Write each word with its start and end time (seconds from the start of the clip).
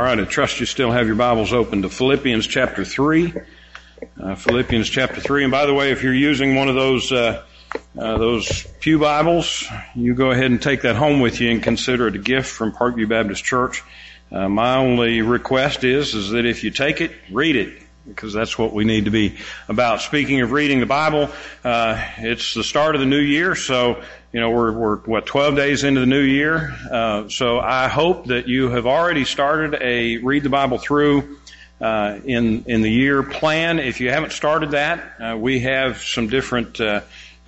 All 0.00 0.06
right, 0.06 0.18
I 0.18 0.24
trust 0.24 0.60
you 0.60 0.64
still 0.64 0.90
have 0.90 1.06
your 1.06 1.14
Bibles 1.14 1.52
open 1.52 1.82
to 1.82 1.90
Philippians 1.90 2.46
chapter 2.46 2.86
3. 2.86 3.34
Uh, 4.18 4.34
Philippians 4.34 4.88
chapter 4.88 5.20
3. 5.20 5.44
And 5.44 5.50
by 5.50 5.66
the 5.66 5.74
way, 5.74 5.92
if 5.92 6.02
you're 6.02 6.14
using 6.14 6.54
one 6.54 6.70
of 6.70 6.74
those, 6.74 7.12
uh, 7.12 7.44
uh, 7.98 8.16
those 8.16 8.66
Pew 8.80 8.98
Bibles, 8.98 9.62
you 9.94 10.14
go 10.14 10.30
ahead 10.30 10.46
and 10.46 10.62
take 10.62 10.80
that 10.82 10.96
home 10.96 11.20
with 11.20 11.38
you 11.42 11.50
and 11.50 11.62
consider 11.62 12.08
it 12.08 12.14
a 12.14 12.18
gift 12.18 12.50
from 12.50 12.72
Parkview 12.72 13.10
Baptist 13.10 13.44
Church. 13.44 13.82
Uh, 14.32 14.48
my 14.48 14.76
only 14.76 15.20
request 15.20 15.84
is, 15.84 16.14
is 16.14 16.30
that 16.30 16.46
if 16.46 16.64
you 16.64 16.70
take 16.70 17.02
it, 17.02 17.12
read 17.30 17.56
it 17.56 17.82
because 18.06 18.32
that's 18.32 18.58
what 18.58 18.72
we 18.72 18.84
need 18.84 19.04
to 19.04 19.10
be 19.10 19.36
about. 19.68 20.00
Speaking 20.00 20.40
of 20.40 20.52
reading 20.52 20.80
the 20.80 20.86
Bible, 20.86 21.30
uh, 21.64 22.02
it's 22.18 22.54
the 22.54 22.64
start 22.64 22.94
of 22.94 23.00
the 23.00 23.06
new 23.06 23.20
year, 23.20 23.54
so 23.54 24.02
you 24.32 24.40
know 24.40 24.50
we're 24.50 24.72
we're 24.72 24.96
what 24.98 25.26
12 25.26 25.56
days 25.56 25.84
into 25.84 26.00
the 26.00 26.06
new 26.06 26.22
year. 26.22 26.76
Uh, 26.90 27.28
so 27.28 27.58
I 27.58 27.88
hope 27.88 28.26
that 28.26 28.48
you 28.48 28.70
have 28.70 28.86
already 28.86 29.24
started 29.24 29.76
a 29.80 30.18
read 30.18 30.42
the 30.42 30.50
Bible 30.50 30.78
through. 30.78 31.36
Uh, 31.80 32.20
in 32.26 32.62
in 32.66 32.82
the 32.82 32.90
year 32.90 33.22
plan, 33.22 33.78
if 33.78 34.02
you 34.02 34.10
haven't 34.10 34.32
started 34.32 34.72
that, 34.72 35.18
uh, 35.18 35.34
we 35.34 35.60
have 35.60 36.02
some 36.02 36.28
different 36.28 36.78
uh, 36.78 37.00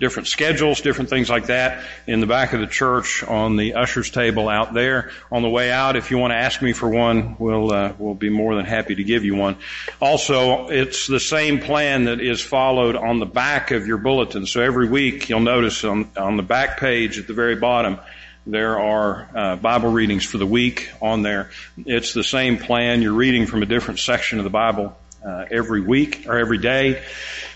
different 0.03 0.27
schedules, 0.27 0.81
different 0.81 1.09
things 1.09 1.29
like 1.29 1.45
that 1.45 1.81
in 2.07 2.19
the 2.19 2.27
back 2.27 2.51
of 2.51 2.59
the 2.59 2.67
church 2.67 3.23
on 3.23 3.55
the 3.55 3.75
ushers 3.75 4.09
table 4.11 4.49
out 4.49 4.73
there. 4.73 5.11
On 5.31 5.41
the 5.41 5.49
way 5.49 5.71
out, 5.71 5.95
if 5.95 6.11
you 6.11 6.17
want 6.17 6.31
to 6.31 6.35
ask 6.35 6.61
me 6.61 6.73
for 6.73 6.89
one, 6.89 7.37
we'll 7.39 7.71
uh, 7.71 7.93
we'll 7.97 8.13
be 8.13 8.29
more 8.29 8.53
than 8.55 8.65
happy 8.65 8.95
to 8.95 9.03
give 9.03 9.23
you 9.23 9.35
one. 9.35 9.55
Also, 10.01 10.67
it's 10.67 11.07
the 11.07 11.21
same 11.21 11.59
plan 11.59 12.03
that 12.05 12.19
is 12.19 12.41
followed 12.41 12.97
on 12.97 13.19
the 13.19 13.25
back 13.25 13.71
of 13.71 13.87
your 13.87 13.97
bulletin. 13.97 14.45
So 14.45 14.61
every 14.61 14.89
week, 14.89 15.29
you'll 15.29 15.39
notice 15.39 15.85
on 15.85 16.09
on 16.17 16.35
the 16.35 16.43
back 16.43 16.81
page 16.81 17.17
at 17.17 17.27
the 17.27 17.33
very 17.33 17.55
bottom. 17.55 17.97
There 18.45 18.77
are 18.77 19.29
uh, 19.33 19.55
Bible 19.55 19.89
readings 19.89 20.25
for 20.25 20.37
the 20.37 20.45
week 20.45 20.89
on 21.01 21.21
there. 21.21 21.51
It's 21.77 22.13
the 22.13 22.25
same 22.25 22.57
plan. 22.57 23.01
You're 23.01 23.13
reading 23.13 23.45
from 23.45 23.63
a 23.63 23.65
different 23.65 24.01
section 24.01 24.37
of 24.37 24.43
the 24.43 24.49
Bible 24.49 24.97
uh, 25.25 25.45
every 25.51 25.81
week 25.81 26.25
or 26.27 26.37
every 26.37 26.57
day. 26.57 27.03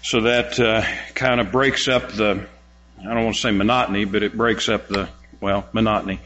So 0.04 0.22
that 0.22 0.60
uh, 0.60 0.84
kind 1.14 1.42
of 1.42 1.52
breaks 1.52 1.88
up 1.88 2.12
the, 2.12 2.46
I 3.00 3.14
don't 3.14 3.24
want 3.24 3.36
to 3.36 3.42
say 3.42 3.52
monotony, 3.52 4.06
but 4.06 4.24
it 4.24 4.36
breaks 4.36 4.70
up 4.70 4.88
the, 4.88 5.10
well, 5.40 5.68
monotony 5.72 6.20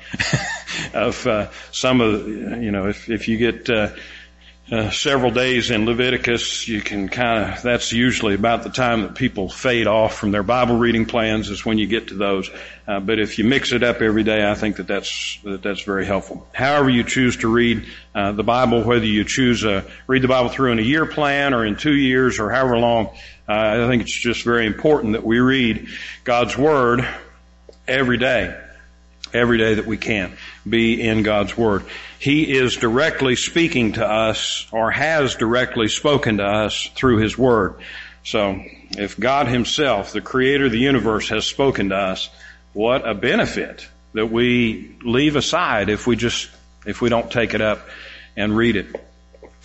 of 0.93 1.25
uh, 1.27 1.49
some 1.71 2.01
of, 2.01 2.27
you 2.27 2.71
know, 2.71 2.87
if, 2.87 3.09
if 3.09 3.27
you 3.27 3.37
get 3.37 3.69
uh, 4.71 4.75
uh, 4.75 4.89
several 4.89 5.31
days 5.31 5.69
in 5.69 5.85
Leviticus, 5.85 6.67
you 6.67 6.81
can 6.81 7.09
kind 7.09 7.53
of, 7.53 7.61
that's 7.61 7.91
usually 7.91 8.35
about 8.35 8.63
the 8.63 8.69
time 8.69 9.03
that 9.03 9.15
people 9.15 9.49
fade 9.49 9.85
off 9.85 10.15
from 10.15 10.31
their 10.31 10.43
Bible 10.43 10.77
reading 10.77 11.05
plans 11.05 11.49
is 11.49 11.65
when 11.65 11.77
you 11.77 11.87
get 11.87 12.07
to 12.07 12.15
those. 12.15 12.49
Uh, 12.87 12.99
but 12.99 13.19
if 13.19 13.37
you 13.37 13.43
mix 13.43 13.73
it 13.73 13.83
up 13.83 14.01
every 14.01 14.23
day, 14.23 14.49
I 14.49 14.55
think 14.55 14.77
that 14.77 14.87
that's, 14.87 15.39
that 15.43 15.61
that's 15.61 15.81
very 15.81 16.05
helpful. 16.05 16.47
However 16.53 16.89
you 16.89 17.03
choose 17.03 17.37
to 17.37 17.47
read 17.47 17.85
uh, 18.15 18.31
the 18.31 18.43
Bible, 18.43 18.83
whether 18.83 19.05
you 19.05 19.23
choose 19.23 19.61
to 19.61 19.85
read 20.07 20.21
the 20.21 20.27
Bible 20.27 20.49
through 20.49 20.71
in 20.71 20.79
a 20.79 20.83
year 20.83 21.05
plan 21.05 21.53
or 21.53 21.65
in 21.65 21.75
two 21.75 21.95
years 21.95 22.39
or 22.39 22.49
however 22.49 22.77
long, 22.77 23.07
uh, 23.49 23.83
I 23.83 23.87
think 23.87 24.03
it's 24.03 24.19
just 24.19 24.43
very 24.43 24.65
important 24.65 25.13
that 25.13 25.23
we 25.23 25.39
read 25.39 25.87
God's 26.23 26.57
Word 26.57 27.07
every 27.87 28.17
day 28.17 28.57
every 29.33 29.57
day 29.57 29.75
that 29.75 29.85
we 29.85 29.97
can 29.97 30.35
be 30.67 31.01
in 31.01 31.23
God's 31.23 31.57
Word. 31.57 31.85
He 32.19 32.55
is 32.55 32.77
directly 32.77 33.35
speaking 33.35 33.93
to 33.93 34.05
us 34.05 34.67
or 34.71 34.91
has 34.91 35.35
directly 35.35 35.87
spoken 35.87 36.37
to 36.37 36.45
us 36.45 36.89
through 36.95 37.17
His 37.17 37.37
Word. 37.37 37.75
So 38.23 38.61
if 38.97 39.19
God 39.19 39.47
Himself, 39.47 40.13
the 40.13 40.21
Creator 40.21 40.65
of 40.65 40.71
the 40.71 40.79
universe, 40.79 41.29
has 41.29 41.45
spoken 41.45 41.89
to 41.89 41.95
us, 41.95 42.29
what 42.73 43.07
a 43.07 43.13
benefit 43.13 43.87
that 44.13 44.27
we 44.27 44.95
leave 45.03 45.35
aside 45.35 45.89
if 45.89 46.05
we 46.05 46.15
just, 46.15 46.49
if 46.85 47.01
we 47.01 47.09
don't 47.09 47.31
take 47.31 47.53
it 47.53 47.61
up 47.61 47.87
and 48.35 48.55
read 48.55 48.75
it. 48.75 48.87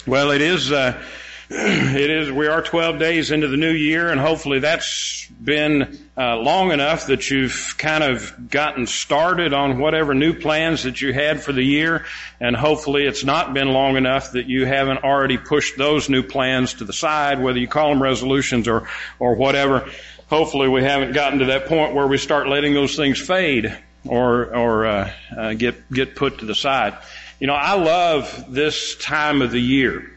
Well, 0.06 0.30
it 0.30 0.40
is, 0.40 0.72
uh, 0.72 1.02
it 1.50 2.10
is, 2.10 2.32
we 2.32 2.48
are 2.48 2.60
12 2.60 2.98
days 2.98 3.30
into 3.30 3.46
the 3.46 3.56
new 3.56 3.70
year 3.70 4.10
and 4.10 4.20
hopefully 4.20 4.58
that's 4.58 5.28
been 5.40 5.96
uh, 6.16 6.36
long 6.38 6.72
enough 6.72 7.06
that 7.06 7.30
you've 7.30 7.76
kind 7.78 8.02
of 8.02 8.50
gotten 8.50 8.84
started 8.84 9.52
on 9.52 9.78
whatever 9.78 10.12
new 10.12 10.34
plans 10.34 10.82
that 10.82 11.00
you 11.00 11.12
had 11.12 11.40
for 11.40 11.52
the 11.52 11.62
year 11.62 12.04
and 12.40 12.56
hopefully 12.56 13.06
it's 13.06 13.22
not 13.22 13.54
been 13.54 13.68
long 13.68 13.96
enough 13.96 14.32
that 14.32 14.46
you 14.46 14.66
haven't 14.66 15.04
already 15.04 15.38
pushed 15.38 15.78
those 15.78 16.08
new 16.08 16.24
plans 16.24 16.74
to 16.74 16.84
the 16.84 16.92
side, 16.92 17.40
whether 17.40 17.60
you 17.60 17.68
call 17.68 17.90
them 17.90 18.02
resolutions 18.02 18.66
or, 18.66 18.88
or 19.20 19.36
whatever. 19.36 19.88
Hopefully 20.28 20.68
we 20.68 20.82
haven't 20.82 21.12
gotten 21.12 21.38
to 21.38 21.44
that 21.44 21.66
point 21.66 21.94
where 21.94 22.08
we 22.08 22.18
start 22.18 22.48
letting 22.48 22.74
those 22.74 22.96
things 22.96 23.20
fade 23.20 23.72
or, 24.04 24.52
or, 24.52 24.86
uh, 24.86 25.12
uh, 25.36 25.54
get, 25.54 25.92
get 25.92 26.16
put 26.16 26.38
to 26.40 26.44
the 26.44 26.56
side. 26.56 26.98
You 27.38 27.46
know, 27.46 27.54
I 27.54 27.74
love 27.74 28.46
this 28.48 28.96
time 28.96 29.42
of 29.42 29.52
the 29.52 29.60
year. 29.60 30.15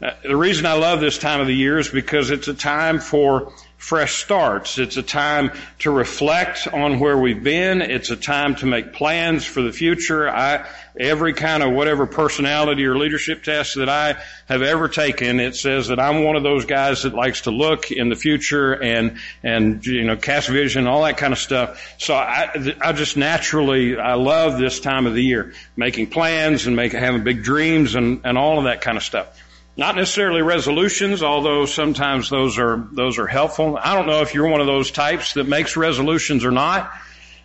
Uh, 0.00 0.12
the 0.22 0.36
reason 0.36 0.64
I 0.64 0.74
love 0.74 1.00
this 1.00 1.18
time 1.18 1.40
of 1.40 1.48
the 1.48 1.54
year 1.54 1.78
is 1.78 1.88
because 1.88 2.30
it's 2.30 2.46
a 2.46 2.54
time 2.54 3.00
for 3.00 3.52
fresh 3.78 4.22
starts. 4.22 4.78
It's 4.78 4.96
a 4.96 5.02
time 5.02 5.52
to 5.80 5.90
reflect 5.90 6.66
on 6.66 6.98
where 6.98 7.16
we've 7.16 7.42
been. 7.42 7.80
It's 7.80 8.10
a 8.10 8.16
time 8.16 8.56
to 8.56 8.66
make 8.66 8.92
plans 8.92 9.44
for 9.44 9.62
the 9.62 9.72
future. 9.72 10.28
I, 10.28 10.68
every 10.98 11.32
kind 11.32 11.62
of 11.62 11.72
whatever 11.72 12.06
personality 12.06 12.84
or 12.86 12.96
leadership 12.96 13.44
test 13.44 13.76
that 13.76 13.88
I 13.88 14.16
have 14.46 14.62
ever 14.62 14.88
taken, 14.88 15.38
it 15.38 15.54
says 15.54 15.88
that 15.88 16.00
I'm 16.00 16.24
one 16.24 16.34
of 16.34 16.42
those 16.42 16.64
guys 16.64 17.04
that 17.04 17.14
likes 17.14 17.42
to 17.42 17.52
look 17.52 17.92
in 17.92 18.08
the 18.08 18.16
future 18.16 18.72
and, 18.74 19.18
and, 19.44 19.84
you 19.86 20.04
know, 20.04 20.16
cast 20.16 20.48
vision, 20.48 20.88
all 20.88 21.04
that 21.04 21.16
kind 21.16 21.32
of 21.32 21.38
stuff. 21.38 21.96
So 21.98 22.14
I, 22.14 22.74
I 22.80 22.92
just 22.92 23.16
naturally, 23.16 23.96
I 23.96 24.14
love 24.14 24.58
this 24.58 24.80
time 24.80 25.06
of 25.06 25.14
the 25.14 25.22
year, 25.22 25.54
making 25.76 26.08
plans 26.08 26.66
and 26.66 26.74
making, 26.74 26.98
having 26.98 27.22
big 27.22 27.44
dreams 27.44 27.94
and, 27.94 28.22
and 28.24 28.36
all 28.36 28.58
of 28.58 28.64
that 28.64 28.80
kind 28.80 28.96
of 28.96 29.04
stuff. 29.04 29.37
Not 29.78 29.94
necessarily 29.94 30.42
resolutions, 30.42 31.22
although 31.22 31.64
sometimes 31.64 32.28
those 32.28 32.58
are 32.58 32.84
those 32.90 33.16
are 33.16 33.28
helpful. 33.28 33.78
I 33.80 33.94
don't 33.94 34.08
know 34.08 34.22
if 34.22 34.34
you're 34.34 34.48
one 34.48 34.60
of 34.60 34.66
those 34.66 34.90
types 34.90 35.34
that 35.34 35.44
makes 35.44 35.76
resolutions 35.76 36.44
or 36.44 36.50
not. 36.50 36.92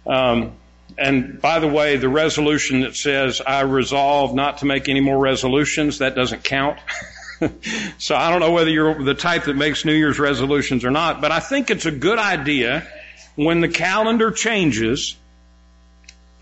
Um, 0.08 0.54
and 0.98 1.40
by 1.40 1.60
the 1.60 1.68
way, 1.68 1.98
the 1.98 2.10
resolution 2.10 2.82
that 2.82 2.96
says 2.96 3.40
I 3.40 3.62
resolve 3.62 4.34
not 4.34 4.58
to 4.58 4.66
make 4.66 4.90
any 4.90 5.00
more 5.00 5.20
resolutions 5.20 6.00
that 6.00 6.16
doesn't 6.16 6.44
count. 6.44 6.80
so 8.00 8.16
I 8.16 8.32
don't 8.32 8.40
know 8.40 8.52
whether 8.52 8.72
you're 8.72 9.04
the 9.04 9.14
type 9.14 9.44
that 9.44 9.56
makes 9.56 9.86
New 9.86 9.94
Year's 9.94 10.18
resolutions 10.18 10.84
or 10.84 10.90
not, 10.90 11.22
but 11.22 11.32
I 11.32 11.40
think 11.40 11.70
it's 11.70 11.86
a 11.86 11.92
good 11.92 12.18
idea 12.18 12.88
when 13.36 13.62
the 13.62 13.70
calendar 13.70 14.32
changes 14.32 15.16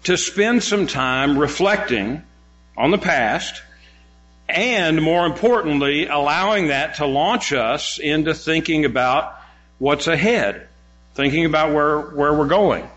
to 0.06 0.16
spend 0.16 0.64
some 0.64 0.88
time 0.88 1.38
reflecting 1.38 2.24
on 2.78 2.92
the 2.92 2.98
past 2.98 3.62
and 4.52 5.02
more 5.02 5.26
importantly, 5.26 6.08
allowing 6.08 6.68
that 6.68 6.96
to 6.96 7.06
launch 7.06 7.54
us 7.54 8.00
into 8.00 8.34
thinking 8.34 8.86
about 8.86 9.40
what's 9.80 10.08
ahead, 10.08 10.68
thinking 11.16 11.46
about 11.46 11.74
where, 11.74 12.00
where 12.00 12.34
we're 12.34 12.48
going. 12.48 12.88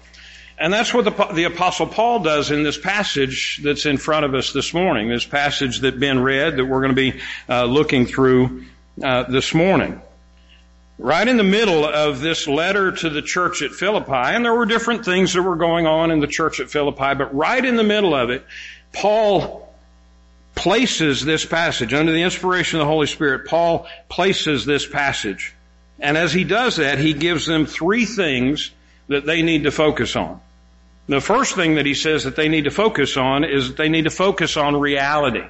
And 0.59 0.73
that's 0.73 0.95
what 0.95 1.05
the, 1.05 1.33
the 1.33 1.45
apostle 1.45 1.87
Paul 1.87 2.21
does 2.21 2.51
in 2.51 2.63
this 2.63 2.79
passage 2.79 3.61
that's 3.63 3.87
in 3.87 3.97
front 3.97 4.25
of 4.25 4.35
us 4.35 4.53
this 4.53 4.73
morning, 4.73 5.09
this 5.09 5.25
passage 5.25 5.81
that 5.81 5.99
Ben 5.99 6.21
read 6.21 6.57
that 6.57 6.65
we're 6.65 6.81
going 6.81 6.95
to 6.95 7.13
be 7.13 7.21
uh, 7.49 7.65
looking 7.65 8.07
through 8.07 8.65
uh, 9.03 9.25
this 9.25 9.53
morning. 9.53 10.01
Right 10.97 11.27
in 11.27 11.39
the 11.39 11.43
middle 11.43 11.85
of 11.85 12.21
this 12.21 12.47
letter 12.47 12.93
to 12.93 13.11
the 13.11 13.23
church 13.23 13.63
at 13.63 13.73
Philippi, 13.73 14.13
and 14.13 14.45
there 14.45 14.55
were 14.55 14.67
different 14.67 15.05
things 15.05 15.33
that 15.33 15.43
were 15.43 15.57
going 15.57 15.89
on 15.89 16.13
in 16.13 16.21
the 16.21 16.29
church 16.29 16.61
at 16.61 16.71
Philippi, 16.71 17.15
but 17.15 17.35
right 17.35 17.65
in 17.65 17.75
the 17.75 17.83
middle 17.83 18.15
of 18.15 18.31
it, 18.31 18.45
Paul 18.93 19.64
places 20.55 21.25
this 21.25 21.45
passage 21.45 21.93
under 21.93 22.13
the 22.13 22.23
inspiration 22.23 22.79
of 22.79 22.87
the 22.87 22.91
Holy 22.91 23.07
Spirit. 23.07 23.47
Paul 23.47 23.87
places 24.09 24.65
this 24.65 24.87
passage. 24.87 25.55
And 25.99 26.17
as 26.17 26.33
he 26.33 26.45
does 26.45 26.77
that, 26.77 26.99
he 26.99 27.13
gives 27.13 27.47
them 27.47 27.67
three 27.67 28.05
things 28.05 28.71
that 29.09 29.27
they 29.27 29.43
need 29.43 29.65
to 29.65 29.71
focus 29.71 30.17
on. 30.17 30.41
The 31.07 31.21
first 31.21 31.55
thing 31.55 31.75
that 31.75 31.87
he 31.87 31.95
says 31.95 32.25
that 32.25 32.37
they 32.37 32.49
need 32.49 32.65
to 32.65 32.71
focus 32.71 33.17
on 33.17 33.45
is 33.45 33.69
that 33.69 33.77
they 33.77 33.89
need 33.89 34.05
to 34.05 34.11
focus 34.11 34.57
on 34.57 34.79
reality. 34.81 35.45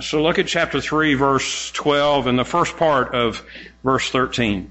So 0.00 0.22
look 0.22 0.38
at 0.38 0.46
chapter 0.46 0.80
3 0.80 1.14
verse 1.14 1.70
12 1.72 2.26
and 2.26 2.38
the 2.38 2.44
first 2.44 2.76
part 2.76 3.14
of 3.14 3.44
verse 3.82 4.08
13. 4.08 4.70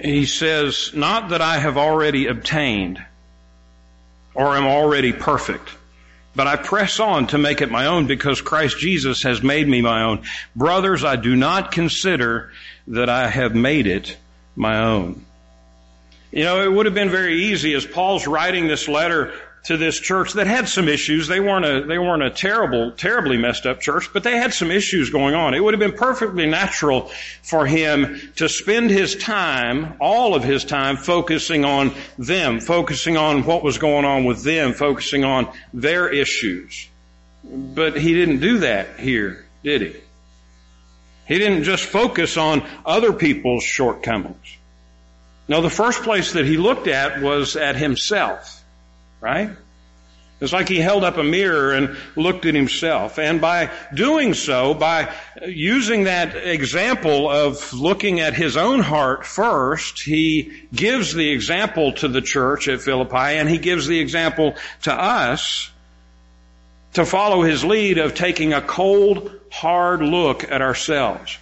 He 0.00 0.26
says, 0.26 0.92
not 0.94 1.30
that 1.30 1.42
I 1.42 1.58
have 1.58 1.76
already 1.76 2.26
obtained 2.26 3.04
or 4.34 4.56
am 4.56 4.66
already 4.66 5.12
perfect 5.12 5.68
but 6.38 6.46
I 6.46 6.54
press 6.54 7.00
on 7.00 7.26
to 7.26 7.36
make 7.36 7.62
it 7.62 7.68
my 7.72 7.86
own 7.86 8.06
because 8.06 8.40
Christ 8.40 8.78
Jesus 8.78 9.24
has 9.24 9.42
made 9.42 9.66
me 9.66 9.82
my 9.82 10.04
own. 10.04 10.22
Brothers, 10.54 11.02
I 11.02 11.16
do 11.16 11.34
not 11.34 11.72
consider 11.72 12.52
that 12.86 13.08
I 13.10 13.28
have 13.28 13.56
made 13.56 13.88
it 13.88 14.16
my 14.54 14.84
own. 14.84 15.24
You 16.30 16.44
know, 16.44 16.62
it 16.62 16.72
would 16.72 16.86
have 16.86 16.94
been 16.94 17.10
very 17.10 17.46
easy 17.46 17.74
as 17.74 17.84
Paul's 17.84 18.28
writing 18.28 18.68
this 18.68 18.86
letter 18.86 19.34
to 19.64 19.76
this 19.76 19.98
church 19.98 20.34
that 20.34 20.46
had 20.46 20.68
some 20.68 20.88
issues. 20.88 21.28
They 21.28 21.40
weren't 21.40 21.64
a, 21.64 21.84
they 21.84 21.98
weren't 21.98 22.22
a 22.22 22.30
terrible, 22.30 22.92
terribly 22.92 23.36
messed 23.36 23.66
up 23.66 23.80
church, 23.80 24.12
but 24.12 24.22
they 24.22 24.36
had 24.36 24.54
some 24.54 24.70
issues 24.70 25.10
going 25.10 25.34
on. 25.34 25.54
It 25.54 25.62
would 25.62 25.74
have 25.74 25.80
been 25.80 25.98
perfectly 25.98 26.46
natural 26.46 27.10
for 27.42 27.66
him 27.66 28.20
to 28.36 28.48
spend 28.48 28.90
his 28.90 29.16
time, 29.16 29.94
all 30.00 30.34
of 30.34 30.44
his 30.44 30.64
time, 30.64 30.96
focusing 30.96 31.64
on 31.64 31.92
them, 32.18 32.60
focusing 32.60 33.16
on 33.16 33.44
what 33.44 33.62
was 33.62 33.78
going 33.78 34.04
on 34.04 34.24
with 34.24 34.42
them, 34.44 34.72
focusing 34.72 35.24
on 35.24 35.52
their 35.72 36.08
issues. 36.08 36.88
But 37.44 37.96
he 37.96 38.14
didn't 38.14 38.40
do 38.40 38.58
that 38.58 38.98
here, 38.98 39.46
did 39.62 39.82
he? 39.82 39.96
He 41.26 41.38
didn't 41.38 41.64
just 41.64 41.84
focus 41.84 42.36
on 42.36 42.66
other 42.86 43.12
people's 43.12 43.62
shortcomings. 43.62 44.56
No, 45.46 45.62
the 45.62 45.70
first 45.70 46.02
place 46.02 46.32
that 46.32 46.44
he 46.44 46.56
looked 46.56 46.88
at 46.88 47.22
was 47.22 47.56
at 47.56 47.76
himself, 47.76 48.57
right? 49.20 49.50
It's 50.40 50.52
like 50.52 50.68
he 50.68 50.78
held 50.78 51.02
up 51.02 51.16
a 51.16 51.24
mirror 51.24 51.72
and 51.72 51.96
looked 52.14 52.46
at 52.46 52.54
himself. 52.54 53.18
And 53.18 53.40
by 53.40 53.70
doing 53.92 54.34
so, 54.34 54.72
by 54.72 55.12
using 55.44 56.04
that 56.04 56.36
example 56.36 57.28
of 57.28 57.72
looking 57.72 58.20
at 58.20 58.34
his 58.34 58.56
own 58.56 58.78
heart 58.78 59.26
first, 59.26 60.00
he 60.02 60.52
gives 60.72 61.12
the 61.12 61.28
example 61.30 61.92
to 61.94 62.08
the 62.08 62.22
church 62.22 62.68
at 62.68 62.80
Philippi 62.80 63.16
and 63.16 63.48
he 63.48 63.58
gives 63.58 63.88
the 63.88 63.98
example 63.98 64.54
to 64.82 64.92
us 64.92 65.72
to 66.92 67.04
follow 67.04 67.42
his 67.42 67.64
lead 67.64 67.98
of 67.98 68.14
taking 68.14 68.52
a 68.52 68.62
cold, 68.62 69.32
hard 69.50 70.02
look 70.02 70.44
at 70.44 70.62
ourselves. 70.62 71.36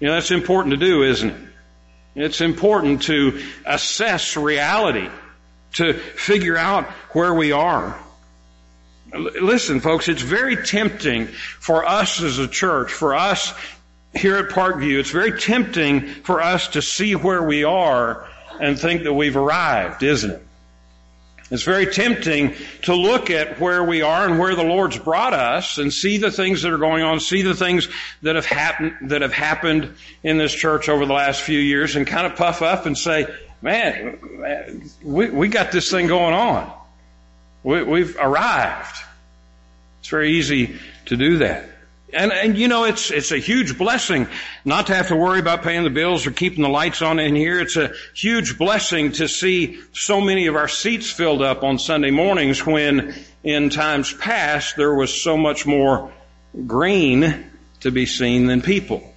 You 0.00 0.08
know, 0.08 0.14
that's 0.14 0.32
important 0.32 0.72
to 0.72 0.84
do, 0.84 1.04
isn't 1.04 1.30
it? 1.30 1.48
It's 2.16 2.40
important 2.40 3.02
to 3.02 3.42
assess 3.64 4.36
reality 4.36 5.08
to 5.74 5.94
figure 5.94 6.56
out 6.56 6.84
where 7.12 7.34
we 7.34 7.52
are. 7.52 7.98
Listen, 9.12 9.80
folks, 9.80 10.08
it's 10.08 10.22
very 10.22 10.56
tempting 10.56 11.26
for 11.28 11.84
us 11.84 12.20
as 12.20 12.38
a 12.38 12.48
church, 12.48 12.92
for 12.92 13.14
us 13.14 13.54
here 14.14 14.36
at 14.36 14.50
Parkview, 14.50 14.98
it's 14.98 15.10
very 15.10 15.38
tempting 15.38 16.06
for 16.06 16.40
us 16.40 16.68
to 16.68 16.82
see 16.82 17.14
where 17.14 17.42
we 17.42 17.64
are 17.64 18.28
and 18.60 18.78
think 18.78 19.02
that 19.02 19.12
we've 19.12 19.36
arrived, 19.36 20.02
isn't 20.02 20.30
it? 20.30 20.42
It's 21.50 21.62
very 21.62 21.86
tempting 21.86 22.54
to 22.82 22.94
look 22.94 23.30
at 23.30 23.60
where 23.60 23.84
we 23.84 24.02
are 24.02 24.26
and 24.26 24.38
where 24.38 24.54
the 24.54 24.64
Lord's 24.64 24.98
brought 24.98 25.34
us 25.34 25.78
and 25.78 25.92
see 25.92 26.16
the 26.16 26.30
things 26.30 26.62
that 26.62 26.72
are 26.72 26.78
going 26.78 27.02
on, 27.02 27.20
see 27.20 27.42
the 27.42 27.54
things 27.54 27.88
that 28.22 28.34
have 28.34 28.46
happened, 28.46 29.10
that 29.10 29.20
have 29.22 29.32
happened 29.32 29.94
in 30.22 30.38
this 30.38 30.54
church 30.54 30.88
over 30.88 31.04
the 31.04 31.12
last 31.12 31.42
few 31.42 31.58
years 31.58 31.96
and 31.96 32.06
kind 32.06 32.26
of 32.26 32.36
puff 32.36 32.62
up 32.62 32.86
and 32.86 32.96
say, 32.96 33.26
man, 33.64 34.90
we, 35.02 35.30
we 35.30 35.48
got 35.48 35.72
this 35.72 35.90
thing 35.90 36.06
going 36.06 36.34
on. 36.34 36.70
We, 37.62 37.82
we've 37.82 38.16
arrived. 38.20 38.96
It's 40.00 40.10
very 40.10 40.32
easy 40.32 40.78
to 41.06 41.16
do 41.16 41.38
that. 41.38 41.70
And, 42.12 42.30
and 42.30 42.58
you 42.58 42.68
know, 42.68 42.84
it's, 42.84 43.10
it's 43.10 43.32
a 43.32 43.38
huge 43.38 43.78
blessing 43.78 44.28
not 44.66 44.88
to 44.88 44.94
have 44.94 45.08
to 45.08 45.16
worry 45.16 45.40
about 45.40 45.62
paying 45.62 45.82
the 45.82 45.90
bills 45.90 46.26
or 46.26 46.30
keeping 46.30 46.62
the 46.62 46.68
lights 46.68 47.00
on 47.00 47.18
in 47.18 47.34
here. 47.34 47.58
It's 47.58 47.76
a 47.76 47.92
huge 48.14 48.58
blessing 48.58 49.12
to 49.12 49.26
see 49.26 49.80
so 49.94 50.20
many 50.20 50.46
of 50.46 50.56
our 50.56 50.68
seats 50.68 51.10
filled 51.10 51.40
up 51.40 51.64
on 51.64 51.78
Sunday 51.78 52.10
mornings 52.10 52.64
when 52.66 53.14
in 53.42 53.70
times 53.70 54.12
past 54.12 54.76
there 54.76 54.94
was 54.94 55.22
so 55.22 55.38
much 55.38 55.64
more 55.64 56.12
green 56.66 57.50
to 57.80 57.90
be 57.90 58.04
seen 58.04 58.46
than 58.46 58.60
people. 58.60 59.13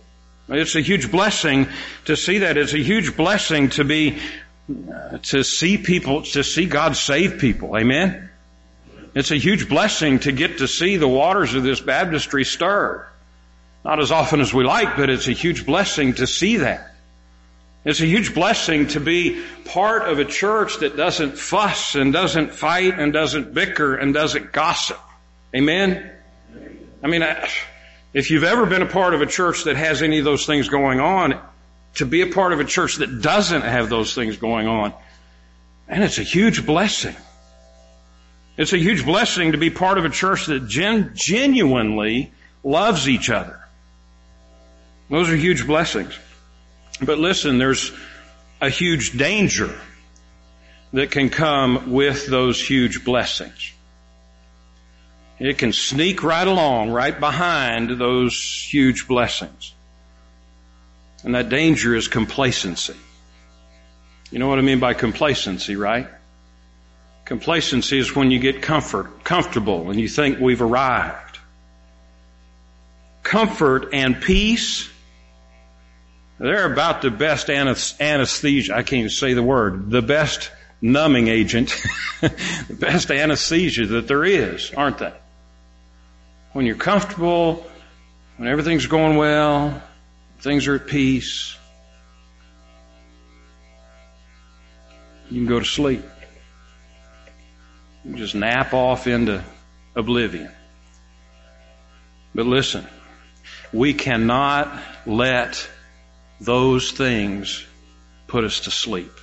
It's 0.50 0.76
a 0.76 0.82
huge 0.82 1.12
blessing 1.12 1.68
to 2.06 2.16
see 2.16 2.40
that. 2.40 2.58
It's 2.58 2.74
a 2.74 2.82
huge 2.82 3.18
blessing 3.18 3.70
to 3.72 3.84
be, 3.84 4.20
uh, 4.70 5.18
to 5.18 5.44
see 5.44 5.78
people, 5.78 6.22
to 6.24 6.44
see 6.44 6.66
God 6.66 6.96
save 6.96 7.40
people. 7.40 7.78
Amen? 7.78 8.30
It's 9.14 9.32
a 9.32 9.38
huge 9.38 9.68
blessing 9.68 10.20
to 10.20 10.32
get 10.32 10.60
to 10.60 10.68
see 10.68 10.98
the 10.98 11.08
waters 11.08 11.54
of 11.54 11.64
this 11.64 11.82
baptistry 11.82 12.46
stir. 12.46 13.08
Not 13.84 14.00
as 14.00 14.12
often 14.12 14.42
as 14.42 14.54
we 14.54 14.64
like, 14.64 14.96
but 14.96 15.10
it's 15.10 15.28
a 15.28 15.34
huge 15.34 15.66
blessing 15.66 16.14
to 16.16 16.28
see 16.28 16.58
that. 16.58 16.94
It's 17.84 18.02
a 18.02 18.06
huge 18.06 18.34
blessing 18.34 18.88
to 18.90 19.00
be 19.00 19.42
part 19.66 20.10
of 20.10 20.20
a 20.20 20.26
church 20.26 20.80
that 20.80 20.98
doesn't 20.98 21.38
fuss 21.38 21.96
and 21.96 22.12
doesn't 22.12 22.52
fight 22.54 23.00
and 23.00 23.14
doesn't 23.14 23.54
bicker 23.54 23.96
and 23.96 24.14
doesn't 24.14 24.52
gossip. 24.52 25.00
Amen? 25.56 26.12
I 27.02 27.08
mean, 27.08 27.24
I, 27.24 27.50
if 28.18 28.32
you've 28.32 28.44
ever 28.44 28.66
been 28.66 28.82
a 28.82 28.88
part 28.88 29.14
of 29.14 29.22
a 29.22 29.28
church 29.28 29.66
that 29.66 29.76
has 29.76 30.02
any 30.02 30.18
of 30.18 30.26
those 30.26 30.48
things 30.48 30.70
going 30.70 31.00
on, 31.00 31.40
to 31.94 32.06
be 32.08 32.22
a 32.22 32.26
part 32.26 32.52
of 32.52 32.60
a 32.60 32.66
church 32.66 32.96
that 32.96 33.22
doesn't 33.22 33.62
have 33.62 33.90
those 33.90 34.16
things 34.16 34.38
going 34.38 34.66
on, 34.68 34.92
and 35.88 36.04
it's 36.04 36.18
a 36.18 36.24
huge 36.24 36.66
blessing. 36.66 37.16
It's 38.58 38.74
a 38.74 38.78
huge 38.80 39.06
blessing 39.06 39.52
to 39.52 39.60
be 39.60 39.70
part 39.70 40.00
of 40.00 40.06
a 40.06 40.10
church 40.10 40.48
that 40.48 40.68
gen- 40.68 41.12
genuinely 41.14 42.32
loves 42.64 43.08
each 43.08 43.30
other. 43.30 43.60
Those 45.12 45.30
are 45.30 45.36
huge 45.36 45.68
blessings. 45.68 46.18
But 47.00 47.20
listen, 47.20 47.60
there's 47.60 47.92
a 48.60 48.72
huge 48.72 49.16
danger 49.16 49.80
that 50.92 51.12
can 51.12 51.30
come 51.30 51.92
with 51.92 52.26
those 52.26 52.60
huge 52.60 53.06
blessings. 53.06 53.74
It 55.40 55.58
can 55.58 55.72
sneak 55.72 56.24
right 56.24 56.48
along, 56.48 56.90
right 56.90 57.18
behind 57.18 57.92
those 57.92 58.68
huge 58.70 59.08
blessings. 59.08 59.74
And 61.24 61.36
that 61.36 61.50
danger 61.50 61.96
is 61.96 62.08
complacency. 62.08 62.96
You 64.32 64.40
know 64.40 64.48
what 64.48 64.60
I 64.60 64.62
mean 64.62 64.80
by 64.80 64.94
complacency, 64.94 65.76
right? 65.76 66.08
Complacency 67.26 68.00
is 68.00 68.16
when 68.16 68.32
you 68.32 68.40
get 68.40 68.62
comfort, 68.62 69.24
comfortable 69.24 69.90
and 69.90 70.00
you 70.00 70.08
think 70.08 70.40
we've 70.40 70.62
arrived. 70.62 71.40
Comfort 73.22 73.90
and 73.94 74.22
peace, 74.22 74.90
they're 76.40 76.72
about 76.72 77.02
the 77.02 77.12
best 77.12 77.50
anesthesia. 77.50 78.74
I 78.74 78.84
can't 78.84 79.00
even 79.00 79.10
say 79.10 79.34
the 79.34 79.44
word. 79.44 79.92
The 79.92 80.02
best 80.02 80.52
numbing 80.82 81.28
agent, 81.28 81.76
the 82.22 82.78
best 82.80 83.12
anesthesia 83.12 83.86
that 83.88 84.08
there 84.08 84.24
is, 84.24 84.74
aren't 84.74 85.00
they? 85.00 85.14
When 86.58 86.66
you're 86.66 86.76
comfortable, 86.76 87.64
when 88.38 88.50
everything's 88.50 88.88
going 88.88 89.16
well, 89.16 89.80
things 90.40 90.66
are 90.66 90.74
at 90.74 90.88
peace, 90.88 91.56
you 95.30 95.40
can 95.40 95.46
go 95.46 95.60
to 95.60 95.66
sleep. 95.66 96.04
You 98.04 98.16
just 98.16 98.34
nap 98.34 98.74
off 98.74 99.06
into 99.06 99.44
oblivion. 99.96 100.50
But 102.34 102.48
listen, 102.48 102.88
we 103.72 103.94
cannot 103.94 104.82
let 105.06 105.70
those 106.42 106.90
things 106.92 107.64
put 108.26 108.44
us 108.44 108.62
to 108.62 108.72
sleep. 108.72 109.14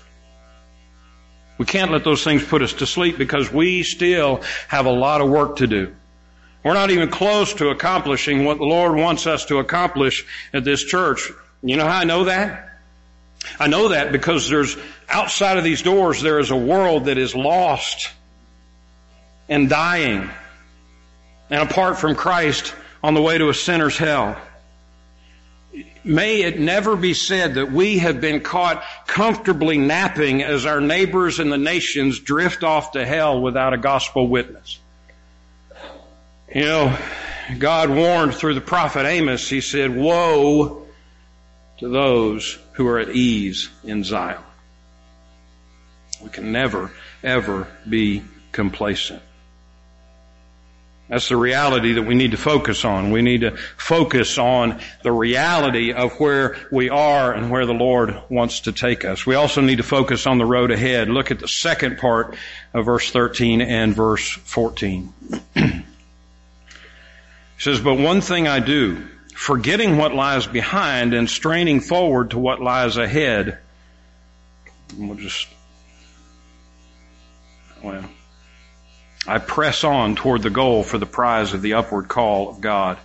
We 1.58 1.66
can't 1.66 1.90
let 1.90 2.04
those 2.04 2.22
things 2.22 2.44
put 2.44 2.62
us 2.62 2.74
to 2.74 2.86
sleep 2.86 3.18
because 3.18 3.52
we 3.52 3.82
still 3.82 4.42
have 4.68 4.86
a 4.86 4.92
lot 4.92 5.20
of 5.20 5.28
work 5.28 5.56
to 5.56 5.66
do. 5.66 5.96
We're 6.64 6.74
not 6.74 6.90
even 6.90 7.10
close 7.10 7.52
to 7.54 7.68
accomplishing 7.68 8.46
what 8.46 8.56
the 8.56 8.64
Lord 8.64 8.96
wants 8.96 9.26
us 9.26 9.44
to 9.46 9.58
accomplish 9.58 10.26
at 10.52 10.64
this 10.64 10.82
church. 10.82 11.30
You 11.62 11.76
know 11.76 11.84
how 11.84 11.98
I 11.98 12.04
know 12.04 12.24
that? 12.24 12.70
I 13.60 13.68
know 13.68 13.88
that 13.88 14.12
because 14.12 14.48
there's 14.48 14.76
outside 15.08 15.58
of 15.58 15.64
these 15.64 15.82
doors 15.82 16.22
there 16.22 16.38
is 16.38 16.50
a 16.50 16.56
world 16.56 17.04
that 17.04 17.18
is 17.18 17.34
lost 17.34 18.10
and 19.48 19.68
dying 19.68 20.30
and 21.50 21.70
apart 21.70 21.98
from 21.98 22.14
Christ 22.14 22.74
on 23.02 23.12
the 23.12 23.20
way 23.20 23.36
to 23.36 23.50
a 23.50 23.54
sinner's 23.54 23.98
hell. 23.98 24.40
May 26.02 26.42
it 26.42 26.58
never 26.58 26.96
be 26.96 27.12
said 27.12 27.54
that 27.54 27.70
we 27.70 27.98
have 27.98 28.20
been 28.20 28.40
caught 28.40 28.82
comfortably 29.06 29.76
napping 29.76 30.42
as 30.42 30.64
our 30.64 30.80
neighbors 30.80 31.38
and 31.38 31.52
the 31.52 31.58
nations 31.58 32.20
drift 32.20 32.64
off 32.64 32.92
to 32.92 33.04
hell 33.04 33.42
without 33.42 33.74
a 33.74 33.78
gospel 33.78 34.28
witness. 34.28 34.78
You 36.54 36.62
know, 36.66 36.96
God 37.58 37.90
warned 37.90 38.36
through 38.36 38.54
the 38.54 38.60
prophet 38.60 39.06
Amos, 39.06 39.48
he 39.48 39.60
said, 39.60 39.94
woe 39.94 40.86
to 41.78 41.88
those 41.88 42.56
who 42.74 42.86
are 42.86 43.00
at 43.00 43.10
ease 43.10 43.70
in 43.82 44.04
Zion. 44.04 44.40
We 46.22 46.30
can 46.30 46.52
never, 46.52 46.92
ever 47.24 47.66
be 47.88 48.22
complacent. 48.52 49.20
That's 51.08 51.28
the 51.28 51.36
reality 51.36 51.94
that 51.94 52.02
we 52.02 52.14
need 52.14 52.30
to 52.30 52.36
focus 52.36 52.84
on. 52.84 53.10
We 53.10 53.20
need 53.20 53.40
to 53.40 53.56
focus 53.76 54.38
on 54.38 54.80
the 55.02 55.12
reality 55.12 55.92
of 55.92 56.18
where 56.20 56.56
we 56.70 56.88
are 56.88 57.32
and 57.32 57.50
where 57.50 57.66
the 57.66 57.74
Lord 57.74 58.16
wants 58.28 58.60
to 58.60 58.72
take 58.72 59.04
us. 59.04 59.26
We 59.26 59.34
also 59.34 59.60
need 59.60 59.78
to 59.78 59.82
focus 59.82 60.24
on 60.24 60.38
the 60.38 60.46
road 60.46 60.70
ahead. 60.70 61.08
Look 61.08 61.32
at 61.32 61.40
the 61.40 61.48
second 61.48 61.98
part 61.98 62.36
of 62.72 62.86
verse 62.86 63.10
13 63.10 63.60
and 63.60 63.92
verse 63.92 64.30
14. 64.30 65.12
He 67.56 67.62
says, 67.62 67.80
but 67.80 67.94
one 67.94 68.20
thing 68.20 68.48
I 68.48 68.60
do, 68.60 69.06
forgetting 69.34 69.96
what 69.96 70.14
lies 70.14 70.46
behind 70.46 71.14
and 71.14 71.28
straining 71.28 71.80
forward 71.80 72.30
to 72.30 72.38
what 72.38 72.60
lies 72.60 72.96
ahead. 72.96 73.58
We'll 74.96 75.16
just, 75.16 75.48
well, 77.82 78.04
I 79.26 79.38
press 79.38 79.84
on 79.84 80.16
toward 80.16 80.42
the 80.42 80.50
goal 80.50 80.82
for 80.82 80.98
the 80.98 81.06
prize 81.06 81.54
of 81.54 81.62
the 81.62 81.74
upward 81.74 82.08
call 82.08 82.50
of 82.50 82.60
God 82.60 82.98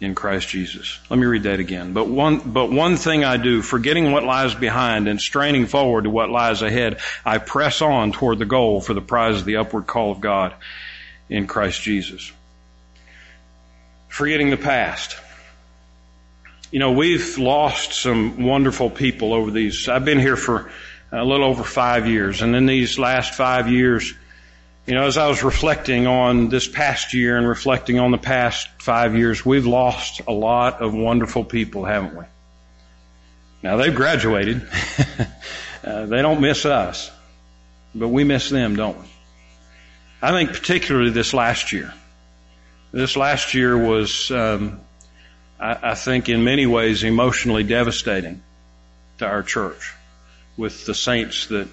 in 0.00 0.14
Christ 0.14 0.48
Jesus. 0.48 1.00
Let 1.08 1.18
me 1.18 1.26
read 1.26 1.44
that 1.44 1.58
again. 1.58 1.92
But 1.92 2.06
one, 2.06 2.38
but 2.38 2.70
one 2.70 2.96
thing 2.96 3.24
I 3.24 3.38
do, 3.38 3.62
forgetting 3.62 4.12
what 4.12 4.24
lies 4.24 4.54
behind 4.54 5.08
and 5.08 5.20
straining 5.20 5.66
forward 5.66 6.04
to 6.04 6.10
what 6.10 6.30
lies 6.30 6.62
ahead, 6.62 7.00
I 7.24 7.38
press 7.38 7.82
on 7.82 8.12
toward 8.12 8.38
the 8.38 8.44
goal 8.44 8.80
for 8.80 8.94
the 8.94 9.00
prize 9.00 9.38
of 9.38 9.44
the 9.44 9.56
upward 9.56 9.86
call 9.86 10.12
of 10.12 10.20
God 10.20 10.54
in 11.28 11.46
Christ 11.46 11.82
Jesus. 11.82 12.30
Forgetting 14.16 14.48
the 14.48 14.56
past. 14.56 15.14
You 16.70 16.78
know, 16.78 16.92
we've 16.92 17.36
lost 17.36 17.92
some 17.92 18.42
wonderful 18.42 18.88
people 18.88 19.34
over 19.34 19.50
these. 19.50 19.90
I've 19.90 20.06
been 20.06 20.18
here 20.18 20.36
for 20.36 20.70
a 21.12 21.22
little 21.22 21.46
over 21.46 21.62
five 21.62 22.08
years, 22.08 22.40
and 22.40 22.56
in 22.56 22.64
these 22.64 22.98
last 22.98 23.34
five 23.34 23.70
years, 23.70 24.14
you 24.86 24.94
know, 24.94 25.04
as 25.04 25.18
I 25.18 25.28
was 25.28 25.42
reflecting 25.44 26.06
on 26.06 26.48
this 26.48 26.66
past 26.66 27.12
year 27.12 27.36
and 27.36 27.46
reflecting 27.46 27.98
on 27.98 28.10
the 28.10 28.16
past 28.16 28.68
five 28.78 29.14
years, 29.14 29.44
we've 29.44 29.66
lost 29.66 30.22
a 30.26 30.32
lot 30.32 30.80
of 30.80 30.94
wonderful 30.94 31.44
people, 31.44 31.84
haven't 31.84 32.16
we? 32.16 32.24
Now 33.62 33.76
they've 33.76 33.94
graduated. 33.94 34.66
uh, 35.84 36.06
they 36.06 36.22
don't 36.22 36.40
miss 36.40 36.64
us, 36.64 37.10
but 37.94 38.08
we 38.08 38.24
miss 38.24 38.48
them, 38.48 38.76
don't 38.76 38.98
we? 38.98 39.06
I 40.22 40.30
think 40.30 40.54
particularly 40.54 41.10
this 41.10 41.34
last 41.34 41.70
year. 41.70 41.92
This 42.92 43.16
last 43.16 43.54
year 43.54 43.76
was, 43.76 44.30
um, 44.30 44.80
I, 45.60 45.90
I 45.90 45.94
think, 45.94 46.28
in 46.28 46.44
many 46.44 46.66
ways 46.66 47.04
emotionally 47.04 47.64
devastating 47.64 48.42
to 49.18 49.26
our 49.26 49.42
church 49.42 49.94
with 50.56 50.86
the 50.86 50.94
saints 50.94 51.46
that 51.48 51.68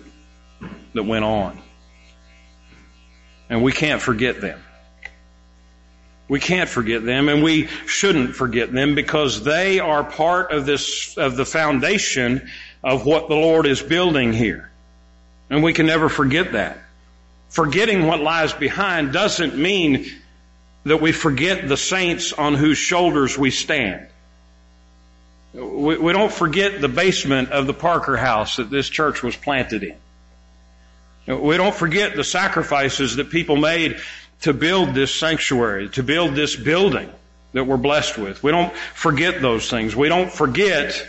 that 0.94 1.04
went 1.04 1.26
on. 1.26 1.62
And 3.50 3.64
we 3.64 3.72
can't 3.72 4.02
forget 4.02 4.42
them. 4.42 4.62
We 6.28 6.40
can't 6.40 6.70
forget 6.70 7.04
them 7.04 7.30
and 7.30 7.44
we 7.44 7.68
shouldn't 7.86 8.36
forget 8.36 8.72
them 8.72 8.96
because 8.96 9.44
they 9.44 9.80
are 9.80 10.04
part 10.04 10.52
of 10.52 10.66
this, 10.66 11.18
of 11.18 11.36
the 11.36 11.46
foundation 11.46 12.50
of 12.84 13.06
what 13.06 13.28
the 13.28 13.36
Lord 13.36 13.68
is 13.68 13.82
building 13.82 14.34
here. 14.34 14.72
And 15.50 15.62
we 15.62 15.74
can 15.74 15.86
never 15.86 16.10
forget 16.10 16.54
that. 16.54 16.78
Forgetting 17.50 18.08
what 18.08 18.22
lies 18.22 18.54
behind 18.54 19.12
doesn't 19.12 19.56
mean 19.56 20.06
that 20.86 20.98
we 21.02 21.12
forget 21.12 21.68
the 21.68 21.78
saints 21.78 22.34
on 22.34 22.56
whose 22.56 22.78
shoulders 22.78 23.38
we 23.38 23.52
stand. 23.52 24.08
We, 25.54 25.98
we 25.98 26.14
don't 26.14 26.32
forget 26.32 26.82
the 26.82 26.90
basement 26.90 27.52
of 27.52 27.68
the 27.68 27.74
Parker 27.74 28.18
house 28.18 28.58
that 28.58 28.70
this 28.70 28.90
church 28.90 29.22
was 29.24 29.36
planted 29.36 29.84
in. 29.84 31.42
We 31.42 31.56
don't 31.56 31.76
forget 31.76 32.16
the 32.16 32.24
sacrifices 32.24 33.16
that 33.16 33.30
people 33.30 33.56
made 33.56 33.98
to 34.42 34.54
build 34.54 34.94
this 34.94 35.16
sanctuary, 35.16 35.88
to 35.90 36.04
build 36.04 36.36
this 36.36 36.56
building 36.56 37.10
that 37.54 37.64
we're 37.64 37.78
blessed 37.78 38.18
with. 38.18 38.44
We 38.44 38.52
don't 38.52 38.76
forget 38.76 39.42
those 39.42 39.70
things. 39.70 39.96
We 39.96 40.10
don't 40.10 40.32
forget 40.32 41.08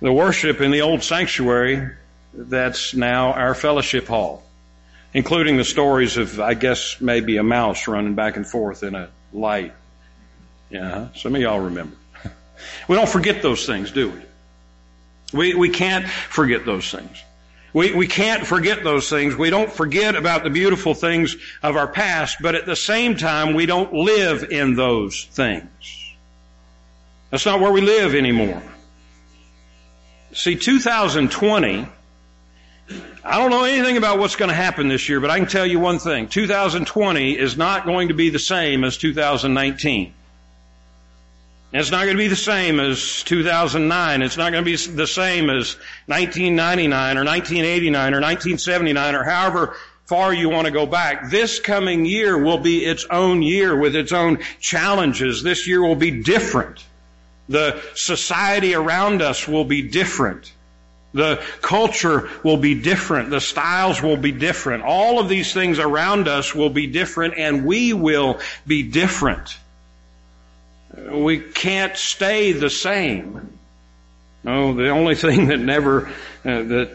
the 0.00 0.12
worship 0.12 0.60
in 0.60 0.70
the 0.70 0.80
old 0.82 1.02
sanctuary 1.02 1.90
that's 2.32 2.94
now 2.94 3.32
our 3.32 3.54
fellowship 3.54 4.06
hall, 4.06 4.42
including 5.16 5.56
the 5.56 5.64
stories 5.64 6.18
of, 6.18 6.38
I 6.40 6.52
guess, 6.52 7.00
maybe 7.00 7.38
a 7.38 7.42
mouse 7.42 7.88
running 7.88 8.14
back 8.14 8.36
and 8.36 8.46
forth 8.46 8.82
in 8.82 8.94
a 8.94 9.08
light. 9.32 9.72
Yeah, 10.68 11.08
some 11.14 11.34
of 11.34 11.40
y'all 11.40 11.58
remember. 11.58 11.96
We 12.86 12.96
don't 12.96 13.08
forget 13.08 13.42
those 13.42 13.64
things, 13.64 13.90
do 13.90 14.10
we? 14.10 14.20
We, 15.32 15.54
we 15.54 15.68
can't 15.70 16.06
forget 16.06 16.66
those 16.66 16.90
things. 16.90 17.22
We, 17.72 17.94
we 17.94 18.06
can't 18.06 18.46
forget 18.46 18.84
those 18.84 19.08
things. 19.08 19.34
We 19.36 19.48
don't 19.48 19.72
forget 19.72 20.16
about 20.16 20.44
the 20.44 20.50
beautiful 20.50 20.92
things 20.92 21.36
of 21.62 21.76
our 21.76 21.88
past, 21.88 22.38
but 22.42 22.54
at 22.54 22.66
the 22.66 22.76
same 22.76 23.16
time, 23.16 23.54
we 23.54 23.64
don't 23.64 23.92
live 23.94 24.44
in 24.50 24.74
those 24.74 25.24
things. 25.24 26.14
That's 27.30 27.46
not 27.46 27.60
where 27.60 27.72
we 27.72 27.80
live 27.80 28.14
anymore. 28.14 28.62
See, 30.32 30.56
2020, 30.56 31.88
I 33.24 33.38
don't 33.38 33.50
know 33.50 33.64
anything 33.64 33.96
about 33.96 34.18
what's 34.18 34.36
going 34.36 34.50
to 34.50 34.54
happen 34.54 34.88
this 34.88 35.08
year, 35.08 35.20
but 35.20 35.30
I 35.30 35.38
can 35.38 35.48
tell 35.48 35.66
you 35.66 35.80
one 35.80 35.98
thing. 35.98 36.28
2020 36.28 37.38
is 37.38 37.56
not 37.56 37.84
going 37.84 38.08
to 38.08 38.14
be 38.14 38.30
the 38.30 38.38
same 38.38 38.84
as 38.84 38.96
2019. 38.96 40.14
It's 41.72 41.90
not 41.90 42.04
going 42.04 42.16
to 42.16 42.22
be 42.22 42.28
the 42.28 42.36
same 42.36 42.78
as 42.78 43.24
2009. 43.24 44.22
It's 44.22 44.36
not 44.36 44.52
going 44.52 44.64
to 44.64 44.70
be 44.70 44.76
the 44.76 45.06
same 45.06 45.50
as 45.50 45.74
1999 46.06 47.18
or 47.18 47.24
1989 47.24 48.14
or 48.14 48.20
1979 48.20 49.14
or 49.14 49.24
however 49.24 49.76
far 50.04 50.32
you 50.32 50.48
want 50.48 50.66
to 50.66 50.70
go 50.70 50.86
back. 50.86 51.28
This 51.30 51.58
coming 51.58 52.06
year 52.06 52.38
will 52.38 52.58
be 52.58 52.84
its 52.84 53.04
own 53.10 53.42
year 53.42 53.76
with 53.76 53.96
its 53.96 54.12
own 54.12 54.38
challenges. 54.60 55.42
This 55.42 55.66
year 55.66 55.82
will 55.82 55.96
be 55.96 56.22
different. 56.22 56.84
The 57.48 57.82
society 57.94 58.74
around 58.74 59.20
us 59.20 59.46
will 59.46 59.64
be 59.64 59.82
different. 59.82 60.52
The 61.16 61.42
culture 61.62 62.28
will 62.42 62.58
be 62.58 62.74
different. 62.80 63.30
The 63.30 63.40
styles 63.40 64.02
will 64.02 64.18
be 64.18 64.32
different. 64.32 64.84
All 64.84 65.18
of 65.18 65.28
these 65.28 65.52
things 65.52 65.78
around 65.78 66.28
us 66.28 66.54
will 66.54 66.70
be 66.70 66.86
different 66.86 67.34
and 67.38 67.64
we 67.64 67.92
will 67.92 68.40
be 68.66 68.82
different. 68.82 69.56
We 71.10 71.40
can't 71.40 71.96
stay 71.96 72.52
the 72.52 72.70
same. 72.70 73.58
No, 74.44 74.74
the 74.74 74.90
only 74.90 75.14
thing 75.14 75.48
that 75.48 75.58
never, 75.58 76.06
uh, 76.06 76.62
that, 76.62 76.94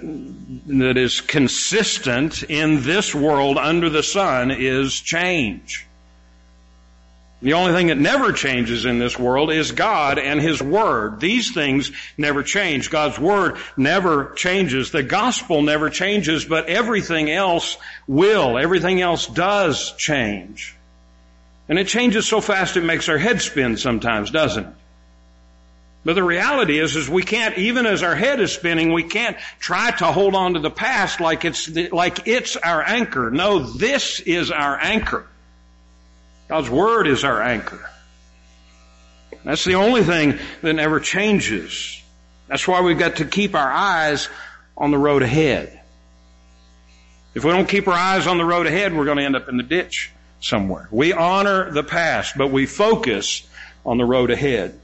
that 0.67 0.97
is 0.97 1.19
consistent 1.19 2.43
in 2.43 2.83
this 2.83 3.13
world 3.13 3.57
under 3.57 3.89
the 3.89 4.03
sun 4.03 4.51
is 4.51 4.93
change. 4.99 5.85
The 7.41 7.53
only 7.53 7.73
thing 7.73 7.87
that 7.87 7.97
never 7.97 8.33
changes 8.33 8.85
in 8.85 8.99
this 8.99 9.17
world 9.17 9.51
is 9.51 9.71
God 9.71 10.19
and 10.19 10.39
His 10.39 10.61
Word. 10.61 11.19
These 11.19 11.53
things 11.53 11.91
never 12.15 12.43
change. 12.43 12.91
God's 12.91 13.17
Word 13.17 13.57
never 13.75 14.31
changes. 14.35 14.91
The 14.91 15.01
gospel 15.01 15.63
never 15.63 15.89
changes, 15.89 16.45
but 16.45 16.67
everything 16.67 17.31
else 17.31 17.77
will. 18.05 18.59
Everything 18.59 19.01
else 19.01 19.25
does 19.25 19.91
change. 19.93 20.75
And 21.67 21.79
it 21.79 21.87
changes 21.87 22.27
so 22.27 22.41
fast 22.41 22.77
it 22.77 22.83
makes 22.83 23.09
our 23.09 23.17
head 23.17 23.41
spin 23.41 23.75
sometimes, 23.77 24.29
doesn't 24.29 24.65
it? 24.65 24.73
But 26.03 26.13
the 26.13 26.23
reality 26.23 26.79
is, 26.79 26.95
is 26.95 27.09
we 27.09 27.23
can't, 27.23 27.57
even 27.57 27.85
as 27.85 28.01
our 28.03 28.15
head 28.15 28.39
is 28.39 28.51
spinning, 28.51 28.91
we 28.91 29.03
can't 29.03 29.37
try 29.59 29.91
to 29.91 30.05
hold 30.05 30.35
on 30.35 30.55
to 30.55 30.59
the 30.59 30.71
past 30.71 31.19
like 31.19 31.45
it's, 31.45 31.67
the, 31.67 31.89
like 31.89 32.27
it's 32.27 32.55
our 32.55 32.83
anchor. 32.83 33.29
No, 33.29 33.59
this 33.59 34.19
is 34.19 34.51
our 34.51 34.79
anchor. 34.79 35.27
God's 36.51 36.69
Word 36.69 37.07
is 37.07 37.23
our 37.23 37.41
anchor. 37.41 37.89
That's 39.45 39.63
the 39.63 39.75
only 39.75 40.03
thing 40.03 40.37
that 40.61 40.73
never 40.73 40.99
changes. 40.99 42.03
That's 42.49 42.67
why 42.67 42.81
we've 42.81 42.99
got 42.99 43.15
to 43.15 43.25
keep 43.25 43.55
our 43.55 43.71
eyes 43.71 44.27
on 44.75 44.91
the 44.91 44.97
road 44.97 45.23
ahead. 45.23 45.79
If 47.33 47.45
we 47.45 47.51
don't 47.51 47.69
keep 47.69 47.87
our 47.87 47.93
eyes 47.93 48.27
on 48.27 48.37
the 48.37 48.43
road 48.43 48.67
ahead, 48.67 48.93
we're 48.93 49.05
going 49.05 49.19
to 49.19 49.23
end 49.23 49.37
up 49.37 49.47
in 49.47 49.55
the 49.55 49.63
ditch 49.63 50.11
somewhere. 50.41 50.89
We 50.91 51.13
honor 51.13 51.71
the 51.71 51.83
past, 51.83 52.37
but 52.37 52.49
we 52.49 52.65
focus 52.65 53.47
on 53.85 53.97
the 53.97 54.03
road 54.03 54.29
ahead. 54.29 54.77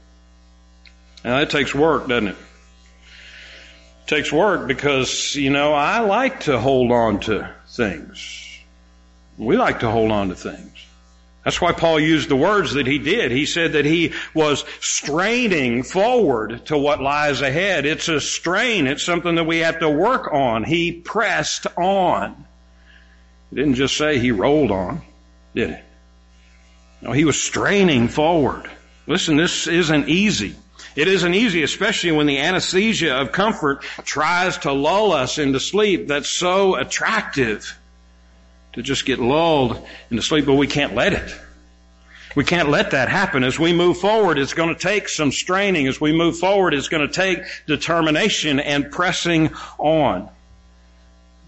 Now 1.22 1.36
that 1.36 1.50
takes 1.50 1.74
work, 1.74 2.08
doesn't 2.08 2.28
it? 2.28 2.36
it? 2.36 4.06
takes 4.06 4.32
work 4.32 4.66
because, 4.66 5.34
you 5.34 5.50
know, 5.50 5.74
I 5.74 6.00
like 6.00 6.44
to 6.44 6.58
hold 6.58 6.92
on 6.92 7.20
to 7.20 7.54
things. 7.68 8.58
We 9.36 9.58
like 9.58 9.80
to 9.80 9.90
hold 9.90 10.10
on 10.10 10.30
to 10.30 10.34
things. 10.34 10.72
That's 11.48 11.62
why 11.62 11.72
Paul 11.72 11.98
used 11.98 12.28
the 12.28 12.36
words 12.36 12.74
that 12.74 12.86
he 12.86 12.98
did. 12.98 13.30
He 13.30 13.46
said 13.46 13.72
that 13.72 13.86
he 13.86 14.12
was 14.34 14.66
straining 14.80 15.82
forward 15.82 16.66
to 16.66 16.76
what 16.76 17.00
lies 17.00 17.40
ahead. 17.40 17.86
It's 17.86 18.10
a 18.10 18.20
strain. 18.20 18.86
It's 18.86 19.02
something 19.02 19.36
that 19.36 19.44
we 19.44 19.60
have 19.60 19.78
to 19.78 19.88
work 19.88 20.30
on. 20.30 20.62
He 20.62 20.92
pressed 20.92 21.66
on. 21.78 22.44
He 23.48 23.56
didn't 23.56 23.76
just 23.76 23.96
say 23.96 24.18
he 24.18 24.30
rolled 24.30 24.70
on 24.70 25.00
did 25.54 25.70
it? 25.70 25.84
No, 27.00 27.12
he 27.12 27.24
was 27.24 27.40
straining 27.40 28.08
forward. 28.08 28.70
Listen, 29.06 29.38
this 29.38 29.66
isn't 29.66 30.06
easy. 30.06 30.54
It 30.96 31.08
isn't 31.08 31.32
easy, 31.32 31.62
especially 31.62 32.12
when 32.12 32.26
the 32.26 32.40
anesthesia 32.40 33.14
of 33.14 33.32
comfort 33.32 33.84
tries 34.04 34.58
to 34.58 34.72
lull 34.72 35.12
us 35.12 35.38
into 35.38 35.60
sleep. 35.60 36.08
That's 36.08 36.28
so 36.28 36.74
attractive 36.74 37.74
to 38.78 38.82
just 38.82 39.04
get 39.04 39.18
lulled 39.18 39.84
into 40.08 40.22
sleep, 40.22 40.46
but 40.46 40.54
we 40.54 40.68
can't 40.68 40.94
let 40.94 41.12
it. 41.12 41.34
We 42.36 42.44
can't 42.44 42.68
let 42.68 42.92
that 42.92 43.08
happen. 43.08 43.42
As 43.42 43.58
we 43.58 43.72
move 43.72 43.98
forward, 43.98 44.38
it's 44.38 44.54
going 44.54 44.72
to 44.72 44.80
take 44.80 45.08
some 45.08 45.32
straining. 45.32 45.88
As 45.88 46.00
we 46.00 46.12
move 46.12 46.38
forward, 46.38 46.74
it's 46.74 46.86
going 46.86 47.04
to 47.06 47.12
take 47.12 47.40
determination 47.66 48.60
and 48.60 48.92
pressing 48.92 49.52
on. 49.78 50.30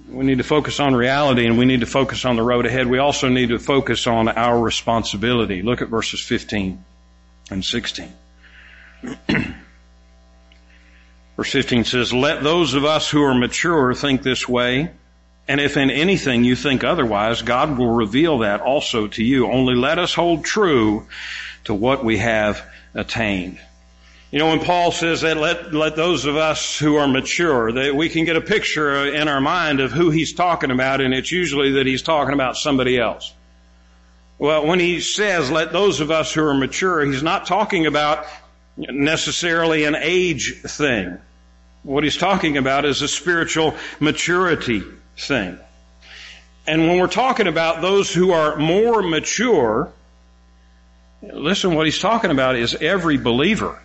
We 0.08 0.25
need 0.25 0.38
to 0.38 0.44
focus 0.44 0.80
on 0.80 0.92
reality 0.92 1.46
and 1.46 1.56
we 1.56 1.66
need 1.66 1.80
to 1.80 1.87
focus 1.87 2.25
on 2.25 2.34
the 2.34 2.42
road 2.42 2.66
ahead. 2.66 2.88
We 2.88 2.99
also 2.99 3.28
need 3.28 3.50
to 3.50 3.60
focus 3.60 4.08
on 4.08 4.28
our 4.28 4.58
responsibility. 4.58 5.62
Look 5.62 5.82
at 5.82 5.88
verses 5.88 6.20
15 6.20 6.84
and 7.52 7.64
16. 7.64 8.12
Verse 11.37 11.52
15 11.52 11.84
says, 11.84 12.12
Let 12.12 12.42
those 12.42 12.75
of 12.75 12.84
us 12.84 13.08
who 13.08 13.22
are 13.22 13.34
mature 13.34 13.94
think 13.94 14.25
this 14.25 14.49
way, 14.49 14.90
and 15.50 15.61
if 15.61 15.76
in 15.76 15.90
anything 15.90 16.45
you 16.45 16.54
think 16.54 16.85
otherwise, 16.85 17.42
God 17.42 17.76
will 17.76 17.90
reveal 17.90 18.38
that 18.38 18.61
also 18.61 19.09
to 19.09 19.25
you. 19.25 19.50
Only 19.50 19.75
let 19.75 19.99
us 19.99 20.14
hold 20.14 20.45
true 20.45 21.09
to 21.64 21.75
what 21.75 22.04
we 22.04 22.19
have 22.19 22.64
attained. 22.95 23.59
You 24.30 24.38
know, 24.38 24.50
when 24.50 24.61
Paul 24.61 24.92
says 24.92 25.23
that 25.23 25.38
let, 25.38 25.75
let 25.75 25.97
those 25.97 26.25
of 26.26 26.37
us 26.37 26.78
who 26.78 26.95
are 26.99 27.09
mature, 27.09 27.73
that 27.73 27.97
we 27.97 28.09
can 28.09 28.26
get 28.26 28.37
a 28.37 28.40
picture 28.40 29.12
in 29.12 29.26
our 29.26 29.40
mind 29.40 29.80
of 29.80 29.90
who 29.90 30.11
he's 30.11 30.35
talking 30.35 30.71
about, 30.71 31.00
and 31.00 31.12
it's 31.12 31.33
usually 31.33 31.73
that 31.73 31.87
he's 31.87 32.02
talking 32.02 32.33
about 32.33 32.57
somebody 32.57 32.97
else. 32.97 33.35
Well, 34.38 34.69
when 34.69 34.78
he 34.78 35.00
says, 35.00 35.50
let 35.50 35.73
those 35.73 35.99
of 35.99 36.12
us 36.12 36.33
who 36.33 36.45
are 36.45 36.54
mature, 36.54 37.04
he's 37.04 37.25
not 37.25 37.47
talking 37.47 37.87
about 37.87 38.25
necessarily 38.76 39.83
an 39.83 39.97
age 39.99 40.61
thing. 40.64 41.19
What 41.83 42.04
he's 42.04 42.16
talking 42.16 42.57
about 42.57 42.85
is 42.85 43.02
a 43.02 43.09
spiritual 43.09 43.75
maturity 43.99 44.85
thing. 45.26 45.58
And 46.66 46.86
when 46.86 46.98
we're 46.98 47.08
talking 47.08 47.46
about 47.46 47.80
those 47.80 48.12
who 48.12 48.32
are 48.32 48.56
more 48.56 49.02
mature, 49.02 49.92
listen, 51.22 51.74
what 51.74 51.86
he's 51.86 51.98
talking 51.98 52.30
about 52.30 52.56
is 52.56 52.74
every 52.74 53.16
believer. 53.16 53.80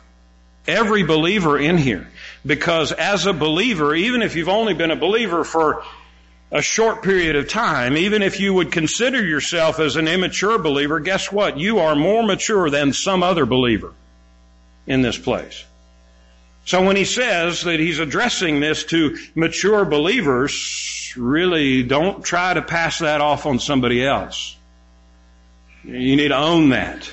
Every 0.68 1.04
believer 1.04 1.58
in 1.58 1.78
here. 1.78 2.08
Because 2.46 2.92
as 2.92 3.26
a 3.26 3.34
believer, 3.34 3.94
even 3.96 4.22
if 4.22 4.36
you've 4.36 4.50
only 4.50 4.74
been 4.74 4.92
a 4.92 4.96
believer 4.96 5.44
for 5.44 5.84
a 6.52 6.62
short 6.62 7.04
period 7.04 7.36
of 7.36 7.50
time, 7.50 7.98
even 7.98 8.22
if 8.22 8.40
you 8.40 8.54
would 8.54 8.72
consider 8.72 9.24
yourself 9.24 9.80
as 9.80 9.96
an 9.96 10.08
immature 10.08 10.58
believer, 10.58 11.00
guess 11.00 11.32
what? 11.32 11.58
You 11.58 11.80
are 11.80 11.96
more 11.96 12.24
mature 12.24 12.70
than 12.70 12.94
some 12.94 13.24
other 13.24 13.46
believer 13.46 13.94
in 14.88 15.02
this 15.02 15.18
place. 15.18 15.64
So 16.66 16.84
when 16.84 16.96
he 16.96 17.06
says 17.06 17.64
that 17.64 17.80
he's 17.80 18.00
addressing 18.00 18.60
this 18.60 18.84
to 18.86 19.18
mature 19.36 19.86
believers, 19.86 21.14
really 21.16 21.84
don't 21.84 22.24
try 22.24 22.56
to 22.56 22.62
pass 22.64 23.00
that 23.00 23.22
off 23.22 23.46
on 23.46 23.60
somebody 23.60 24.04
else. 24.04 24.58
You 25.84 26.16
need 26.16 26.30
to 26.30 26.38
own 26.38 26.70
that. 26.70 27.10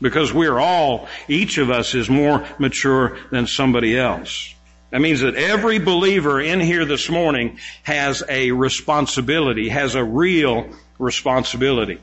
Because 0.00 0.32
we're 0.32 0.58
all, 0.58 1.08
each 1.28 1.58
of 1.58 1.70
us 1.70 1.94
is 1.94 2.08
more 2.08 2.46
mature 2.58 3.18
than 3.30 3.46
somebody 3.46 3.98
else. 3.98 4.54
That 4.90 5.00
means 5.00 5.20
that 5.20 5.34
every 5.34 5.78
believer 5.78 6.40
in 6.40 6.60
here 6.60 6.84
this 6.84 7.10
morning 7.10 7.58
has 7.82 8.22
a 8.28 8.52
responsibility, 8.52 9.68
has 9.68 9.96
a 9.96 10.02
real 10.02 10.70
responsibility. 10.98 12.00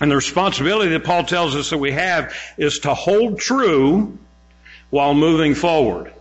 And 0.00 0.10
the 0.10 0.16
responsibility 0.16 0.90
that 0.92 1.04
Paul 1.04 1.24
tells 1.24 1.54
us 1.54 1.70
that 1.70 1.78
we 1.78 1.92
have 1.92 2.34
is 2.56 2.80
to 2.80 2.94
hold 2.94 3.38
true 3.38 4.18
while 4.94 5.12
moving 5.12 5.56
forward. 5.56 6.12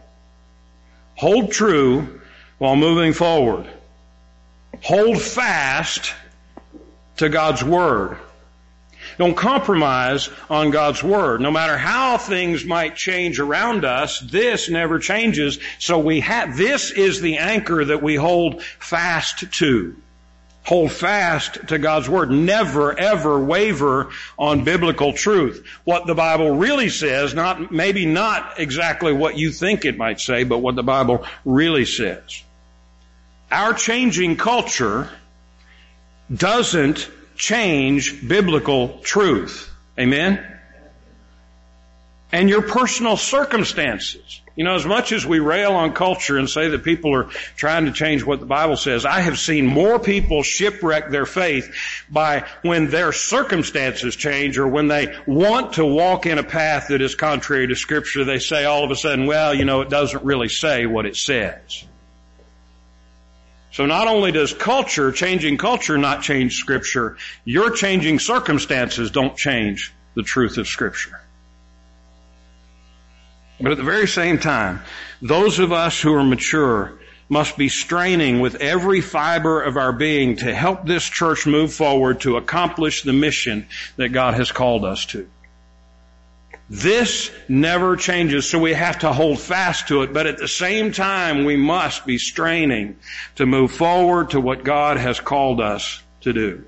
Hold 1.14 1.52
true 1.52 2.20
while 2.58 2.76
moving 2.76 3.14
forward. 3.14 3.68
Hold 4.82 5.22
fast 5.22 6.12
to 7.18 7.30
God's 7.30 7.64
Word. 7.64 8.18
Don't 9.20 9.38
compromise 9.38 10.28
on 10.50 10.72
God's 10.72 11.04
Word. 11.04 11.40
No 11.40 11.52
matter 11.52 11.78
how 11.78 12.18
things 12.18 12.66
might 12.66 12.96
change 12.96 13.40
around 13.40 13.86
us, 13.86 14.20
this 14.20 14.72
never 14.72 14.98
changes. 14.98 15.60
So 15.78 16.00
we 16.00 16.22
have, 16.22 16.58
this 16.58 16.90
is 16.90 17.22
the 17.22 17.38
anchor 17.38 17.86
that 17.86 18.02
we 18.02 18.16
hold 18.16 18.64
fast 18.64 19.52
to. 19.52 19.96
Hold 20.66 20.94
fast 20.94 21.68
to 21.68 21.78
God's 21.78 22.08
Word. 22.08 22.32
Never 22.32 22.98
ever 22.98 23.44
waver 23.44 24.12
on 24.40 24.64
biblical 24.64 25.12
truth. 25.12 25.66
What 25.84 26.08
the 26.08 26.16
Bible 26.16 26.52
really 26.52 26.90
says, 26.90 27.34
not, 27.34 27.72
maybe 27.72 28.06
not 28.06 28.60
exactly 28.60 29.12
what 29.12 29.38
you 29.38 29.52
think 29.52 29.84
it 29.84 29.98
might 29.98 30.22
say, 30.22 30.46
but 30.46 30.60
what 30.60 30.76
the 30.76 30.84
Bible 30.84 31.26
really 31.44 31.86
says. 31.86 32.44
Our 33.52 33.74
changing 33.74 34.38
culture 34.38 35.10
doesn't 36.34 37.10
change 37.36 38.28
biblical 38.28 39.00
truth. 39.00 39.70
Amen? 40.00 40.44
And 42.34 42.50
your 42.50 42.64
personal 42.64 43.16
circumstances. 43.16 44.42
You 44.56 44.64
know, 44.64 44.76
as 44.76 44.86
much 44.86 45.12
as 45.12 45.26
we 45.26 45.40
rail 45.40 45.74
on 45.74 45.94
culture 45.94 46.38
and 46.38 46.50
say 46.50 46.70
that 46.70 46.84
people 46.84 47.16
are 47.16 47.30
trying 47.56 47.86
to 47.86 47.92
change 47.92 48.24
what 48.24 48.40
the 48.40 48.46
Bible 48.48 48.76
says, 48.76 49.06
I 49.06 49.22
have 49.22 49.38
seen 49.38 49.68
more 49.68 50.00
people 50.00 50.42
shipwreck 50.42 51.10
their 51.10 51.28
faith 51.28 51.74
by 52.10 52.46
when 52.64 52.90
their 52.90 53.12
circumstances 53.12 54.16
change 54.16 54.58
or 54.58 54.68
when 54.68 54.88
they 54.88 55.16
want 55.28 55.74
to 55.74 55.86
walk 55.86 56.26
in 56.26 56.40
a 56.40 56.44
path 56.44 56.88
that 56.90 57.02
is 57.02 57.14
contrary 57.14 57.68
to 57.68 57.76
scripture, 57.76 58.26
they 58.26 58.40
say 58.40 58.66
all 58.66 58.84
of 58.84 58.90
a 58.90 58.96
sudden, 58.96 59.28
well, 59.28 59.54
you 59.54 59.66
know, 59.66 59.82
it 59.82 59.90
doesn't 59.90 60.24
really 60.24 60.50
say 60.50 60.88
what 60.88 61.06
it 61.06 61.16
says. 61.16 61.86
So 63.72 63.88
not 63.88 64.08
only 64.08 64.32
does 64.32 64.54
culture, 64.54 65.12
changing 65.12 65.58
culture 65.58 65.98
not 65.98 66.22
change 66.22 66.58
scripture, 66.58 67.18
your 67.44 67.72
changing 67.72 68.20
circumstances 68.20 69.10
don't 69.10 69.36
change 69.36 69.94
the 70.16 70.22
truth 70.22 70.58
of 70.60 70.68
scripture. 70.68 71.23
But 73.64 73.72
at 73.72 73.78
the 73.78 73.84
very 73.86 74.10
same 74.10 74.40
time, 74.40 74.82
those 75.22 75.60
of 75.60 75.72
us 75.72 76.02
who 76.02 76.14
are 76.14 76.24
mature 76.24 77.00
must 77.30 77.58
be 77.58 77.70
straining 77.70 78.42
with 78.42 78.56
every 78.56 79.00
fiber 79.00 79.62
of 79.62 79.78
our 79.78 79.94
being 79.94 80.36
to 80.36 80.54
help 80.54 80.86
this 80.86 81.06
church 81.06 81.48
move 81.48 81.74
forward 81.74 82.20
to 82.22 82.36
accomplish 82.36 83.04
the 83.04 83.14
mission 83.14 83.66
that 83.96 84.10
God 84.10 84.34
has 84.34 84.52
called 84.52 84.84
us 84.84 85.06
to. 85.08 85.30
This 86.70 87.32
never 87.48 87.96
changes, 87.96 88.50
so 88.50 88.60
we 88.60 88.74
have 88.74 89.00
to 89.00 89.14
hold 89.14 89.40
fast 89.40 89.88
to 89.88 90.02
it, 90.02 90.12
but 90.12 90.28
at 90.28 90.40
the 90.40 90.48
same 90.50 90.92
time, 90.92 91.46
we 91.46 91.56
must 91.56 92.06
be 92.06 92.18
straining 92.18 92.98
to 93.36 93.46
move 93.46 93.72
forward 93.72 94.32
to 94.32 94.42
what 94.42 94.66
God 94.66 94.98
has 94.98 95.22
called 95.22 95.62
us 95.62 96.04
to 96.22 96.34
do. 96.34 96.66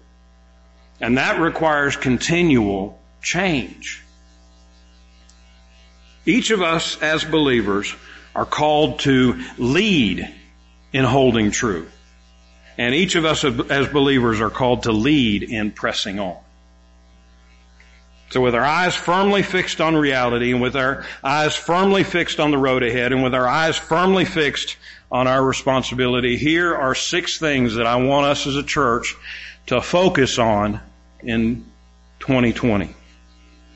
And 1.02 1.18
that 1.18 1.42
requires 1.42 1.98
continual 1.98 3.02
change. 3.22 4.05
Each 6.26 6.52
of 6.52 6.62
us 6.62 7.02
as 7.02 7.24
believers 7.24 7.94
are 8.36 8.46
called 8.46 9.00
to 9.00 9.42
lead 9.58 10.34
in 10.92 11.06
holding 11.06 11.52
true. 11.52 11.88
And 12.78 12.94
each 12.94 13.16
of 13.16 13.26
us 13.26 13.44
as 13.44 13.88
believers 13.88 14.42
are 14.42 14.50
called 14.50 14.84
to 14.84 14.92
lead 14.92 15.44
in 15.44 15.72
pressing 15.72 16.20
on. 16.20 16.38
So 18.32 18.42
with 18.42 18.56
our 18.56 18.66
eyes 18.66 18.96
firmly 18.96 19.44
fixed 19.44 19.80
on 19.80 19.96
reality 19.96 20.52
and 20.52 20.62
with 20.62 20.76
our 20.76 21.06
eyes 21.24 21.56
firmly 21.56 22.04
fixed 22.04 22.40
on 22.40 22.52
the 22.52 22.58
road 22.58 22.84
ahead 22.84 23.14
and 23.14 23.24
with 23.24 23.36
our 23.36 23.48
eyes 23.48 23.78
firmly 23.78 24.26
fixed 24.26 24.78
on 25.12 25.28
our 25.28 25.42
responsibility, 25.44 26.36
here 26.36 26.76
are 26.76 26.96
six 26.96 27.38
things 27.38 27.76
that 27.76 27.86
I 27.86 27.98
want 27.98 28.26
us 28.26 28.48
as 28.48 28.56
a 28.56 28.64
church 28.64 29.16
to 29.68 29.80
focus 29.80 30.40
on 30.40 30.82
in 31.22 31.66
2020. 32.20 32.94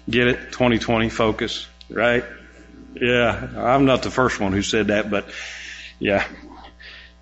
Get 0.09 0.27
it? 0.27 0.51
2020 0.51 1.09
focus, 1.09 1.67
right? 1.89 2.23
Yeah, 2.99 3.49
I'm 3.57 3.85
not 3.85 4.03
the 4.03 4.11
first 4.11 4.39
one 4.39 4.51
who 4.51 4.61
said 4.61 4.87
that, 4.87 5.09
but 5.09 5.29
yeah, 5.99 6.25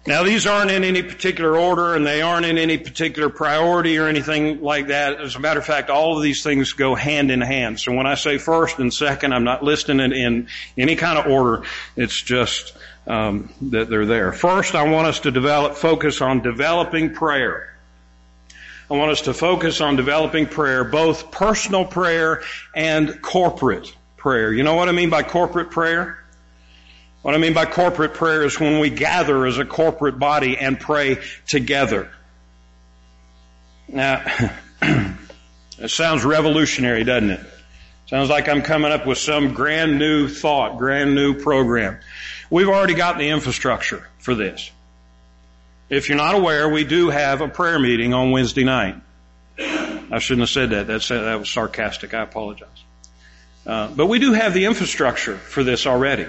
now 0.08 0.24
these 0.24 0.48
aren't 0.48 0.72
in 0.72 0.86
any 0.86 1.04
particular 1.04 1.58
order 1.58 1.94
and 1.94 2.06
they 2.06 2.22
aren't 2.22 2.46
in 2.46 2.58
any 2.58 2.78
particular 2.78 3.28
priority 3.28 3.98
or 3.98 4.08
anything 4.08 4.62
like 4.62 4.88
that. 4.88 5.20
As 5.20 5.36
a 5.36 5.40
matter 5.40 5.60
of 5.60 5.66
fact, 5.66 5.90
all 5.90 6.16
of 6.16 6.24
these 6.24 6.44
things 6.44 6.72
go 6.72 6.96
hand 6.96 7.30
in 7.30 7.42
hand. 7.42 7.82
So 7.82 7.94
when 7.94 8.08
I 8.08 8.16
say 8.16 8.38
first 8.38 8.80
and 8.80 8.94
second, 8.94 9.34
I'm 9.34 9.44
not 9.44 9.64
listing 9.64 10.00
it 10.00 10.14
in 10.14 10.48
any 10.78 10.96
kind 10.96 11.20
of 11.20 11.28
order. 11.28 11.64
It's 11.98 12.20
just 12.22 12.78
um, 13.06 13.54
that 13.64 13.90
they're 13.90 14.06
there. 14.06 14.32
First, 14.32 14.76
I 14.76 14.90
want 14.90 15.08
us 15.08 15.20
to 15.22 15.32
develop, 15.32 15.76
focus 15.76 16.22
on 16.22 16.42
developing 16.42 17.14
prayer. 17.14 17.76
I 18.90 18.94
want 18.94 19.12
us 19.12 19.22
to 19.24 19.34
focus 19.34 19.82
on 19.82 19.98
developing 19.98 20.46
prayer, 20.46 20.86
both 20.86 21.32
personal 21.32 21.84
prayer 21.84 22.44
and 22.74 23.22
corporate 23.22 23.94
prayer. 24.28 24.52
You 24.52 24.64
know 24.64 24.76
what 24.76 24.90
I 24.90 24.92
mean 24.92 25.10
by 25.10 25.24
corporate 25.24 25.72
prayer? 25.72 26.18
What 27.22 27.34
I 27.34 27.38
mean 27.38 27.54
by 27.54 27.64
corporate 27.64 28.14
prayer 28.14 28.44
is 28.44 28.60
when 28.60 28.82
we 28.82 28.90
gather 28.90 29.46
as 29.46 29.58
a 29.58 29.64
corporate 29.64 30.20
body 30.20 30.58
and 30.58 30.78
pray 30.78 31.20
together. 31.48 32.12
Now, 33.88 34.26
it 34.82 35.90
sounds 35.90 36.26
revolutionary, 36.26 37.06
doesn't 37.06 37.30
it? 37.30 37.40
Sounds 38.08 38.30
like 38.30 38.50
I'm 38.50 38.64
coming 38.64 38.92
up 38.92 39.08
with 39.08 39.18
some 39.18 39.54
grand 39.54 39.98
new 39.98 40.28
thought, 40.28 40.78
grand 40.78 41.16
new 41.16 41.40
program. 41.40 41.98
We've 42.50 42.68
already 42.68 42.96
got 42.96 43.18
the 43.18 43.30
infrastructure 43.30 44.06
for 44.20 44.36
this. 44.36 44.70
If 45.90 46.10
you're 46.10 46.18
not 46.18 46.36
aware, 46.36 46.68
we 46.68 46.84
do 46.84 47.12
have 47.12 47.40
a 47.40 47.48
prayer 47.48 47.80
meeting 47.80 48.14
on 48.14 48.32
Wednesday 48.32 48.66
night. 48.66 48.98
I 49.58 50.20
shouldn't 50.20 50.42
have 50.42 50.50
said 50.50 50.72
that. 50.72 50.86
That's, 50.86 51.08
that 51.08 51.40
was 51.40 51.50
sarcastic. 51.50 52.14
I 52.14 52.24
apologize. 52.24 52.84
Uh, 53.68 53.90
but 53.90 54.06
we 54.06 54.18
do 54.18 54.32
have 54.32 54.54
the 54.54 54.64
infrastructure 54.66 55.36
for 55.36 55.62
this 55.62 55.86
already. 55.86 56.26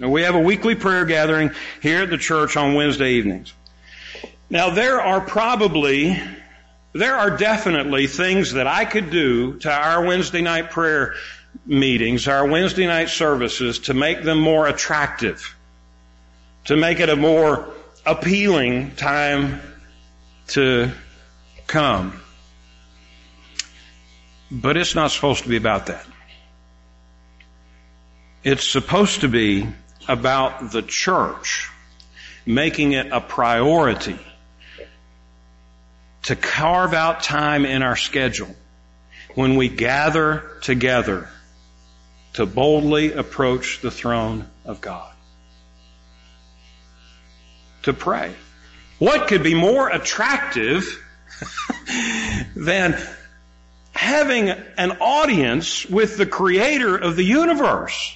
Now, 0.00 0.08
we 0.08 0.22
have 0.22 0.34
a 0.34 0.40
weekly 0.40 0.74
prayer 0.74 1.04
gathering 1.04 1.52
here 1.80 2.02
at 2.02 2.10
the 2.10 2.18
church 2.18 2.56
on 2.56 2.74
Wednesday 2.74 3.12
evenings. 3.12 3.54
Now, 4.50 4.70
there 4.70 5.00
are 5.00 5.20
probably, 5.20 6.20
there 6.92 7.14
are 7.14 7.36
definitely 7.36 8.08
things 8.08 8.54
that 8.54 8.66
I 8.66 8.84
could 8.84 9.10
do 9.10 9.58
to 9.60 9.70
our 9.70 10.04
Wednesday 10.04 10.42
night 10.42 10.72
prayer 10.72 11.14
meetings, 11.64 12.26
our 12.26 12.44
Wednesday 12.44 12.88
night 12.88 13.08
services 13.08 13.78
to 13.80 13.94
make 13.94 14.24
them 14.24 14.40
more 14.40 14.66
attractive, 14.66 15.56
to 16.64 16.76
make 16.76 16.98
it 16.98 17.08
a 17.08 17.16
more 17.16 17.72
appealing 18.04 18.96
time 18.96 19.60
to 20.48 20.90
come. 21.68 22.20
But 24.50 24.76
it's 24.76 24.96
not 24.96 25.12
supposed 25.12 25.44
to 25.44 25.48
be 25.48 25.56
about 25.56 25.86
that. 25.86 26.04
It's 28.46 28.68
supposed 28.68 29.22
to 29.22 29.28
be 29.28 29.66
about 30.06 30.70
the 30.70 30.80
church, 30.80 31.68
making 32.46 32.92
it 32.92 33.08
a 33.10 33.20
priority 33.20 34.20
to 36.22 36.36
carve 36.36 36.94
out 36.94 37.24
time 37.24 37.66
in 37.66 37.82
our 37.82 37.96
schedule 37.96 38.54
when 39.34 39.56
we 39.56 39.68
gather 39.68 40.48
together 40.62 41.28
to 42.34 42.46
boldly 42.46 43.14
approach 43.14 43.80
the 43.80 43.90
throne 43.90 44.46
of 44.64 44.80
God. 44.80 45.12
To 47.82 47.92
pray. 47.92 48.32
What 49.00 49.26
could 49.26 49.42
be 49.42 49.54
more 49.56 49.88
attractive 49.88 51.04
than 52.54 52.96
having 53.90 54.50
an 54.50 54.98
audience 55.00 55.84
with 55.84 56.16
the 56.16 56.26
creator 56.26 56.96
of 56.96 57.16
the 57.16 57.24
universe? 57.24 58.15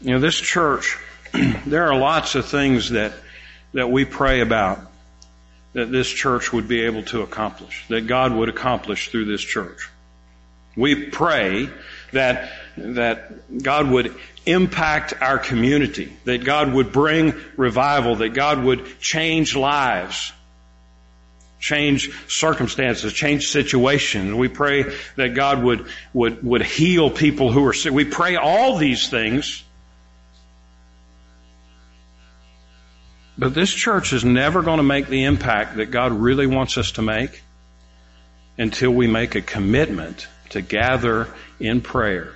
You 0.00 0.12
know, 0.12 0.20
this 0.20 0.36
church, 0.36 0.96
there 1.66 1.90
are 1.90 1.98
lots 1.98 2.36
of 2.36 2.46
things 2.46 2.90
that, 2.90 3.12
that 3.72 3.90
we 3.90 4.04
pray 4.04 4.40
about 4.40 4.80
that 5.72 5.90
this 5.90 6.08
church 6.08 6.52
would 6.52 6.68
be 6.68 6.82
able 6.82 7.02
to 7.04 7.22
accomplish, 7.22 7.84
that 7.88 8.06
God 8.06 8.32
would 8.32 8.48
accomplish 8.48 9.10
through 9.10 9.24
this 9.24 9.40
church. 9.40 9.88
We 10.76 11.06
pray 11.06 11.68
that, 12.12 12.52
that 12.76 13.62
God 13.62 13.90
would 13.90 14.14
impact 14.46 15.14
our 15.20 15.38
community, 15.38 16.16
that 16.24 16.44
God 16.44 16.72
would 16.72 16.92
bring 16.92 17.34
revival, 17.56 18.16
that 18.16 18.30
God 18.30 18.62
would 18.62 19.00
change 19.00 19.56
lives, 19.56 20.32
change 21.58 22.10
circumstances, 22.28 23.12
change 23.12 23.48
situations. 23.48 24.32
We 24.32 24.48
pray 24.48 24.84
that 25.16 25.34
God 25.34 25.62
would, 25.64 25.86
would, 26.12 26.44
would 26.44 26.62
heal 26.62 27.10
people 27.10 27.50
who 27.50 27.66
are 27.66 27.72
sick. 27.72 27.92
We 27.92 28.04
pray 28.04 28.36
all 28.36 28.76
these 28.76 29.08
things 29.08 29.64
But 33.38 33.54
this 33.54 33.72
church 33.72 34.12
is 34.12 34.24
never 34.24 34.62
going 34.62 34.78
to 34.78 34.82
make 34.82 35.06
the 35.06 35.24
impact 35.24 35.76
that 35.76 35.92
God 35.92 36.12
really 36.12 36.48
wants 36.48 36.76
us 36.76 36.92
to 36.92 37.02
make 37.02 37.42
until 38.58 38.90
we 38.90 39.06
make 39.06 39.36
a 39.36 39.40
commitment 39.40 40.26
to 40.50 40.60
gather 40.60 41.28
in 41.60 41.80
prayer 41.80 42.34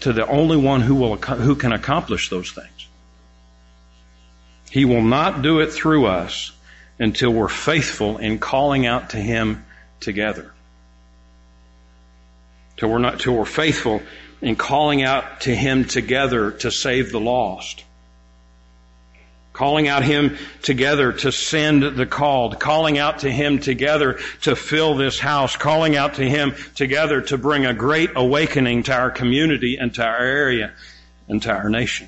to 0.00 0.12
the 0.12 0.26
only 0.26 0.56
one 0.56 0.80
who 0.80 0.96
will, 0.96 1.16
who 1.16 1.54
can 1.54 1.72
accomplish 1.72 2.28
those 2.28 2.50
things. 2.50 2.88
He 4.68 4.84
will 4.84 5.02
not 5.02 5.42
do 5.42 5.60
it 5.60 5.72
through 5.72 6.06
us 6.06 6.50
until 6.98 7.30
we're 7.30 7.48
faithful 7.48 8.18
in 8.18 8.40
calling 8.40 8.84
out 8.84 9.10
to 9.10 9.18
Him 9.18 9.64
together. 10.00 10.52
Till 12.76 12.90
we're 12.90 12.98
not, 12.98 13.20
till 13.20 13.36
we're 13.36 13.44
faithful 13.44 14.02
in 14.42 14.56
calling 14.56 15.02
out 15.02 15.42
to 15.42 15.54
Him 15.54 15.84
together 15.84 16.50
to 16.50 16.70
save 16.70 17.12
the 17.12 17.20
lost 17.20 17.84
calling 19.56 19.88
out 19.88 20.04
him 20.04 20.36
together 20.60 21.12
to 21.12 21.32
send 21.32 21.82
the 21.82 22.04
called, 22.04 22.60
calling 22.60 22.98
out 22.98 23.20
to 23.20 23.30
him 23.30 23.58
together 23.58 24.18
to 24.42 24.54
fill 24.54 24.94
this 24.94 25.18
house, 25.18 25.56
calling 25.56 25.96
out 25.96 26.14
to 26.14 26.28
him 26.28 26.54
together 26.74 27.22
to 27.22 27.38
bring 27.38 27.64
a 27.64 27.72
great 27.72 28.10
awakening 28.16 28.82
to 28.82 28.92
our 28.92 29.10
community 29.10 29.78
and 29.78 29.94
to 29.94 30.04
our 30.04 30.18
area 30.18 30.72
and 31.26 31.42
to 31.42 31.50
our 31.50 31.70
nation. 31.70 32.06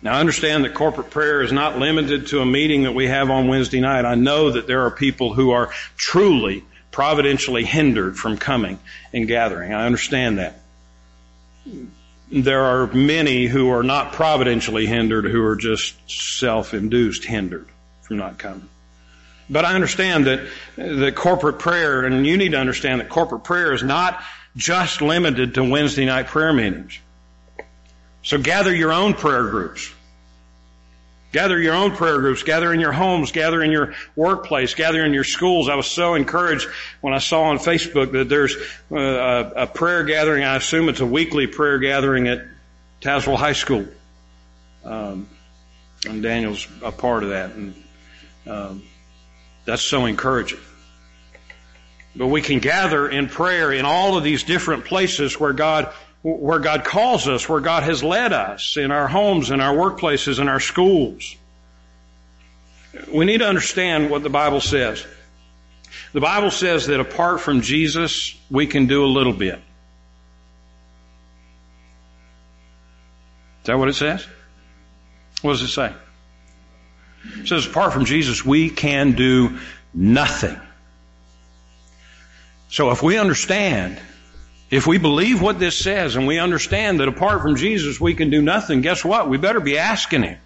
Now 0.00 0.14
I 0.14 0.20
understand 0.20 0.64
that 0.64 0.72
corporate 0.72 1.10
prayer 1.10 1.42
is 1.42 1.52
not 1.52 1.78
limited 1.78 2.28
to 2.28 2.40
a 2.40 2.46
meeting 2.46 2.84
that 2.84 2.92
we 2.92 3.06
have 3.08 3.28
on 3.30 3.46
Wednesday 3.46 3.80
night. 3.80 4.06
I 4.06 4.14
know 4.14 4.52
that 4.52 4.66
there 4.66 4.86
are 4.86 4.90
people 4.90 5.34
who 5.34 5.50
are 5.50 5.70
truly 5.96 6.64
providentially 6.90 7.64
hindered 7.64 8.16
from 8.16 8.38
coming 8.38 8.78
and 9.12 9.28
gathering. 9.28 9.74
I 9.74 9.84
understand 9.84 10.38
that 10.38 10.58
there 12.32 12.62
are 12.62 12.86
many 12.88 13.46
who 13.46 13.70
are 13.70 13.82
not 13.82 14.12
providentially 14.12 14.86
hindered, 14.86 15.26
who 15.26 15.44
are 15.44 15.56
just 15.56 15.94
self-induced 16.38 17.24
hindered 17.24 17.68
from 18.00 18.16
not 18.16 18.38
coming. 18.38 18.68
But 19.50 19.66
I 19.66 19.74
understand 19.74 20.26
that 20.26 20.40
the 20.76 21.12
corporate 21.12 21.58
prayer, 21.58 22.04
and 22.04 22.26
you 22.26 22.38
need 22.38 22.52
to 22.52 22.58
understand 22.58 23.00
that 23.00 23.10
corporate 23.10 23.44
prayer 23.44 23.74
is 23.74 23.82
not 23.82 24.22
just 24.56 25.02
limited 25.02 25.54
to 25.54 25.64
Wednesday 25.64 26.06
night 26.06 26.26
prayer 26.26 26.52
meetings. 26.52 26.98
So 28.22 28.38
gather 28.38 28.74
your 28.74 28.92
own 28.92 29.14
prayer 29.14 29.48
groups. 29.48 29.92
Gather 31.32 31.58
your 31.58 31.74
own 31.74 31.92
prayer 31.92 32.18
groups, 32.18 32.42
gather 32.42 32.74
in 32.74 32.78
your 32.78 32.92
homes, 32.92 33.32
gather 33.32 33.62
in 33.62 33.72
your 33.72 33.94
workplace, 34.14 34.74
gather 34.74 35.02
in 35.02 35.14
your 35.14 35.24
schools. 35.24 35.70
I 35.70 35.74
was 35.76 35.86
so 35.86 36.14
encouraged 36.14 36.68
when 37.00 37.14
I 37.14 37.18
saw 37.18 37.44
on 37.44 37.58
Facebook 37.58 38.12
that 38.12 38.28
there's 38.28 38.54
uh, 38.90 38.96
a, 38.96 39.62
a 39.62 39.66
prayer 39.66 40.04
gathering. 40.04 40.44
I 40.44 40.56
assume 40.56 40.90
it's 40.90 41.00
a 41.00 41.06
weekly 41.06 41.46
prayer 41.46 41.78
gathering 41.78 42.28
at 42.28 42.44
Tazewell 43.00 43.38
High 43.38 43.54
School. 43.54 43.86
Um, 44.84 45.26
and 46.06 46.22
Daniel's 46.22 46.68
a 46.82 46.92
part 46.92 47.22
of 47.22 47.30
that. 47.30 47.52
And 47.52 47.82
um, 48.46 48.82
that's 49.64 49.82
so 49.82 50.04
encouraging. 50.04 50.60
But 52.14 52.26
we 52.26 52.42
can 52.42 52.58
gather 52.58 53.08
in 53.08 53.28
prayer 53.28 53.72
in 53.72 53.86
all 53.86 54.18
of 54.18 54.24
these 54.24 54.42
different 54.42 54.84
places 54.84 55.40
where 55.40 55.54
God 55.54 55.94
where 56.22 56.60
God 56.60 56.84
calls 56.84 57.26
us, 57.28 57.48
where 57.48 57.60
God 57.60 57.82
has 57.82 58.02
led 58.02 58.32
us 58.32 58.76
in 58.76 58.90
our 58.90 59.08
homes, 59.08 59.50
in 59.50 59.60
our 59.60 59.74
workplaces, 59.74 60.40
in 60.40 60.48
our 60.48 60.60
schools. 60.60 61.36
We 63.12 63.24
need 63.24 63.38
to 63.38 63.46
understand 63.46 64.10
what 64.10 64.22
the 64.22 64.30
Bible 64.30 64.60
says. 64.60 65.04
The 66.12 66.20
Bible 66.20 66.50
says 66.50 66.86
that 66.86 67.00
apart 67.00 67.40
from 67.40 67.62
Jesus, 67.62 68.36
we 68.50 68.66
can 68.66 68.86
do 68.86 69.04
a 69.04 69.06
little 69.06 69.32
bit. 69.32 69.60
Is 73.62 73.66
that 73.66 73.78
what 73.78 73.88
it 73.88 73.94
says? 73.94 74.26
What 75.40 75.52
does 75.52 75.62
it 75.62 75.68
say? 75.68 75.92
It 77.38 77.48
says 77.48 77.66
apart 77.66 77.92
from 77.92 78.04
Jesus, 78.04 78.44
we 78.44 78.70
can 78.70 79.12
do 79.12 79.58
nothing. 79.94 80.58
So 82.68 82.90
if 82.90 83.02
we 83.02 83.18
understand 83.18 84.00
if 84.72 84.86
we 84.86 84.96
believe 84.96 85.42
what 85.42 85.58
this 85.58 85.78
says 85.78 86.16
and 86.16 86.26
we 86.26 86.38
understand 86.38 87.00
that 87.00 87.06
apart 87.06 87.42
from 87.42 87.56
Jesus 87.56 88.00
we 88.00 88.14
can 88.14 88.30
do 88.30 88.40
nothing, 88.40 88.80
guess 88.80 89.04
what? 89.04 89.28
We 89.28 89.36
better 89.36 89.60
be 89.60 89.76
asking 89.76 90.22
Him. 90.22 90.38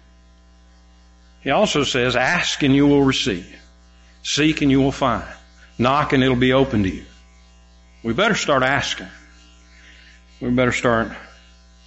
He 1.39 1.49
also 1.49 1.85
says, 1.85 2.17
ask 2.17 2.61
and 2.61 2.75
you 2.75 2.87
will 2.87 3.03
receive. 3.03 3.57
Seek 4.23 4.61
and 4.61 4.69
you 4.69 4.81
will 4.81 4.91
find. 4.91 5.23
Knock 5.77 6.11
and 6.11 6.21
it'll 6.21 6.35
be 6.35 6.51
open 6.51 6.83
to 6.83 6.89
you. 6.89 7.05
We 8.03 8.11
better 8.11 8.35
start 8.35 8.63
asking. 8.63 9.07
We 10.41 10.49
better 10.49 10.73
start 10.73 11.13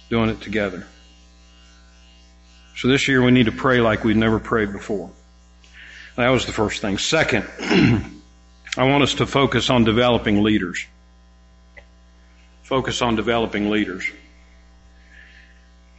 doing 0.09 0.29
it 0.29 0.41
together. 0.41 0.87
So 2.75 2.87
this 2.87 3.07
year 3.07 3.21
we 3.21 3.29
need 3.29 3.45
to 3.45 3.51
pray 3.51 3.81
like 3.81 4.03
we've 4.03 4.17
never 4.17 4.39
prayed 4.39 4.71
before. 4.71 5.11
That 6.15 6.29
was 6.29 6.47
the 6.47 6.53
first 6.53 6.81
thing. 6.81 6.97
Second, 6.97 7.45
I 7.59 8.89
want 8.89 9.03
us 9.03 9.13
to 9.15 9.27
focus 9.27 9.69
on 9.69 9.83
developing 9.83 10.41
leaders 10.41 10.87
focus 12.71 13.01
on 13.01 13.17
developing 13.17 13.69
leaders. 13.69 14.09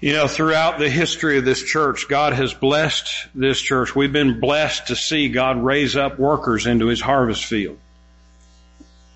You 0.01 0.15
know, 0.15 0.27
throughout 0.27 0.79
the 0.79 0.89
history 0.89 1.37
of 1.37 1.45
this 1.45 1.63
church, 1.63 2.07
God 2.09 2.33
has 2.33 2.55
blessed 2.55 3.11
this 3.35 3.61
church. 3.61 3.95
We've 3.95 4.11
been 4.11 4.41
blessed 4.41 4.87
to 4.87 4.97
see 4.97 5.29
God 5.29 5.63
raise 5.63 5.99
up 5.99 6.19
workers 6.19 6.67
into 6.67 6.87
His 6.87 6.99
harvest 6.99 7.45
field. 7.45 7.79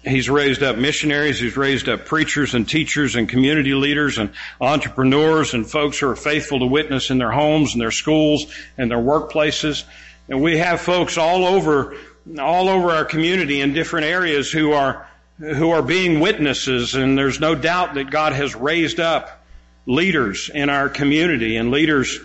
He's 0.05 0.29
raised 0.29 0.62
up 0.62 0.77
missionaries, 0.77 1.40
He's 1.40 1.57
raised 1.57 1.88
up 1.88 2.05
preachers 2.05 2.53
and 2.53 2.69
teachers 2.69 3.16
and 3.16 3.27
community 3.27 3.73
leaders 3.73 4.19
and 4.19 4.33
entrepreneurs 4.61 5.55
and 5.55 5.66
folks 5.66 5.99
who 5.99 6.11
are 6.11 6.14
faithful 6.14 6.59
to 6.59 6.66
witness 6.66 7.09
in 7.09 7.16
their 7.16 7.33
homes 7.33 7.73
and 7.73 7.81
their 7.81 7.90
schools 7.90 8.55
and 8.77 8.90
their 8.90 8.99
workplaces. 8.99 9.85
And 10.29 10.42
we 10.42 10.59
have 10.59 10.83
folks 10.83 11.16
all 11.16 11.47
over, 11.47 11.97
all 12.38 12.69
over 12.69 12.90
our 12.90 13.07
community 13.07 13.62
in 13.62 13.73
different 13.73 14.05
areas 14.05 14.53
who 14.53 14.73
are 14.73 15.09
who 15.38 15.70
are 15.70 15.83
being 15.83 16.20
witnesses, 16.20 16.94
and 16.94 17.16
there's 17.16 17.40
no 17.40 17.55
doubt 17.55 17.94
that 17.94 18.11
God 18.11 18.33
has 18.33 18.55
raised 18.55 19.01
up 19.01 19.44
leaders 19.87 20.51
in 20.53 20.70
our 20.70 20.88
community 20.88 21.57
and 21.57 21.70
leaders 21.70 22.18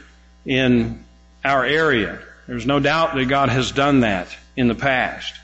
in 0.46 1.04
our 1.44 1.66
area. 1.66 2.20
There's 2.48 2.66
no 2.66 2.80
doubt 2.80 3.16
that 3.16 3.26
God 3.26 3.50
has 3.50 3.72
done 3.72 4.02
that 4.02 4.28
in 4.56 4.68
the 4.68 4.76
past. 4.76 5.36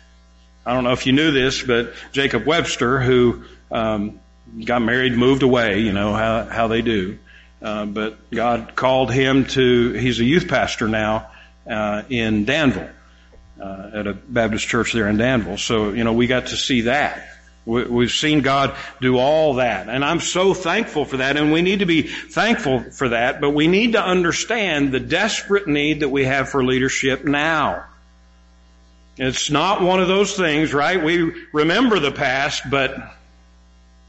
I 0.66 0.74
don't 0.74 0.84
know 0.84 0.92
if 0.92 1.06
you 1.06 1.14
knew 1.14 1.32
this, 1.32 1.62
but 1.62 1.94
Jacob 2.12 2.46
Webster, 2.46 3.00
who 3.00 3.44
um, 3.72 4.20
got 4.66 4.82
married, 4.82 5.14
moved 5.14 5.44
away, 5.44 5.80
you 5.80 5.94
know 5.94 6.14
how 6.14 6.44
how 6.44 6.68
they 6.68 6.82
do. 6.82 7.20
Uh, 7.62 7.86
but 7.86 8.30
God 8.32 8.76
called 8.76 9.12
him 9.12 9.46
to. 9.46 9.94
He's 9.94 10.20
a 10.20 10.26
youth 10.26 10.48
pastor 10.48 10.88
now 10.88 11.32
uh, 11.70 12.04
in 12.10 12.46
Danville, 12.46 12.90
uh, 13.62 13.92
at 13.94 14.08
a 14.08 14.14
Baptist 14.14 14.68
church 14.68 14.94
there 14.94 15.08
in 15.08 15.18
Danville. 15.18 15.58
So 15.58 15.92
you 15.92 16.04
know 16.04 16.14
we 16.14 16.28
got 16.28 16.48
to 16.48 16.58
see 16.58 16.82
that. 16.82 17.37
We've 17.68 18.10
seen 18.10 18.44
God 18.44 18.78
do 19.02 19.18
all 19.18 19.56
that. 19.56 19.90
And 19.90 20.06
I'm 20.06 20.22
so 20.22 20.54
thankful 20.54 21.04
for 21.04 21.18
that. 21.18 21.36
And 21.36 21.52
we 21.52 21.62
need 21.62 21.80
to 21.80 21.86
be 21.86 22.04
thankful 22.04 22.80
for 22.80 23.10
that. 23.10 23.42
But 23.42 23.50
we 23.50 23.68
need 23.68 23.92
to 23.92 24.02
understand 24.02 24.94
the 24.94 25.02
desperate 25.02 25.68
need 25.68 26.00
that 26.00 26.08
we 26.08 26.24
have 26.24 26.48
for 26.48 26.64
leadership 26.64 27.26
now. 27.26 27.84
It's 29.18 29.52
not 29.52 29.82
one 29.82 30.00
of 30.00 30.08
those 30.08 30.34
things, 30.34 30.74
right? 30.74 31.04
We 31.04 31.34
remember 31.52 32.00
the 32.00 32.12
past, 32.12 32.64
but, 32.70 32.96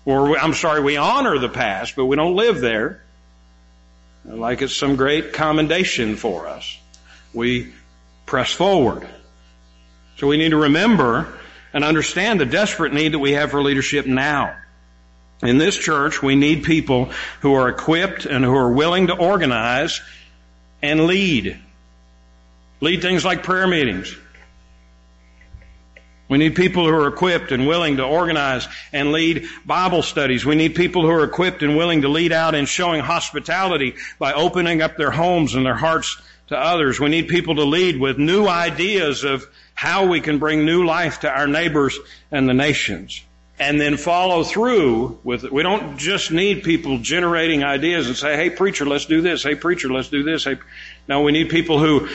or 0.05 0.39
I'm 0.39 0.55
sorry, 0.55 0.81
we 0.81 0.97
honor 0.97 1.37
the 1.39 1.49
past, 1.49 1.97
but 1.97 2.05
we 2.07 2.15
don't 2.15 2.37
live 2.37 2.61
there. 2.61 3.03
like 4.25 4.63
it's 4.63 4.77
some 4.77 4.95
great 4.95 5.33
commendation 5.33 6.15
for 6.15 6.47
us. 6.47 6.79
We 7.35 7.73
press 8.25 8.53
forward. 8.53 9.09
So 10.19 10.29
we 10.29 10.37
need 10.37 10.51
to 10.51 10.59
remember 10.59 11.38
and 11.73 11.85
understand 11.85 12.41
the 12.41 12.47
desperate 12.47 12.93
need 12.93 13.13
that 13.13 13.19
we 13.19 13.33
have 13.33 13.51
for 13.51 13.63
leadership 13.63 14.07
now. 14.07 14.57
In 15.43 15.59
this 15.59 15.77
church, 15.77 16.23
we 16.23 16.35
need 16.35 16.65
people 16.65 17.13
who 17.41 17.55
are 17.55 17.69
equipped 17.69 18.27
and 18.27 18.45
who 18.45 18.55
are 18.55 18.73
willing 18.73 19.07
to 19.07 19.17
organize 19.17 20.01
and 20.83 21.07
lead. 21.07 21.59
Lead 22.81 23.03
things 23.03 23.25
like 23.25 23.43
prayer 23.43 23.67
meetings. 23.67 24.17
We 26.29 26.37
need 26.37 26.57
people 26.57 26.87
who 26.87 26.93
are 26.93 27.09
equipped 27.09 27.53
and 27.53 27.67
willing 27.67 27.97
to 27.97 28.05
organize 28.05 28.69
and 28.93 29.13
lead 29.13 29.47
Bible 29.65 30.03
studies. 30.03 30.45
We 30.45 30.57
need 30.57 30.75
people 30.75 31.03
who 31.03 31.11
are 31.11 31.25
equipped 31.25 31.63
and 31.63 31.77
willing 31.77 32.03
to 32.03 32.09
lead 32.09 32.33
out 32.33 32.55
in 32.55 32.67
showing 32.67 33.01
hospitality 33.01 33.95
by 34.19 34.35
opening 34.35 34.83
up 34.83 34.97
their 34.97 35.11
homes 35.11 35.55
and 35.55 35.65
their 35.65 35.75
hearts 35.75 36.21
to 36.49 36.59
others. 36.59 36.99
We 36.99 37.09
need 37.09 37.29
people 37.29 37.57
to 37.57 37.65
lead 37.65 38.01
with 38.01 38.19
new 38.19 38.47
ideas 38.47 39.25
of 39.25 39.47
how 39.75 40.07
we 40.07 40.21
can 40.21 40.39
bring 40.39 40.65
new 40.65 40.85
life 40.85 41.21
to 41.21 41.31
our 41.31 41.47
neighbors 41.47 41.99
and 42.31 42.49
the 42.49 42.55
nations. 42.55 43.23
And 43.61 43.81
then 43.81 43.97
follow 43.97 44.45
through 44.45 45.19
with 45.25 45.45
it. 45.45 45.53
We 45.53 45.63
don't 45.63 45.99
just 45.99 46.31
need 46.31 46.63
people 46.63 46.99
generating 46.99 47.65
ideas 47.65 48.07
and 48.07 48.17
say, 48.17 48.37
hey 48.37 48.51
preacher, 48.51 48.87
let's 48.87 49.07
do 49.07 49.21
this. 49.21 49.43
Hey 49.43 49.57
preacher, 49.57 49.89
let's 49.89 50.09
do 50.09 50.23
this. 50.23 50.45
Hey, 50.45 50.59
no, 51.09 51.23
we 51.23 51.33
need 51.33 51.51
people 51.51 51.79
who 51.79 52.09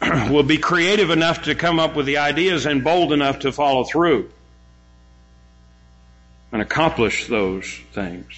will 0.30 0.42
be 0.42 0.56
creative 0.56 1.10
enough 1.10 1.42
to 1.42 1.54
come 1.54 1.78
up 1.78 1.94
with 1.94 2.06
the 2.06 2.18
ideas 2.18 2.64
and 2.64 2.82
bold 2.82 3.12
enough 3.12 3.40
to 3.40 3.52
follow 3.52 3.84
through 3.84 4.30
and 6.52 6.62
accomplish 6.62 7.26
those 7.26 7.66
things. 7.92 8.32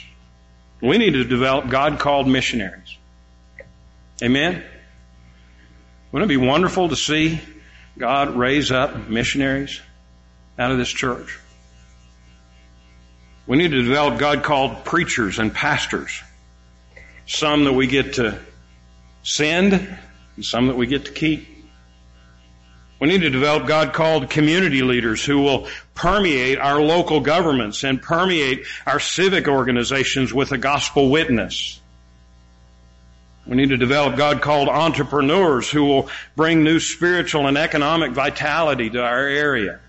We 0.81 0.99
need 0.99 1.13
to 1.13 1.25
develop 1.25 1.69
God 1.69 2.01
called 2.01 2.27
missionaries. 2.27 2.98
Amen? 4.23 4.65
Wouldn't 6.11 6.31
it 6.31 6.35
be 6.35 6.45
wonderful 6.45 6.89
to 6.89 6.97
see 6.97 7.41
God 7.97 8.37
raise 8.37 8.73
up 8.73 9.09
missionaries 9.09 9.81
out 10.59 10.73
of 10.73 10.79
this 10.79 10.89
church? 10.89 11.39
We 13.47 13.57
need 13.57 13.71
to 13.71 13.83
develop 13.83 14.19
God 14.19 14.43
called 14.43 14.85
preachers 14.85 15.39
and 15.39 15.55
pastors. 15.55 16.23
Some 17.27 17.65
that 17.65 17.73
we 17.73 17.87
get 17.87 18.15
to 18.15 18.39
send 19.23 19.75
and 19.75 20.45
some 20.45 20.67
that 20.69 20.77
we 20.77 20.87
get 20.87 21.07
to 21.07 21.13
keep. 21.13 21.47
We 23.01 23.09
need 23.09 23.21
to 23.21 23.31
develop 23.31 23.67
God 23.67 23.93
called 23.93 24.29
community 24.29 24.83
leaders 24.83 25.25
who 25.25 25.39
will 25.39 25.69
permeate 25.95 26.59
our 26.59 26.81
local 26.81 27.21
governments 27.21 27.85
and 27.85 28.03
permeate 28.03 28.67
our 28.87 28.99
civic 28.99 29.47
organizations 29.47 30.35
with 30.35 30.51
a 30.53 30.59
gospel 30.59 31.11
witness. 31.11 31.81
We 33.49 33.57
need 33.57 33.71
to 33.71 33.79
develop 33.79 34.17
God 34.17 34.43
called 34.43 34.69
entrepreneurs 34.69 35.71
who 35.71 35.85
will 35.85 36.11
bring 36.37 36.63
new 36.63 36.79
spiritual 36.79 37.47
and 37.47 37.57
economic 37.57 38.13
vitality 38.13 38.91
to 38.91 39.03
our 39.03 39.27
area. 39.27 39.81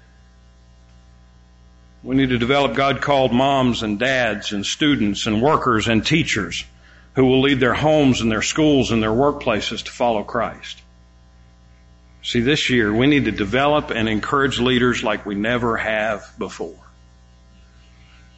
We 2.01 2.15
need 2.15 2.29
to 2.29 2.37
develop 2.37 2.73
God 2.73 3.01
called 3.01 3.33
moms 3.33 3.83
and 3.83 3.99
dads 3.99 4.53
and 4.53 4.65
students 4.65 5.27
and 5.27 5.41
workers 5.41 5.89
and 5.89 6.05
teachers 6.05 6.63
who 7.15 7.25
will 7.25 7.41
lead 7.41 7.59
their 7.59 7.73
homes 7.73 8.21
and 8.21 8.31
their 8.31 8.41
schools 8.41 8.91
and 8.91 9.03
their 9.03 9.11
workplaces 9.11 9.83
to 9.83 9.91
follow 9.91 10.23
Christ. 10.23 10.81
See, 12.23 12.39
this 12.39 12.69
year 12.69 12.93
we 12.93 13.07
need 13.07 13.25
to 13.25 13.31
develop 13.31 13.89
and 13.89 14.07
encourage 14.07 14.61
leaders 14.61 15.03
like 15.03 15.25
we 15.25 15.35
never 15.35 15.75
have 15.75 16.31
before. 16.37 16.79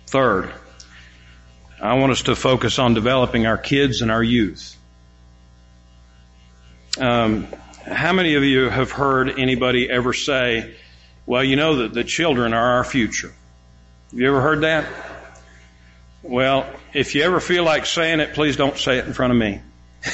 Third, 0.08 0.52
I 1.80 1.94
want 2.00 2.12
us 2.12 2.24
to 2.24 2.36
focus 2.36 2.80
on 2.80 2.96
developing 2.96 3.46
our 3.46 3.58
kids 3.60 4.02
and 4.02 4.10
our 4.10 4.24
youth. 4.24 4.78
Um, 6.98 7.48
how 7.86 8.14
many 8.14 8.36
of 8.36 8.44
you 8.44 8.70
have 8.70 8.92
heard 8.92 9.40
anybody 9.40 9.90
ever 9.90 10.14
say, 10.14 10.76
well, 11.26 11.44
you 11.44 11.56
know 11.56 11.78
that 11.78 11.94
the 11.94 12.04
children 12.04 12.54
are 12.54 12.74
our 12.74 12.84
future? 12.84 13.34
Have 14.12 14.20
you 14.20 14.28
ever 14.28 14.42
heard 14.42 14.62
that? 14.62 14.86
Well, 16.24 16.68
if 16.94 17.16
you 17.16 17.24
ever 17.24 17.40
feel 17.40 17.64
like 17.64 17.86
saying 17.86 18.20
it, 18.20 18.34
please 18.34 18.56
don't 18.56 18.78
say 18.78 18.98
it 18.98 19.06
in 19.06 19.14
front 19.14 19.32
of 19.32 19.40
me. 19.40 19.62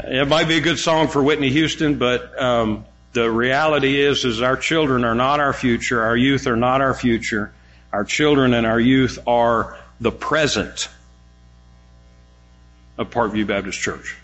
It 0.00 0.28
might 0.28 0.46
be 0.46 0.56
a 0.56 0.60
good 0.60 0.78
song 0.78 1.08
for 1.08 1.20
Whitney 1.20 1.50
Houston, 1.50 1.98
but 1.98 2.40
um, 2.40 2.84
the 3.14 3.28
reality 3.28 4.00
is, 4.00 4.24
is 4.24 4.40
our 4.40 4.56
children 4.56 5.04
are 5.04 5.16
not 5.16 5.40
our 5.40 5.52
future. 5.52 6.04
Our 6.04 6.16
youth 6.16 6.46
are 6.46 6.56
not 6.56 6.80
our 6.80 6.94
future. 6.94 7.52
Our 7.92 8.04
children 8.04 8.54
and 8.54 8.64
our 8.64 8.78
youth 8.78 9.18
are 9.26 9.76
the 10.00 10.12
present 10.12 10.88
of 12.96 13.10
Parkview 13.10 13.48
Baptist 13.48 13.80
Church. 13.80 14.16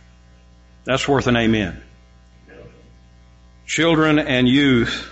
That's 0.85 1.09
worth 1.09 1.27
an 1.27 1.37
amen. 1.37 1.83
Children 3.67 4.19
and 4.19 4.47
youth 4.47 5.11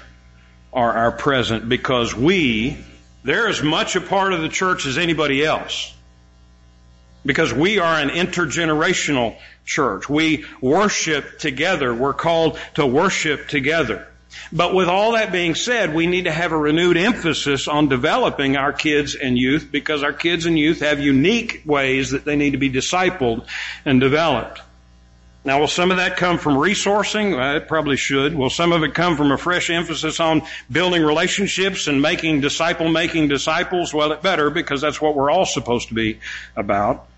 are 0.72 0.92
our 0.92 1.12
present 1.12 1.68
because 1.68 2.14
we, 2.14 2.76
they're 3.24 3.48
as 3.48 3.62
much 3.62 3.96
a 3.96 4.00
part 4.00 4.32
of 4.32 4.42
the 4.42 4.48
church 4.48 4.86
as 4.86 4.98
anybody 4.98 5.44
else. 5.44 5.94
Because 7.24 7.52
we 7.52 7.78
are 7.78 7.98
an 7.98 8.10
intergenerational 8.10 9.36
church. 9.64 10.08
We 10.08 10.44
worship 10.60 11.38
together. 11.38 11.94
We're 11.94 12.14
called 12.14 12.58
to 12.74 12.86
worship 12.86 13.48
together. 13.48 14.06
But 14.50 14.74
with 14.74 14.88
all 14.88 15.12
that 15.12 15.30
being 15.30 15.54
said, 15.54 15.94
we 15.94 16.06
need 16.06 16.24
to 16.24 16.32
have 16.32 16.52
a 16.52 16.56
renewed 16.56 16.96
emphasis 16.96 17.68
on 17.68 17.88
developing 17.88 18.56
our 18.56 18.72
kids 18.72 19.14
and 19.14 19.38
youth 19.38 19.68
because 19.70 20.02
our 20.02 20.12
kids 20.12 20.46
and 20.46 20.58
youth 20.58 20.80
have 20.80 21.00
unique 21.00 21.62
ways 21.64 22.10
that 22.10 22.24
they 22.24 22.36
need 22.36 22.52
to 22.52 22.58
be 22.58 22.70
discipled 22.70 23.46
and 23.84 24.00
developed. 24.00 24.60
Now, 25.44 25.58
will 25.58 25.68
some 25.68 25.90
of 25.90 25.96
that 25.96 26.16
come 26.16 26.38
from 26.38 26.54
resourcing? 26.54 27.36
Well, 27.36 27.56
it 27.56 27.66
probably 27.66 27.96
should. 27.96 28.34
Will 28.34 28.50
some 28.50 28.70
of 28.70 28.84
it 28.84 28.94
come 28.94 29.16
from 29.16 29.32
a 29.32 29.38
fresh 29.38 29.70
emphasis 29.70 30.20
on 30.20 30.42
building 30.70 31.02
relationships 31.02 31.88
and 31.88 32.00
making 32.00 32.40
disciple 32.40 32.88
making 32.88 33.26
disciples? 33.26 33.92
Well, 33.92 34.12
it 34.12 34.22
better 34.22 34.50
because 34.50 34.80
that's 34.80 35.00
what 35.00 35.16
we're 35.16 35.30
all 35.30 35.46
supposed 35.46 35.88
to 35.88 35.94
be 35.94 36.20
about. 36.54 37.08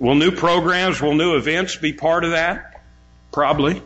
Will 0.00 0.16
new 0.16 0.32
programs, 0.32 1.00
will 1.00 1.14
new 1.14 1.36
events 1.36 1.76
be 1.76 1.92
part 1.92 2.24
of 2.24 2.32
that? 2.32 2.82
Probably. 3.30 3.80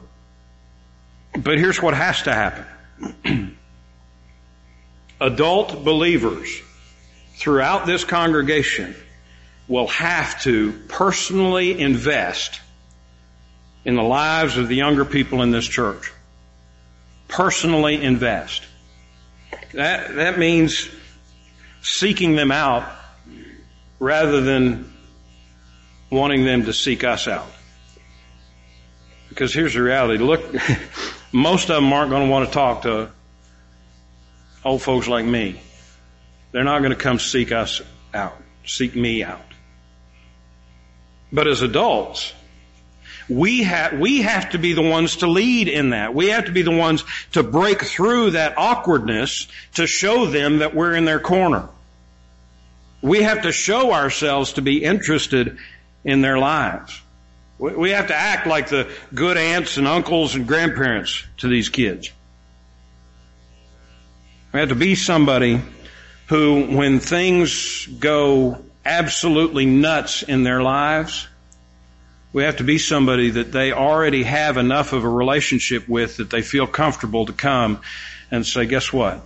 But 1.36 1.58
here's 1.58 1.80
what 1.80 1.94
has 1.94 2.22
to 2.22 2.32
happen. 2.32 3.56
Adult 5.20 5.84
believers 5.84 6.62
throughout 7.34 7.86
this 7.86 8.04
congregation 8.04 8.94
will 9.68 9.88
have 9.88 10.42
to 10.42 10.72
personally 10.88 11.78
invest 11.78 12.60
in 13.84 13.94
the 13.96 14.02
lives 14.02 14.56
of 14.56 14.68
the 14.68 14.76
younger 14.76 15.04
people 15.04 15.42
in 15.42 15.50
this 15.50 15.66
church. 15.66 16.12
Personally 17.28 18.02
invest. 18.02 18.62
That, 19.72 20.14
that 20.16 20.38
means 20.38 20.88
seeking 21.82 22.36
them 22.36 22.52
out 22.52 22.88
rather 23.98 24.40
than 24.40 24.92
wanting 26.10 26.44
them 26.44 26.64
to 26.66 26.72
seek 26.72 27.04
us 27.04 27.26
out. 27.26 27.50
Because 29.28 29.54
here's 29.54 29.74
the 29.74 29.82
reality. 29.82 30.22
Look, 30.22 30.42
most 31.32 31.70
of 31.70 31.76
them 31.76 31.92
aren't 31.92 32.10
going 32.10 32.26
to 32.26 32.30
want 32.30 32.46
to 32.46 32.52
talk 32.52 32.82
to 32.82 33.10
old 34.64 34.82
folks 34.82 35.08
like 35.08 35.24
me. 35.24 35.60
They're 36.52 36.64
not 36.64 36.80
going 36.80 36.90
to 36.90 36.98
come 36.98 37.18
seek 37.18 37.50
us 37.50 37.80
out, 38.12 38.36
seek 38.66 38.94
me 38.94 39.24
out. 39.24 39.40
But 41.32 41.48
as 41.48 41.62
adults, 41.62 42.34
we 43.28 43.62
have, 43.62 43.98
we 43.98 44.22
have 44.22 44.50
to 44.50 44.58
be 44.58 44.72
the 44.72 44.82
ones 44.82 45.16
to 45.16 45.26
lead 45.26 45.68
in 45.68 45.90
that. 45.90 46.14
We 46.14 46.28
have 46.28 46.46
to 46.46 46.52
be 46.52 46.62
the 46.62 46.76
ones 46.76 47.04
to 47.32 47.42
break 47.42 47.82
through 47.82 48.30
that 48.30 48.56
awkwardness 48.56 49.48
to 49.74 49.86
show 49.86 50.26
them 50.26 50.58
that 50.58 50.74
we're 50.74 50.94
in 50.94 51.04
their 51.04 51.20
corner. 51.20 51.68
We 53.00 53.22
have 53.22 53.42
to 53.42 53.52
show 53.52 53.92
ourselves 53.92 54.54
to 54.54 54.62
be 54.62 54.84
interested 54.84 55.58
in 56.04 56.20
their 56.20 56.38
lives. 56.38 57.00
We 57.58 57.90
have 57.90 58.08
to 58.08 58.14
act 58.14 58.46
like 58.46 58.68
the 58.68 58.90
good 59.14 59.36
aunts 59.36 59.76
and 59.76 59.86
uncles 59.86 60.34
and 60.34 60.46
grandparents 60.46 61.24
to 61.38 61.48
these 61.48 61.68
kids. 61.68 62.10
We 64.52 64.60
have 64.60 64.68
to 64.68 64.74
be 64.74 64.96
somebody 64.96 65.60
who, 66.26 66.76
when 66.76 66.98
things 66.98 67.86
go 67.86 68.64
absolutely 68.84 69.66
nuts 69.66 70.22
in 70.22 70.42
their 70.42 70.62
lives, 70.62 71.28
we 72.32 72.44
have 72.44 72.56
to 72.56 72.64
be 72.64 72.78
somebody 72.78 73.30
that 73.30 73.52
they 73.52 73.72
already 73.72 74.22
have 74.22 74.56
enough 74.56 74.92
of 74.92 75.04
a 75.04 75.08
relationship 75.08 75.88
with 75.88 76.16
that 76.16 76.30
they 76.30 76.42
feel 76.42 76.66
comfortable 76.66 77.26
to 77.26 77.32
come 77.32 77.80
and 78.30 78.46
say, 78.46 78.64
guess 78.66 78.92
what? 78.92 79.24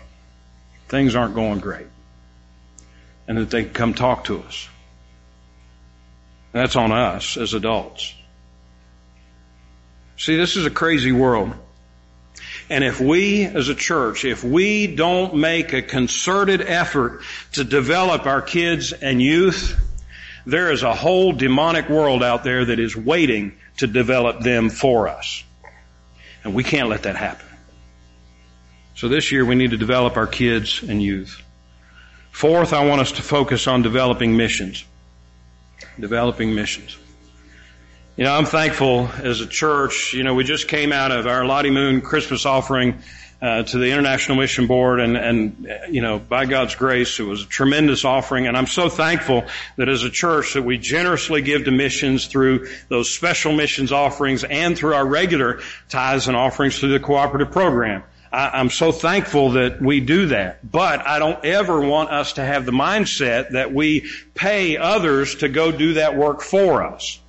Things 0.89 1.15
aren't 1.15 1.35
going 1.35 1.61
great. 1.61 1.87
And 3.29 3.39
that 3.39 3.51
they 3.51 3.65
come 3.65 3.95
talk 3.95 4.25
to 4.25 4.41
us. 4.43 4.69
That's 6.53 6.75
on 6.75 6.91
us 6.91 7.37
as 7.37 7.55
adults. 7.55 8.15
See, 10.17 10.37
this 10.37 10.57
is 10.57 10.67
a 10.67 10.71
crazy 10.71 11.13
world. 11.13 11.53
And 12.69 12.83
if 12.83 13.01
we 13.01 13.45
as 13.45 13.69
a 13.69 13.75
church, 13.75 14.25
if 14.25 14.43
we 14.43 14.89
don't 14.89 15.37
make 15.37 15.73
a 15.73 15.83
concerted 15.83 16.63
effort 16.63 17.23
to 17.53 17.63
develop 17.63 18.27
our 18.27 18.43
kids 18.43 18.93
and 18.93 19.23
youth, 19.23 19.79
there 20.47 20.71
is 20.71 20.85
a 20.85 20.95
whole 20.95 21.33
demonic 21.33 21.89
world 21.89 22.23
out 22.23 22.45
there 22.45 22.65
that 22.65 22.79
is 22.79 22.97
waiting 22.97 23.53
to 23.79 23.87
develop 23.87 24.41
them 24.41 24.71
for 24.71 25.09
us. 25.09 25.43
And 26.45 26.55
we 26.55 26.63
can't 26.63 26.89
let 26.89 27.03
that 27.03 27.17
happen. 27.17 27.47
So 28.95 29.09
this 29.09 29.33
year 29.33 29.45
we 29.45 29.57
need 29.57 29.73
to 29.73 29.77
develop 29.77 30.17
our 30.17 30.27
kids 30.27 30.83
and 30.83 31.03
youth. 31.03 31.43
Fourth, 32.31 32.73
I 32.73 32.87
want 32.87 33.01
us 33.01 33.13
to 33.13 33.23
focus 33.23 33.67
on 33.67 33.83
developing 33.83 34.37
missions. 34.37 34.85
Developing 35.99 36.55
missions. 36.55 36.97
You 38.17 38.25
know, 38.25 38.35
I'm 38.35 38.47
thankful 38.47 39.11
as 39.23 39.41
a 39.41 39.47
church. 39.47 40.15
You 40.15 40.23
know, 40.23 40.35
we 40.35 40.45
just 40.45 40.69
came 40.69 40.93
out 40.93 41.11
of 41.11 41.27
our 41.27 41.45
Lottie 41.45 41.71
Moon 41.71 42.01
Christmas 42.01 42.47
offering 42.47 42.99
uh, 43.41 43.63
to 43.63 43.79
the 43.79 43.91
International 43.91 44.37
Mission 44.37 44.67
Board, 44.67 45.01
and 45.01 45.17
and 45.17 45.71
you 45.91 46.01
know, 46.01 46.19
by 46.19 46.47
God's 46.47 46.75
grace, 46.75 47.19
it 47.21 47.25
was 47.25 47.43
a 47.45 47.47
tremendous 47.47 48.05
offering, 48.05 48.47
and 48.47 48.57
I'm 48.57 48.67
so 48.67 48.89
thankful 48.89 49.45
that 49.77 49.89
as 49.89 50.05
a 50.05 50.11
church 50.11 50.55
that 50.55 50.63
we 50.63 50.79
generously 50.79 51.43
give 51.43 51.65
to 51.65 51.71
missions 51.71 52.27
through 52.27 52.69
those 52.89 53.15
special 53.15 53.53
missions 53.53 53.93
offerings 53.93 54.45
and 54.45 54.77
through 54.77 54.95
our 54.95 55.07
regular 55.07 55.61
tithes 55.89 56.29
and 56.29 56.37
offerings 56.37 56.79
through 56.79 56.93
the 56.93 57.01
cooperative 57.01 57.51
program. 57.53 58.03
I, 58.33 58.51
I'm 58.55 58.71
so 58.71 58.93
thankful 58.93 59.53
that 59.53 59.81
we 59.81 60.01
do 60.01 60.27
that, 60.27 60.71
but 60.71 61.07
I 61.07 61.19
don't 61.19 61.45
ever 61.45 61.81
want 61.81 62.11
us 62.11 62.35
to 62.35 62.45
have 62.45 62.65
the 62.65 62.73
mindset 62.73 63.51
that 63.51 63.73
we 63.73 64.11
pay 64.35 64.77
others 64.77 65.37
to 65.37 65.49
go 65.49 65.71
do 65.71 65.95
that 65.95 66.17
work 66.17 66.41
for 66.41 66.83
us. 66.83 67.21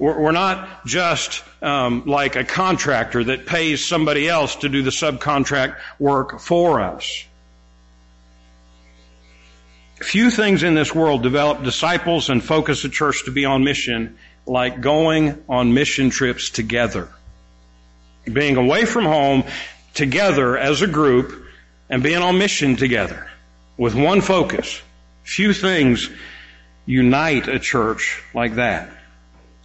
We're 0.00 0.32
not 0.32 0.86
just 0.86 1.44
um, 1.60 2.04
like 2.06 2.34
a 2.34 2.42
contractor 2.42 3.22
that 3.24 3.44
pays 3.44 3.84
somebody 3.84 4.26
else 4.26 4.56
to 4.56 4.70
do 4.70 4.80
the 4.82 4.90
subcontract 4.90 5.76
work 5.98 6.40
for 6.40 6.80
us. 6.80 7.26
Few 9.96 10.30
things 10.30 10.62
in 10.62 10.74
this 10.74 10.94
world 10.94 11.22
develop 11.22 11.62
disciples 11.64 12.30
and 12.30 12.42
focus 12.42 12.82
a 12.86 12.88
church 12.88 13.26
to 13.26 13.30
be 13.30 13.44
on 13.44 13.62
mission 13.62 14.16
like 14.46 14.80
going 14.80 15.44
on 15.50 15.74
mission 15.74 16.08
trips 16.08 16.48
together. 16.48 17.10
Being 18.24 18.56
away 18.56 18.86
from 18.86 19.04
home 19.04 19.44
together 19.92 20.56
as 20.56 20.80
a 20.80 20.86
group 20.86 21.44
and 21.90 22.02
being 22.02 22.22
on 22.22 22.38
mission 22.38 22.76
together 22.76 23.28
with 23.76 23.94
one 23.94 24.22
focus. 24.22 24.80
Few 25.24 25.52
things 25.52 26.08
unite 26.86 27.48
a 27.48 27.58
church 27.58 28.22
like 28.32 28.54
that. 28.54 28.88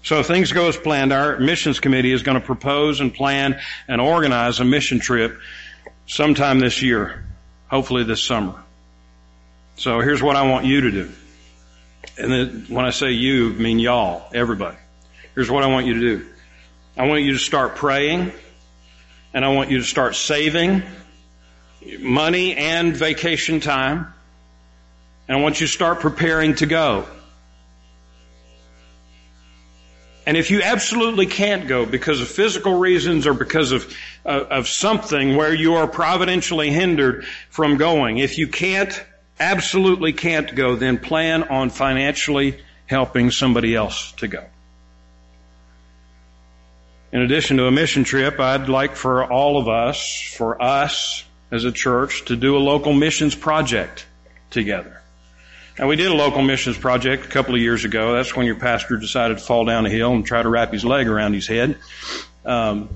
So 0.05 0.19
if 0.19 0.27
things 0.27 0.51
go 0.51 0.67
as 0.67 0.77
planned, 0.77 1.11
our 1.11 1.39
missions 1.39 1.79
committee 1.79 2.11
is 2.11 2.21
going 2.21 2.39
to 2.39 2.45
propose 2.45 2.99
and 3.01 3.11
plan 3.11 3.59
and 3.87 3.99
organize 3.99 4.59
a 4.59 4.63
mission 4.63 4.99
trip 4.99 5.39
sometime 6.05 6.59
this 6.59 6.83
year, 6.83 7.25
hopefully 7.69 8.03
this 8.03 8.23
summer. 8.23 8.53
So 9.77 10.01
here's 10.01 10.21
what 10.21 10.35
I 10.35 10.47
want 10.47 10.67
you 10.67 10.81
to 10.81 10.91
do. 10.91 11.11
And 12.19 12.31
then 12.31 12.65
when 12.69 12.85
I 12.85 12.91
say 12.91 13.13
you, 13.13 13.49
I 13.49 13.53
mean 13.53 13.79
y'all, 13.79 14.29
everybody. 14.31 14.77
Here's 15.33 15.49
what 15.49 15.63
I 15.63 15.67
want 15.67 15.87
you 15.87 15.95
to 15.95 15.99
do. 15.99 16.27
I 16.95 17.07
want 17.07 17.23
you 17.23 17.33
to 17.33 17.39
start 17.39 17.75
praying 17.75 18.31
and 19.33 19.43
I 19.43 19.47
want 19.47 19.71
you 19.71 19.79
to 19.79 19.83
start 19.83 20.15
saving 20.15 20.83
money 21.97 22.55
and 22.55 22.95
vacation 22.95 23.59
time. 23.59 24.13
And 25.27 25.39
I 25.39 25.41
want 25.41 25.59
you 25.59 25.65
to 25.65 25.73
start 25.73 25.99
preparing 25.99 26.53
to 26.57 26.67
go. 26.67 27.07
And 30.25 30.37
if 30.37 30.49
you 30.49 30.61
absolutely 30.63 31.27
can't 31.27 31.67
go 31.67 31.85
because 31.85 32.19
of 32.19 32.27
physical 32.27 32.79
reasons 32.79 33.27
or 33.27 33.33
because 33.33 33.71
of, 33.71 33.95
uh, 34.25 34.45
of 34.49 34.67
something 34.67 35.35
where 35.35 35.53
you 35.53 35.75
are 35.75 35.87
providentially 35.87 36.71
hindered 36.71 37.25
from 37.49 37.77
going, 37.77 38.17
if 38.17 38.39
you 38.39 38.47
can't, 38.47 39.03
absolutely 39.39 40.13
can't 40.13 40.55
go, 40.55 40.75
then 40.75 40.97
plan 40.97 41.43
on 41.43 41.69
financially 41.69 42.59
helping 42.87 43.29
somebody 43.29 43.75
else 43.75 44.13
to 44.13 44.27
go. 44.27 44.43
In 47.11 47.21
addition 47.21 47.57
to 47.57 47.67
a 47.67 47.71
mission 47.71 48.03
trip, 48.03 48.39
I'd 48.39 48.67
like 48.67 48.95
for 48.95 49.31
all 49.31 49.57
of 49.57 49.67
us, 49.67 50.21
for 50.35 50.61
us 50.61 51.23
as 51.51 51.63
a 51.63 51.71
church, 51.71 52.25
to 52.25 52.35
do 52.35 52.57
a 52.57 52.59
local 52.59 52.93
missions 52.93 53.35
project 53.35 54.05
together. 54.49 55.01
Now 55.77 55.87
we 55.87 55.97
did 55.97 56.07
a 56.07 56.15
local 56.15 56.41
missions 56.41 56.77
project 56.77 57.25
a 57.25 57.27
couple 57.27 57.53
of 57.53 57.59
years 57.59 57.83
ago. 57.83 58.13
That's 58.13 58.33
when 58.33 58.45
your 58.45 58.55
pastor 58.55 58.95
decided 58.95 59.39
to 59.39 59.43
fall 59.43 59.65
down 59.65 59.85
a 59.85 59.89
hill 59.89 60.13
and 60.13 60.25
try 60.25 60.41
to 60.41 60.47
wrap 60.47 60.71
his 60.71 60.85
leg 60.85 61.07
around 61.07 61.33
his 61.33 61.47
head. 61.47 61.77
Um, 62.45 62.89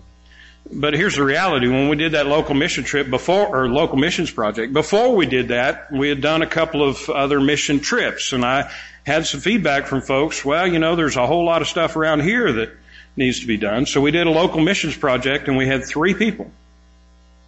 but 0.72 0.94
here's 0.94 1.15
the 1.15 1.24
reality. 1.24 1.68
When 1.68 1.89
we 1.89 1.98
did 1.98 2.13
that 2.13 2.28
local 2.28 2.56
mission 2.56 2.86
trip 2.86 3.10
before, 3.10 3.48
or 3.48 3.68
local 3.68 3.98
missions 3.98 4.32
project, 4.32 4.72
before 4.72 5.13
we 5.13 5.26
did 5.26 5.50
that, 5.50 5.92
we 5.92 6.08
had 6.08 6.22
done 6.22 6.42
a 6.42 6.48
couple 6.48 6.88
of 6.88 7.10
other 7.10 7.42
mission 7.42 7.82
trips 7.82 8.32
and 8.32 8.46
I 8.46 8.72
had 9.06 9.26
some 9.26 9.42
feedback 9.42 9.88
from 9.88 10.02
folks. 10.02 10.46
Well, 10.46 10.65
you 10.65 10.80
know, 10.80 10.96
there's 10.96 11.18
a 11.18 11.28
whole 11.28 11.44
lot 11.44 11.62
of 11.62 11.68
stuff 11.68 11.98
around 11.98 12.22
here 12.22 12.54
that 12.54 12.72
needs 13.18 13.42
to 13.42 13.48
be 13.48 13.58
done. 13.58 13.88
So 13.88 14.00
we 14.00 14.12
did 14.12 14.26
a 14.26 14.32
local 14.32 14.62
missions 14.62 14.96
project 14.96 15.50
and 15.50 15.58
we 15.58 15.68
had 15.68 15.84
three 15.84 16.13
people 16.13 16.50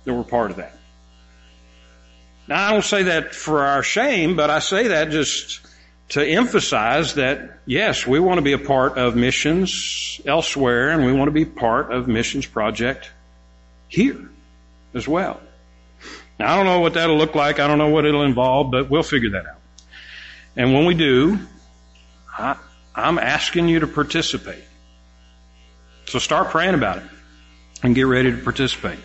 that 0.04 0.14
were 0.14 0.26
part 0.26 0.52
of 0.52 0.58
that. 0.58 0.76
Now, 2.52 2.68
I 2.68 2.72
don't 2.72 2.84
say 2.84 3.04
that 3.04 3.34
for 3.34 3.64
our 3.64 3.82
shame, 3.82 4.36
but 4.36 4.50
I 4.50 4.60
say 4.60 4.90
that 4.90 5.10
just 5.10 5.62
to 6.10 6.22
emphasize 6.22 7.14
that, 7.14 7.60
yes, 7.66 8.06
we 8.06 8.20
want 8.20 8.40
to 8.40 8.42
be 8.42 8.52
a 8.52 8.58
part 8.58 8.98
of 8.98 9.16
missions 9.16 10.20
elsewhere 10.26 10.90
and 10.90 11.06
we 11.06 11.14
want 11.14 11.30
to 11.30 11.32
be 11.32 11.46
part 11.46 11.94
of 11.94 12.10
missions 12.10 12.46
project 12.46 13.10
here 13.88 14.30
as 14.94 15.08
well. 15.08 15.40
Now, 16.42 16.52
I 16.52 16.58
don't 16.58 16.66
know 16.66 16.82
what 16.82 16.96
that'll 16.96 17.16
look 17.16 17.36
like. 17.36 17.62
I 17.62 17.68
don't 17.68 17.78
know 17.78 17.88
what 17.88 18.04
it'll 18.04 18.24
involve, 18.24 18.70
but 18.70 18.90
we'll 18.90 19.02
figure 19.02 19.30
that 19.30 19.46
out. 19.46 19.62
And 20.58 20.74
when 20.74 20.84
we 20.84 20.94
do, 20.94 21.40
I, 22.38 22.58
I'm 22.94 23.18
asking 23.18 23.70
you 23.70 23.80
to 23.80 23.88
participate. 23.88 24.66
So 26.08 26.20
start 26.20 26.50
praying 26.50 26.74
about 26.74 26.98
it 26.98 27.04
and 27.82 27.96
get 27.96 28.08
ready 28.08 28.30
to 28.30 28.38
participate. 28.40 29.00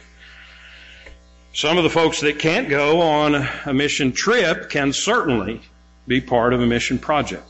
Some 1.57 1.79
of 1.79 1.85
the 1.85 1.91
folks 1.91 2.21
that 2.21 2.39
can't 2.39 2.69
go 2.69 3.01
on 3.01 3.35
a 3.65 3.73
mission 3.73 4.13
trip 4.13 4.69
can 4.69 4.93
certainly 4.93 5.63
be 6.07 6.21
part 6.21 6.53
of 6.53 6.61
a 6.61 6.67
mission 6.67 6.99
project. 6.99 7.49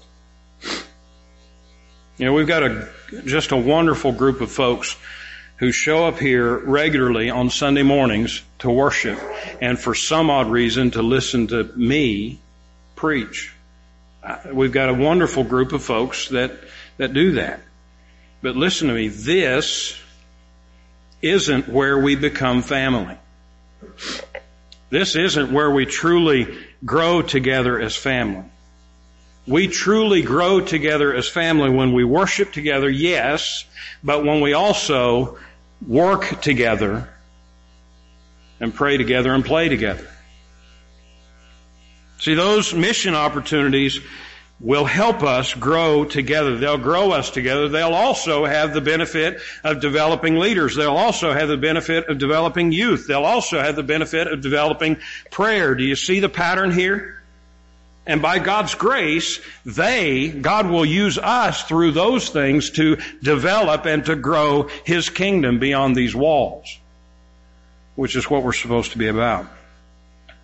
You 2.17 2.27
know, 2.27 2.33
we've 2.33 2.47
got 2.47 2.63
a, 2.63 2.89
just 3.25 3.51
a 3.51 3.57
wonderful 3.57 4.13
group 4.13 4.41
of 4.41 4.53
folks 4.53 4.97
who 5.57 5.73
show 5.73 6.07
up 6.07 6.21
here 6.21 6.57
regularly 6.57 7.31
on 7.31 7.51
Sunday 7.51 7.83
mornings 7.83 8.43
to 8.61 8.71
worship 8.71 9.19
and 9.61 9.77
for 9.77 9.93
some 9.93 10.31
odd 10.31 10.53
reason 10.53 10.93
to 10.93 11.03
listen 11.03 11.49
to 11.49 11.65
me 11.75 12.39
preach. 12.95 13.53
We've 14.53 14.71
got 14.71 14.89
a 14.89 14.95
wonderful 14.95 15.43
group 15.43 15.73
of 15.73 15.83
folks 15.83 16.29
that, 16.29 16.53
that 16.99 17.13
do 17.13 17.33
that. 17.33 17.59
But 18.41 18.55
listen 18.55 18.87
to 18.87 18.95
me, 18.95 19.09
this 19.09 20.01
isn't 21.23 21.69
where 21.69 21.99
we 21.99 22.15
become 22.15 22.63
family. 22.63 23.19
This 24.91 25.17
isn't 25.17 25.53
where 25.53 25.71
we 25.71 25.87
truly 25.87 26.57
grow 26.85 27.23
together 27.23 27.81
as 27.81 27.97
family. 27.97 28.45
We 29.47 29.69
truly 29.69 30.23
grow 30.23 30.61
together 30.61 31.15
as 31.15 31.29
family 31.29 31.71
when 31.71 31.93
we 31.93 32.05
worship 32.05 32.53
together, 32.53 32.89
yes, 32.89 33.65
but 34.03 34.25
when 34.25 34.41
we 34.41 34.53
also 34.55 35.39
work 35.87 36.41
together 36.41 37.09
and 38.61 38.75
pray 38.75 38.97
together 38.97 39.33
and 39.35 39.45
play 39.45 39.69
together. 39.69 40.09
See, 42.19 42.35
those 42.35 42.73
mission 42.73 43.15
opportunities 43.15 44.01
will 44.59 44.87
help 44.87 45.23
us 45.23 45.53
grow 45.53 46.05
together. 46.05 46.57
They'll 46.57 46.79
grow 46.79 47.13
us 47.13 47.31
together. 47.31 47.69
They'll 47.69 47.95
also 47.95 48.47
have 48.47 48.73
the 48.73 48.81
benefit 48.81 49.41
of 49.63 49.81
developing 49.81 50.37
leaders. 50.37 50.75
They'll 50.75 50.97
also 50.97 51.33
have 51.33 51.49
the 51.49 51.59
benefit 51.59 52.09
of 52.09 52.19
developing 52.19 52.73
youth. 52.73 53.07
They'll 53.07 53.25
also 53.25 53.61
have 53.61 53.77
the 53.77 53.83
benefit 53.83 54.29
of 54.29 54.41
developing 54.41 54.97
prayer. 55.31 55.75
Do 55.75 55.85
you 55.85 55.97
see 55.97 56.21
the 56.21 56.31
pattern 56.31 56.71
here? 56.71 57.23
And 58.07 58.23
by 58.23 58.39
God's 58.39 58.75
grace, 58.77 59.41
they, 59.65 60.29
God 60.29 60.69
will 60.71 60.87
use 60.87 61.19
us 61.19 61.65
through 61.65 61.91
those 61.91 62.29
things 62.31 62.71
to 62.71 62.99
develop 63.21 63.85
and 63.85 64.05
to 64.07 64.15
grow 64.15 64.69
His 64.85 65.11
kingdom 65.11 65.59
beyond 65.59 65.97
these 65.97 66.15
walls, 66.15 66.79
which 67.97 68.15
is 68.15 68.31
what 68.31 68.45
we're 68.45 68.53
supposed 68.53 68.93
to 68.93 68.99
be 68.99 69.09
about. 69.09 69.47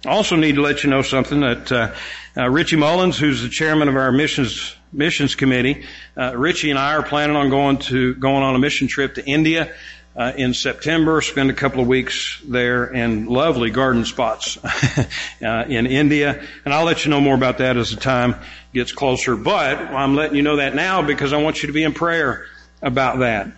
Also 0.05 0.35
need 0.35 0.57
to 0.57 0.63
let 0.63 0.83
you 0.83 0.91
know 0.91 1.03
something 1.03 1.41
that 1.41 1.71
uh, 1.71 1.95
uh, 2.37 2.51
Richie 2.51 2.75
Mullins, 2.77 3.17
who's 3.17 3.43
the 3.43 3.49
chairman 3.49 3.89
of 3.89 3.95
our 3.95 4.11
missions 4.11 4.75
missions 4.93 5.37
committee, 5.37 5.87
uh, 6.17 6.37
Richie 6.37 6.71
and 6.71 6.79
I 6.79 6.95
are 6.97 7.05
planning 7.05 7.37
on 7.37 7.51
going 7.51 7.79
to 7.79 8.15
going 8.15 8.43
on 8.43 8.57
a 8.57 8.59
mission 8.59 8.89
trip 8.89 9.15
to 9.15 9.25
India 9.25 9.73
uh, 10.17 10.33
in 10.37 10.55
September. 10.55 11.21
Spend 11.21 11.51
a 11.51 11.55
couple 11.55 11.81
of 11.81 11.87
weeks 11.87 12.43
there 12.45 12.87
in 12.87 13.27
lovely 13.27 13.71
garden 13.71 14.05
spots 14.05 14.59
uh, 15.43 15.67
in 15.69 15.87
India, 15.87 16.45
and 16.65 16.75
I'll 16.75 16.85
let 16.85 17.05
you 17.05 17.11
know 17.13 17.21
more 17.21 17.37
about 17.37 17.59
that 17.59 17.77
as 17.77 17.91
the 17.91 18.01
time 18.01 18.35
gets 18.75 18.91
closer. 18.91 19.37
But 19.37 19.79
I'm 19.79 20.17
letting 20.17 20.35
you 20.37 20.43
know 20.43 20.57
that 20.57 20.75
now 20.75 21.03
because 21.03 21.33
I 21.33 21.41
want 21.41 21.63
you 21.63 21.69
to 21.69 21.73
be 21.73 21.85
in 21.85 21.95
prayer 21.95 22.47
about 22.83 23.21
that. 23.21 23.53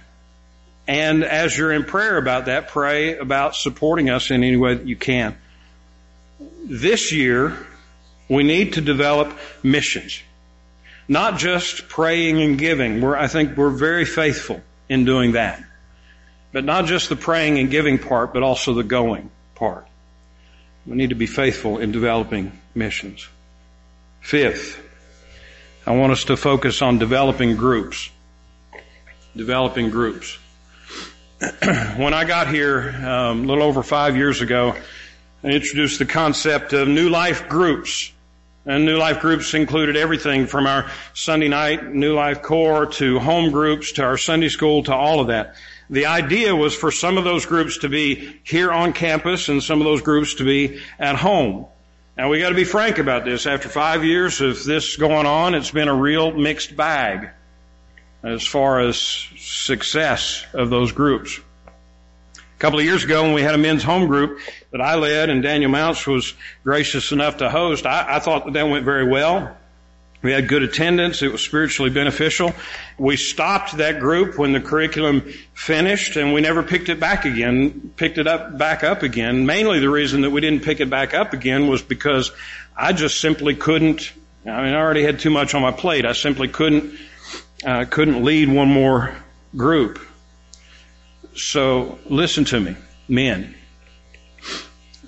And 0.87 1.25
as 1.25 1.57
you're 1.57 1.73
in 1.73 1.85
prayer 1.85 2.19
about 2.19 2.45
that, 2.45 2.69
pray 2.69 3.17
about 3.17 3.57
supporting 3.57 4.11
us 4.11 4.31
in 4.31 4.45
any 4.45 4.59
way 4.59 4.75
that 4.75 4.87
you 4.87 4.97
can 4.97 5.39
this 6.41 7.13
year, 7.13 7.57
we 8.29 8.43
need 8.43 8.75
to 8.75 8.81
develop 8.81 9.37
missions. 9.63 10.23
Not 11.09 11.39
just 11.39 11.89
praying 11.89 12.41
and 12.41 12.59
giving. 12.59 13.01
We're, 13.01 13.17
I 13.17 13.29
think 13.29 13.57
we're 13.57 13.71
very 13.71 14.05
faithful 14.05 14.63
in 14.89 15.05
doing 15.05 15.33
that. 15.33 15.63
But 16.53 16.65
not 16.65 16.87
just 16.87 17.09
the 17.09 17.17
praying 17.17 17.59
and 17.59 17.71
giving 17.71 17.99
part, 17.99 18.33
but 18.33 18.43
also 18.43 18.75
the 18.75 18.85
going 18.85 19.31
part. 19.55 19.87
We 20.87 20.97
need 20.97 21.11
to 21.11 21.15
be 21.15 21.27
faithful 21.27 21.79
in 21.79 21.93
developing 21.93 22.53
missions. 22.75 23.27
Fifth, 24.21 24.81
I 25.87 25.97
want 25.97 26.13
us 26.13 26.25
to 26.25 26.37
focus 26.37 26.81
on 26.81 26.99
developing 26.99 27.57
groups. 27.57 28.11
Developing 29.37 29.91
groups. 29.91 30.39
when 31.97 32.15
I 32.15 32.25
got 32.25 32.49
here 32.49 32.95
um, 33.05 33.45
a 33.45 33.47
little 33.47 33.65
over 33.65 33.83
five 33.83 34.17
years 34.17 34.41
ago, 34.41 34.77
introduced 35.45 35.99
the 35.99 36.07
concept 36.07 36.73
of 36.73 36.89
new 36.89 37.09
life 37.09 37.49
groups. 37.49 38.13
And 38.67 38.87
New 38.87 38.97
Life 38.97 39.21
groups 39.21 39.53
included 39.53 39.95
everything 39.95 40.47
from 40.47 40.67
our 40.67 40.91
Sunday 41.13 41.49
night 41.49 41.85
New 41.85 42.15
Life 42.15 42.41
Core 42.41 42.87
to 42.87 43.19
home 43.19 43.51
groups 43.51 43.93
to 43.93 44.03
our 44.03 44.17
Sunday 44.17 44.49
school 44.49 44.83
to 44.85 44.95
all 44.95 45.21
of 45.21 45.27
that. 45.27 45.57
The 45.91 46.07
idea 46.07 46.57
was 46.57 46.75
for 46.75 46.91
some 46.91 47.19
of 47.19 47.25
those 47.25 47.45
groups 47.45 47.79
to 47.79 47.91
be 47.91 48.41
here 48.43 48.73
on 48.73 48.95
campus 48.95 49.51
and 49.51 49.63
some 49.63 49.83
of 49.83 49.85
those 49.85 50.01
groups 50.01 50.37
to 50.37 50.45
be 50.45 50.81
at 50.99 51.17
home. 51.17 51.67
Now 52.17 52.31
we 52.31 52.41
got 52.41 52.49
to 52.51 52.55
be 52.55 52.65
frank 52.65 52.99
about 52.99 53.27
this. 53.27 53.47
After 53.47 53.69
five 53.69 54.03
years 54.03 54.41
of 54.41 54.65
this 54.65 54.97
going 54.97 55.27
on, 55.27 55.55
it's 55.55 55.71
been 55.71 55.89
a 55.89 55.95
real 55.95 56.33
mixed 56.33 56.75
bag 56.75 57.29
as 58.23 58.47
far 58.47 58.81
as 58.81 58.97
success 59.37 60.47
of 60.55 60.71
those 60.71 60.93
groups. 60.93 61.39
A 62.57 62.59
couple 62.59 62.79
of 62.79 62.85
years 62.85 63.05
ago 63.05 63.23
when 63.23 63.35
we 63.35 63.43
had 63.43 63.55
a 63.55 63.59
men's 63.59 63.83
home 63.83 64.07
group 64.07 64.39
that 64.71 64.81
I 64.81 64.95
led 64.95 65.29
and 65.29 65.43
Daniel 65.43 65.71
Mounts 65.71 66.07
was 66.07 66.35
gracious 66.63 67.11
enough 67.11 67.39
to 67.39 67.51
host, 67.51 67.85
I, 67.85 68.17
I 68.17 68.19
thought 68.21 68.45
that 68.45 68.55
that 68.55 68.69
went 68.69 68.85
very 68.85 69.07
well. 69.07 69.57
We 70.23 70.33
had 70.33 70.49
good 70.49 70.63
attendance. 70.63 71.21
It 71.21 71.31
was 71.31 71.45
spiritually 71.45 71.91
beneficial. 71.91 72.55
We 72.97 73.19
stopped 73.19 73.77
that 73.77 74.01
group 74.01 74.39
when 74.39 74.53
the 74.53 74.61
curriculum 74.61 75.21
finished 75.53 76.17
and 76.17 76.33
we 76.33 76.41
never 76.41 76.63
picked 76.63 76.89
it 76.89 76.99
back 76.99 77.27
again, 77.27 77.93
picked 77.97 78.17
it 78.17 78.27
up, 78.27 78.57
back 78.57 78.85
up 78.85 79.03
again. 79.03 79.45
Mainly 79.45 79.81
the 79.81 79.91
reason 79.91 80.23
that 80.23 80.31
we 80.31 80.41
didn't 80.41 80.63
pick 80.63 80.81
it 80.81 80.89
back 80.89 81.13
up 81.13 81.35
again 81.35 81.67
was 81.67 81.83
because 81.83 82.33
I 82.75 82.95
just 82.95 83.21
simply 83.21 83.55
couldn't, 83.55 84.13
I 84.47 84.63
mean, 84.63 84.73
I 84.73 84.77
already 84.77 85.03
had 85.03 85.19
too 85.19 85.31
much 85.31 85.55
on 85.55 85.61
my 85.61 85.73
plate. 85.73 86.07
I 86.07 86.13
simply 86.13 86.49
couldn't, 86.49 86.99
uh, 87.67 87.85
couldn't 87.91 88.25
lead 88.25 88.49
one 88.49 88.69
more 88.69 89.15
group. 89.55 90.01
So 91.37 91.99
listen 92.07 92.45
to 92.47 92.61
me, 92.61 92.77
men. 93.09 93.55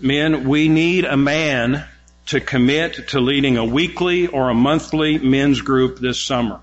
Men, 0.01 0.49
we 0.49 0.69
need 0.69 1.05
a 1.05 1.17
man 1.17 1.85
to 2.27 2.41
commit 2.41 3.09
to 3.09 3.21
leading 3.21 3.57
a 3.57 3.65
weekly 3.65 4.27
or 4.27 4.51
a 4.51 4.55
monthly 4.55 5.19
men's 5.19 5.61
group 5.63 5.99
this 5.99 6.21
summer. 6.21 6.61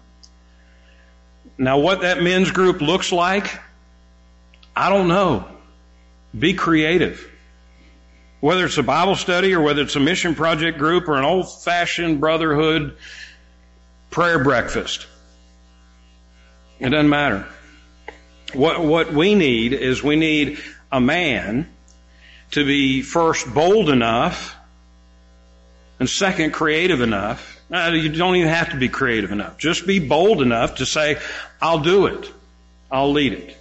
Now 1.57 1.79
what 1.79 2.01
that 2.01 2.21
men's 2.21 2.51
group 2.51 2.81
looks 2.81 3.11
like, 3.11 3.59
I 4.75 4.89
don't 4.89 5.07
know. 5.07 5.47
Be 6.37 6.53
creative. 6.53 7.29
Whether 8.41 8.65
it's 8.65 8.77
a 8.77 8.83
Bible 8.83 9.15
study 9.15 9.53
or 9.53 9.61
whether 9.61 9.83
it's 9.83 9.95
a 9.95 10.01
mission 10.01 10.35
project 10.35 10.77
group 10.77 11.07
or 11.07 11.15
an 11.15 11.23
old 11.23 11.63
fashioned 11.63 12.19
brotherhood 12.19 12.97
prayer 14.09 14.43
breakfast. 14.43 15.07
It 16.79 16.89
doesn't 16.89 17.09
matter. 17.09 17.47
What, 18.53 18.81
what 18.81 19.13
we 19.13 19.35
need 19.35 19.73
is 19.73 20.03
we 20.03 20.15
need 20.15 20.59
a 20.91 21.01
man 21.01 21.69
to 22.51 22.65
be 22.65 23.01
first 23.01 23.51
bold 23.51 23.89
enough 23.89 24.55
and 25.99 26.09
second 26.09 26.51
creative 26.51 27.01
enough. 27.01 27.59
Uh, 27.71 27.91
you 27.93 28.09
don't 28.09 28.35
even 28.35 28.49
have 28.49 28.69
to 28.71 28.77
be 28.77 28.89
creative 28.89 29.31
enough. 29.31 29.57
Just 29.57 29.87
be 29.87 29.99
bold 29.99 30.41
enough 30.41 30.75
to 30.75 30.85
say, 30.85 31.19
I'll 31.61 31.79
do 31.79 32.05
it. 32.05 32.31
I'll 32.91 33.11
lead 33.11 33.33
it. 33.33 33.57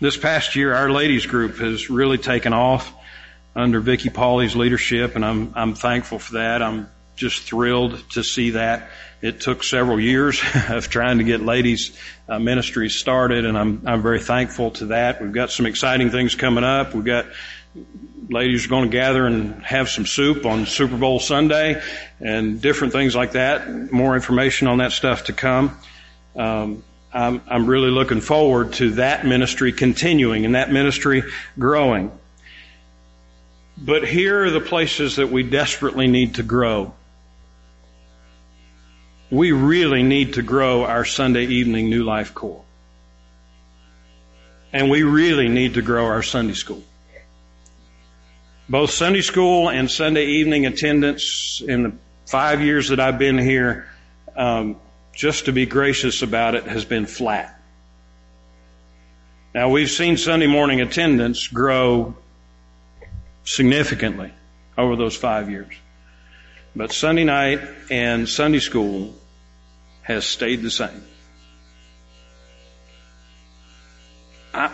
This 0.00 0.16
past 0.16 0.56
year, 0.56 0.74
our 0.74 0.90
ladies 0.90 1.26
group 1.26 1.58
has 1.58 1.88
really 1.88 2.18
taken 2.18 2.52
off 2.52 2.92
under 3.54 3.78
Vicky 3.80 4.10
Pauley's 4.10 4.56
leadership, 4.56 5.14
and 5.14 5.24
I'm 5.24 5.52
I'm 5.54 5.74
thankful 5.74 6.18
for 6.18 6.34
that. 6.34 6.60
I'm 6.60 6.90
just 7.16 7.42
thrilled 7.42 8.02
to 8.10 8.22
see 8.22 8.50
that. 8.50 8.90
It 9.22 9.40
took 9.40 9.62
several 9.64 9.98
years 10.00 10.42
of 10.68 10.88
trying 10.88 11.18
to 11.18 11.24
get 11.24 11.40
ladies 11.40 11.96
uh, 12.28 12.38
ministries 12.38 12.96
started, 12.96 13.44
and 13.44 13.56
I'm 13.56 13.82
I'm 13.86 14.02
very 14.02 14.20
thankful 14.20 14.72
to 14.72 14.86
that. 14.86 15.22
We've 15.22 15.32
got 15.32 15.50
some 15.50 15.66
exciting 15.66 16.10
things 16.10 16.34
coming 16.34 16.64
up. 16.64 16.94
We've 16.94 17.04
got 17.04 17.26
ladies 18.28 18.66
are 18.66 18.68
going 18.68 18.90
to 18.90 18.96
gather 18.96 19.26
and 19.26 19.62
have 19.64 19.88
some 19.88 20.06
soup 20.06 20.46
on 20.46 20.66
Super 20.66 20.96
Bowl 20.96 21.20
Sunday, 21.20 21.82
and 22.20 22.60
different 22.60 22.92
things 22.92 23.14
like 23.14 23.32
that. 23.32 23.92
More 23.92 24.14
information 24.14 24.68
on 24.68 24.78
that 24.78 24.92
stuff 24.92 25.24
to 25.24 25.32
come. 25.32 25.78
Um, 26.36 26.82
I'm, 27.12 27.42
I'm 27.46 27.66
really 27.66 27.90
looking 27.90 28.20
forward 28.20 28.72
to 28.74 28.90
that 28.92 29.24
ministry 29.24 29.72
continuing 29.72 30.44
and 30.44 30.56
that 30.56 30.72
ministry 30.72 31.22
growing. 31.56 32.10
But 33.78 34.06
here 34.06 34.44
are 34.44 34.50
the 34.50 34.60
places 34.60 35.16
that 35.16 35.28
we 35.28 35.44
desperately 35.44 36.08
need 36.08 36.36
to 36.36 36.42
grow 36.42 36.92
we 39.34 39.50
really 39.50 40.04
need 40.04 40.34
to 40.34 40.42
grow 40.42 40.84
our 40.84 41.04
Sunday 41.04 41.44
evening 41.46 41.90
New 41.90 42.04
Life 42.04 42.34
Core. 42.34 42.62
And 44.72 44.88
we 44.88 45.02
really 45.02 45.48
need 45.48 45.74
to 45.74 45.82
grow 45.82 46.06
our 46.06 46.22
Sunday 46.22 46.54
school. 46.54 46.84
Both 48.68 48.90
Sunday 48.90 49.22
school 49.22 49.70
and 49.70 49.90
Sunday 49.90 50.26
evening 50.26 50.66
attendance 50.66 51.60
in 51.66 51.82
the 51.82 51.92
five 52.26 52.62
years 52.62 52.90
that 52.90 53.00
I've 53.00 53.18
been 53.18 53.36
here, 53.36 53.88
um, 54.36 54.76
just 55.12 55.46
to 55.46 55.52
be 55.52 55.66
gracious 55.66 56.22
about 56.22 56.54
it, 56.54 56.64
has 56.64 56.84
been 56.84 57.04
flat. 57.04 57.60
Now 59.52 59.68
we've 59.68 59.90
seen 59.90 60.16
Sunday 60.16 60.46
morning 60.46 60.80
attendance 60.80 61.48
grow 61.48 62.14
significantly 63.42 64.32
over 64.78 64.94
those 64.94 65.16
five 65.16 65.50
years. 65.50 65.74
But 66.76 66.92
Sunday 66.92 67.24
night 67.24 67.60
and 67.90 68.28
Sunday 68.28 68.60
school 68.60 69.14
has 70.04 70.26
stayed 70.26 70.62
the 70.62 70.70
same. 70.70 71.02
I, 74.52 74.70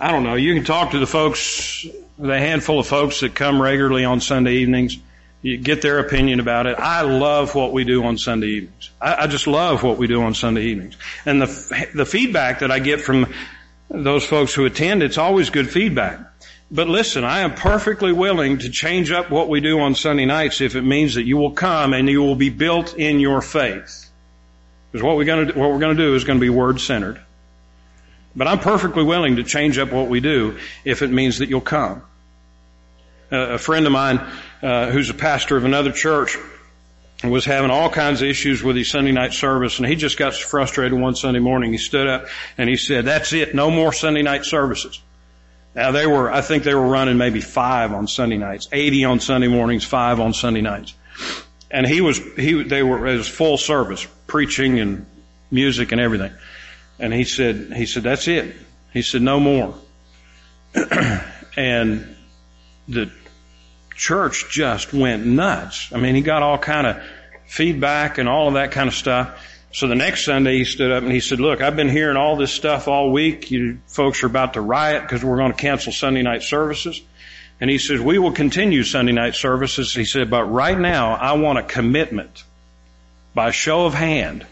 I 0.00 0.10
don't 0.10 0.22
know. 0.22 0.36
You 0.36 0.54
can 0.54 0.64
talk 0.64 0.92
to 0.92 0.98
the 0.98 1.06
folks, 1.06 1.86
the 2.18 2.38
handful 2.38 2.80
of 2.80 2.86
folks 2.86 3.20
that 3.20 3.34
come 3.34 3.60
regularly 3.60 4.04
on 4.04 4.20
Sunday 4.20 4.54
evenings. 4.54 4.96
You 5.42 5.58
get 5.58 5.82
their 5.82 5.98
opinion 5.98 6.38
about 6.38 6.66
it. 6.66 6.78
I 6.78 7.02
love 7.02 7.54
what 7.56 7.72
we 7.72 7.84
do 7.84 8.04
on 8.04 8.16
Sunday 8.16 8.46
evenings. 8.46 8.90
I, 9.00 9.24
I 9.24 9.26
just 9.26 9.48
love 9.48 9.82
what 9.82 9.98
we 9.98 10.06
do 10.06 10.22
on 10.22 10.34
Sunday 10.34 10.62
evenings. 10.66 10.96
And 11.26 11.42
the, 11.42 11.88
the 11.94 12.06
feedback 12.06 12.60
that 12.60 12.70
I 12.70 12.78
get 12.78 13.00
from 13.00 13.34
those 13.90 14.24
folks 14.24 14.54
who 14.54 14.64
attend, 14.64 15.02
it's 15.02 15.18
always 15.18 15.50
good 15.50 15.68
feedback. 15.68 16.20
But 16.74 16.88
listen, 16.88 17.22
I 17.22 17.40
am 17.40 17.54
perfectly 17.54 18.12
willing 18.12 18.58
to 18.58 18.70
change 18.70 19.12
up 19.12 19.30
what 19.30 19.50
we 19.50 19.60
do 19.60 19.80
on 19.80 19.94
Sunday 19.94 20.24
nights 20.24 20.62
if 20.62 20.74
it 20.74 20.80
means 20.80 21.16
that 21.16 21.24
you 21.24 21.36
will 21.36 21.50
come 21.50 21.92
and 21.92 22.08
you 22.08 22.22
will 22.22 22.34
be 22.34 22.48
built 22.48 22.96
in 22.96 23.20
your 23.20 23.42
faith. 23.42 24.10
Because 24.90 25.04
what 25.04 25.18
we're 25.18 25.26
going 25.26 25.48
to, 25.48 25.58
what 25.58 25.70
we're 25.70 25.78
going 25.78 25.94
to 25.94 26.02
do 26.02 26.14
is 26.14 26.24
going 26.24 26.38
to 26.38 26.40
be 26.40 26.48
word 26.48 26.80
centered. 26.80 27.20
But 28.34 28.48
I'm 28.48 28.58
perfectly 28.58 29.04
willing 29.04 29.36
to 29.36 29.44
change 29.44 29.76
up 29.76 29.92
what 29.92 30.08
we 30.08 30.20
do 30.20 30.56
if 30.82 31.02
it 31.02 31.08
means 31.10 31.40
that 31.40 31.50
you'll 31.50 31.60
come. 31.60 32.02
Uh, 33.30 33.36
a 33.36 33.58
friend 33.58 33.84
of 33.84 33.92
mine, 33.92 34.26
uh, 34.62 34.90
who's 34.90 35.10
a 35.10 35.14
pastor 35.14 35.58
of 35.58 35.66
another 35.66 35.92
church, 35.92 36.38
was 37.22 37.44
having 37.44 37.70
all 37.70 37.90
kinds 37.90 38.22
of 38.22 38.28
issues 38.28 38.62
with 38.62 38.76
his 38.76 38.90
Sunday 38.90 39.12
night 39.12 39.34
service 39.34 39.78
and 39.78 39.86
he 39.86 39.94
just 39.94 40.16
got 40.16 40.34
frustrated 40.34 40.98
one 40.98 41.16
Sunday 41.16 41.38
morning. 41.38 41.72
He 41.72 41.78
stood 41.78 42.06
up 42.06 42.28
and 42.56 42.70
he 42.70 42.76
said, 42.76 43.04
that's 43.04 43.34
it. 43.34 43.54
No 43.54 43.70
more 43.70 43.92
Sunday 43.92 44.22
night 44.22 44.46
services. 44.46 44.98
Now 45.74 45.90
they 45.90 46.06
were, 46.06 46.30
I 46.30 46.42
think 46.42 46.64
they 46.64 46.74
were 46.74 46.86
running 46.86 47.16
maybe 47.16 47.40
five 47.40 47.92
on 47.92 48.06
Sunday 48.06 48.36
nights, 48.36 48.68
80 48.72 49.04
on 49.06 49.20
Sunday 49.20 49.48
mornings, 49.48 49.84
five 49.84 50.20
on 50.20 50.34
Sunday 50.34 50.60
nights. 50.60 50.94
And 51.70 51.86
he 51.86 52.00
was, 52.02 52.18
he, 52.36 52.62
they 52.62 52.82
were, 52.82 53.06
it 53.06 53.16
was 53.16 53.28
full 53.28 53.56
service, 53.56 54.06
preaching 54.26 54.78
and 54.78 55.06
music 55.50 55.92
and 55.92 56.00
everything. 56.00 56.32
And 56.98 57.12
he 57.12 57.24
said, 57.24 57.72
he 57.74 57.86
said, 57.86 58.02
that's 58.02 58.28
it. 58.28 58.54
He 58.92 59.02
said, 59.02 59.22
no 59.22 59.40
more. 59.40 59.74
and 61.56 62.16
the 62.88 63.10
church 63.94 64.50
just 64.50 64.92
went 64.92 65.24
nuts. 65.24 65.90
I 65.94 65.98
mean, 65.98 66.14
he 66.14 66.20
got 66.20 66.42
all 66.42 66.58
kind 66.58 66.86
of 66.86 67.02
feedback 67.46 68.18
and 68.18 68.28
all 68.28 68.48
of 68.48 68.54
that 68.54 68.72
kind 68.72 68.88
of 68.88 68.94
stuff. 68.94 69.38
So 69.72 69.88
the 69.88 69.94
next 69.94 70.26
Sunday 70.26 70.58
he 70.58 70.64
stood 70.64 70.92
up 70.92 71.02
and 71.02 71.10
he 71.10 71.20
said, 71.20 71.40
look, 71.40 71.62
I've 71.62 71.76
been 71.76 71.88
hearing 71.88 72.18
all 72.18 72.36
this 72.36 72.52
stuff 72.52 72.88
all 72.88 73.10
week. 73.10 73.50
You 73.50 73.78
folks 73.86 74.22
are 74.22 74.26
about 74.26 74.54
to 74.54 74.60
riot 74.60 75.02
because 75.02 75.24
we're 75.24 75.38
going 75.38 75.52
to 75.52 75.58
cancel 75.58 75.92
Sunday 75.92 76.20
night 76.20 76.42
services. 76.42 77.00
And 77.58 77.70
he 77.70 77.78
says, 77.78 77.98
we 78.00 78.18
will 78.18 78.32
continue 78.32 78.82
Sunday 78.82 79.12
night 79.12 79.34
services. 79.34 79.94
He 79.94 80.04
said, 80.04 80.28
but 80.28 80.44
right 80.44 80.78
now 80.78 81.14
I 81.14 81.32
want 81.34 81.58
a 81.58 81.62
commitment 81.62 82.44
by 83.34 83.50
show 83.50 83.86
of 83.86 83.94
hand. 83.94 84.46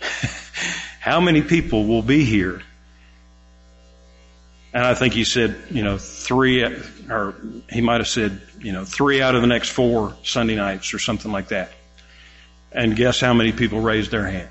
How 1.00 1.20
many 1.20 1.42
people 1.42 1.86
will 1.86 2.02
be 2.02 2.24
here? 2.24 2.60
And 4.74 4.84
I 4.84 4.94
think 4.94 5.14
he 5.14 5.24
said, 5.24 5.56
you 5.70 5.84
know, 5.84 5.96
three, 5.96 6.64
or 7.08 7.36
he 7.70 7.80
might 7.80 8.00
have 8.00 8.08
said, 8.08 8.42
you 8.60 8.72
know, 8.72 8.84
three 8.84 9.22
out 9.22 9.36
of 9.36 9.42
the 9.42 9.46
next 9.46 9.68
four 9.68 10.16
Sunday 10.24 10.56
nights 10.56 10.92
or 10.92 10.98
something 10.98 11.30
like 11.30 11.48
that. 11.48 11.70
And 12.72 12.96
guess 12.96 13.20
how 13.20 13.32
many 13.32 13.52
people 13.52 13.80
raised 13.80 14.10
their 14.10 14.26
hand? 14.26 14.50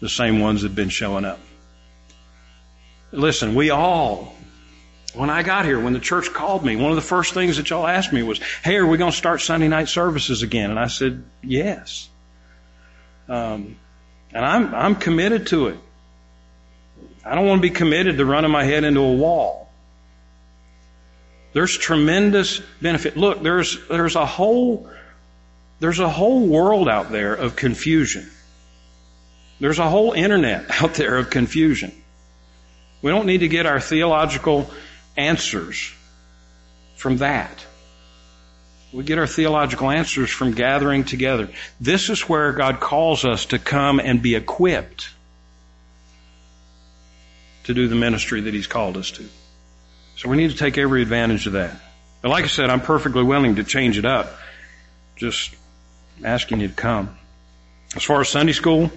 The 0.00 0.08
same 0.08 0.40
ones 0.40 0.62
that 0.62 0.68
have 0.68 0.76
been 0.76 0.88
showing 0.88 1.24
up. 1.24 1.38
Listen, 3.12 3.54
we 3.54 3.70
all, 3.70 4.34
when 5.14 5.30
I 5.30 5.42
got 5.42 5.64
here, 5.64 5.78
when 5.78 5.92
the 5.92 6.00
church 6.00 6.32
called 6.32 6.64
me, 6.64 6.76
one 6.76 6.90
of 6.90 6.96
the 6.96 7.02
first 7.02 7.34
things 7.34 7.56
that 7.56 7.68
y'all 7.68 7.86
asked 7.86 8.12
me 8.12 8.22
was, 8.22 8.40
hey, 8.62 8.76
are 8.76 8.86
we 8.86 8.98
going 8.98 9.10
to 9.10 9.16
start 9.16 9.40
Sunday 9.40 9.68
night 9.68 9.88
services 9.88 10.42
again? 10.42 10.70
And 10.70 10.78
I 10.78 10.86
said, 10.86 11.24
yes. 11.42 12.08
Um, 13.28 13.76
and 14.32 14.44
I'm, 14.44 14.74
I'm 14.74 14.94
committed 14.94 15.48
to 15.48 15.68
it. 15.68 15.78
I 17.24 17.34
don't 17.34 17.46
want 17.46 17.58
to 17.58 17.68
be 17.68 17.74
committed 17.74 18.16
to 18.16 18.24
running 18.24 18.50
my 18.50 18.64
head 18.64 18.84
into 18.84 19.00
a 19.00 19.12
wall. 19.12 19.70
There's 21.52 21.76
tremendous 21.76 22.60
benefit. 22.80 23.16
Look, 23.16 23.42
there's, 23.42 23.76
there's 23.88 24.16
a 24.16 24.24
whole, 24.24 24.88
there's 25.80 25.98
a 25.98 26.08
whole 26.08 26.46
world 26.46 26.88
out 26.88 27.10
there 27.10 27.34
of 27.34 27.56
confusion. 27.56 28.30
There's 29.60 29.78
a 29.78 29.88
whole 29.88 30.12
internet 30.12 30.70
out 30.82 30.94
there 30.94 31.18
of 31.18 31.30
confusion. 31.30 31.92
We 33.02 33.10
don't 33.10 33.26
need 33.26 33.38
to 33.38 33.48
get 33.48 33.66
our 33.66 33.80
theological 33.80 34.70
answers 35.16 35.92
from 36.96 37.18
that. 37.18 37.64
We 38.92 39.04
get 39.04 39.18
our 39.18 39.26
theological 39.26 39.90
answers 39.90 40.30
from 40.30 40.52
gathering 40.52 41.04
together. 41.04 41.48
This 41.80 42.10
is 42.10 42.28
where 42.28 42.52
God 42.52 42.80
calls 42.80 43.24
us 43.24 43.46
to 43.46 43.58
come 43.58 44.00
and 44.00 44.20
be 44.20 44.34
equipped 44.34 45.10
to 47.64 47.74
do 47.74 47.86
the 47.86 47.94
ministry 47.94 48.42
that 48.42 48.54
He's 48.54 48.66
called 48.66 48.96
us 48.96 49.12
to. 49.12 49.28
So 50.16 50.28
we 50.28 50.36
need 50.36 50.50
to 50.50 50.56
take 50.56 50.76
every 50.76 51.02
advantage 51.02 51.46
of 51.46 51.52
that. 51.52 51.80
But 52.20 52.30
like 52.30 52.44
I 52.44 52.48
said, 52.48 52.68
I'm 52.68 52.80
perfectly 52.80 53.22
willing 53.22 53.56
to 53.56 53.64
change 53.64 53.96
it 53.96 54.04
up. 54.04 54.36
Just 55.16 55.54
asking 56.24 56.60
you 56.60 56.68
to 56.68 56.74
come. 56.74 57.16
As 57.94 58.02
far 58.02 58.20
as 58.20 58.28
Sunday 58.28 58.52
school, 58.52 58.90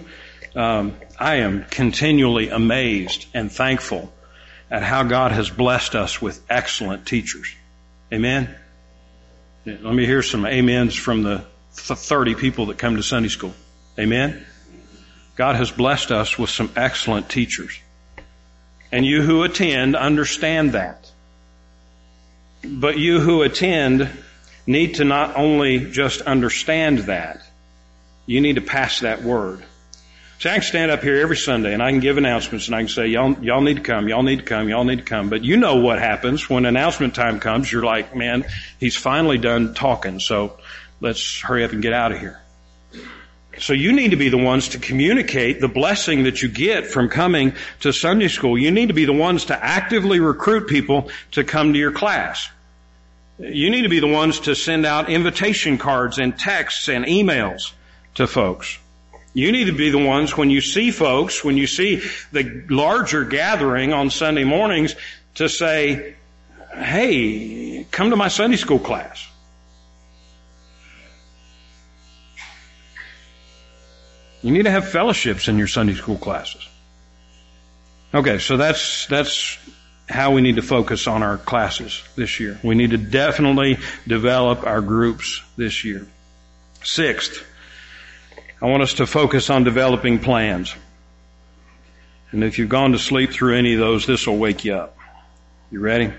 um, 0.54 0.96
I 1.18 1.36
am 1.36 1.64
continually 1.64 2.48
amazed 2.48 3.26
and 3.34 3.50
thankful 3.50 4.12
at 4.70 4.82
how 4.82 5.02
God 5.02 5.32
has 5.32 5.50
blessed 5.50 5.94
us 5.94 6.20
with 6.20 6.40
excellent 6.48 7.06
teachers. 7.06 7.54
Amen. 8.12 8.54
Let 9.66 9.94
me 9.94 10.04
hear 10.04 10.22
some 10.22 10.44
amens 10.44 10.94
from 10.94 11.22
the 11.22 11.44
30 11.72 12.34
people 12.34 12.66
that 12.66 12.78
come 12.78 12.96
to 12.96 13.02
Sunday 13.02 13.28
school. 13.28 13.54
Amen. 13.98 14.44
God 15.36 15.56
has 15.56 15.70
blessed 15.70 16.12
us 16.12 16.38
with 16.38 16.50
some 16.50 16.70
excellent 16.76 17.28
teachers. 17.28 17.78
And 18.92 19.04
you 19.04 19.22
who 19.22 19.42
attend 19.42 19.96
understand 19.96 20.72
that. 20.72 21.10
But 22.64 22.98
you 22.98 23.20
who 23.20 23.42
attend 23.42 24.10
need 24.66 24.96
to 24.96 25.04
not 25.04 25.36
only 25.36 25.90
just 25.90 26.20
understand 26.22 27.00
that, 27.00 27.42
you 28.26 28.40
need 28.40 28.54
to 28.54 28.62
pass 28.62 29.00
that 29.00 29.22
word. 29.22 29.62
See, 30.44 30.50
I 30.50 30.56
can 30.56 30.62
stand 30.62 30.90
up 30.90 31.02
here 31.02 31.22
every 31.22 31.38
Sunday 31.38 31.72
and 31.72 31.82
I 31.82 31.90
can 31.90 32.00
give 32.00 32.18
announcements 32.18 32.66
and 32.66 32.76
I 32.76 32.80
can 32.80 32.88
say, 32.88 33.06
y'all, 33.06 33.32
y'all 33.42 33.62
need 33.62 33.76
to 33.76 33.82
come, 33.82 34.10
y'all 34.10 34.22
need 34.22 34.40
to 34.40 34.44
come, 34.44 34.68
y'all 34.68 34.84
need 34.84 34.98
to 34.98 35.02
come. 35.02 35.30
But 35.30 35.42
you 35.42 35.56
know 35.56 35.76
what 35.76 35.98
happens 35.98 36.50
when 36.50 36.66
announcement 36.66 37.14
time 37.14 37.40
comes. 37.40 37.72
You're 37.72 37.82
like, 37.82 38.14
man, 38.14 38.44
he's 38.78 38.94
finally 38.94 39.38
done 39.38 39.72
talking, 39.72 40.20
so 40.20 40.58
let's 41.00 41.40
hurry 41.40 41.64
up 41.64 41.72
and 41.72 41.80
get 41.80 41.94
out 41.94 42.12
of 42.12 42.20
here. 42.20 42.42
So 43.58 43.72
you 43.72 43.94
need 43.94 44.10
to 44.10 44.18
be 44.18 44.28
the 44.28 44.36
ones 44.36 44.68
to 44.68 44.78
communicate 44.78 45.62
the 45.62 45.68
blessing 45.68 46.24
that 46.24 46.42
you 46.42 46.50
get 46.50 46.88
from 46.88 47.08
coming 47.08 47.54
to 47.80 47.94
Sunday 47.94 48.28
school. 48.28 48.58
You 48.58 48.70
need 48.70 48.88
to 48.88 48.94
be 48.94 49.06
the 49.06 49.14
ones 49.14 49.46
to 49.46 49.64
actively 49.64 50.20
recruit 50.20 50.68
people 50.68 51.08
to 51.30 51.42
come 51.42 51.72
to 51.72 51.78
your 51.78 51.92
class. 51.92 52.50
You 53.38 53.70
need 53.70 53.84
to 53.84 53.88
be 53.88 54.00
the 54.00 54.12
ones 54.12 54.40
to 54.40 54.54
send 54.54 54.84
out 54.84 55.08
invitation 55.08 55.78
cards 55.78 56.18
and 56.18 56.38
texts 56.38 56.90
and 56.90 57.06
emails 57.06 57.72
to 58.16 58.26
folks. 58.26 58.78
You 59.34 59.50
need 59.50 59.64
to 59.64 59.72
be 59.72 59.90
the 59.90 59.98
ones 59.98 60.36
when 60.36 60.48
you 60.48 60.60
see 60.60 60.92
folks, 60.92 61.44
when 61.44 61.56
you 61.56 61.66
see 61.66 62.02
the 62.30 62.64
larger 62.70 63.24
gathering 63.24 63.92
on 63.92 64.08
Sunday 64.08 64.44
mornings 64.44 64.94
to 65.34 65.48
say, 65.48 66.14
hey, 66.72 67.84
come 67.90 68.10
to 68.10 68.16
my 68.16 68.28
Sunday 68.28 68.56
school 68.56 68.78
class. 68.78 69.28
You 74.42 74.52
need 74.52 74.64
to 74.64 74.70
have 74.70 74.88
fellowships 74.88 75.48
in 75.48 75.58
your 75.58 75.66
Sunday 75.66 75.94
school 75.94 76.18
classes. 76.18 76.68
Okay, 78.14 78.38
so 78.38 78.56
that's, 78.56 79.06
that's 79.06 79.58
how 80.08 80.32
we 80.32 80.42
need 80.42 80.56
to 80.56 80.62
focus 80.62 81.08
on 81.08 81.24
our 81.24 81.38
classes 81.38 82.04
this 82.14 82.38
year. 82.38 82.60
We 82.62 82.76
need 82.76 82.90
to 82.90 82.98
definitely 82.98 83.78
develop 84.06 84.64
our 84.64 84.80
groups 84.80 85.42
this 85.56 85.84
year. 85.84 86.06
Sixth, 86.84 87.42
I 88.64 88.66
want 88.66 88.82
us 88.82 88.94
to 88.94 89.06
focus 89.06 89.50
on 89.50 89.62
developing 89.62 90.20
plans. 90.20 90.74
And 92.30 92.42
if 92.42 92.58
you've 92.58 92.70
gone 92.70 92.92
to 92.92 92.98
sleep 92.98 93.30
through 93.30 93.58
any 93.58 93.74
of 93.74 93.78
those, 93.78 94.06
this 94.06 94.26
will 94.26 94.38
wake 94.38 94.64
you 94.64 94.72
up. 94.72 94.96
You 95.70 95.80
ready? 95.80 96.10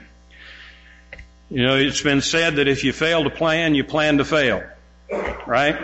You 1.50 1.66
know, 1.66 1.76
it's 1.76 2.04
been 2.04 2.22
said 2.22 2.58
that 2.58 2.68
if 2.68 2.84
you 2.84 2.94
fail 2.94 3.24
to 3.24 3.32
plan, 3.32 3.74
you 3.74 3.84
plan 3.84 4.20
to 4.20 4.26
fail. 4.26 4.64
Right? 5.48 5.76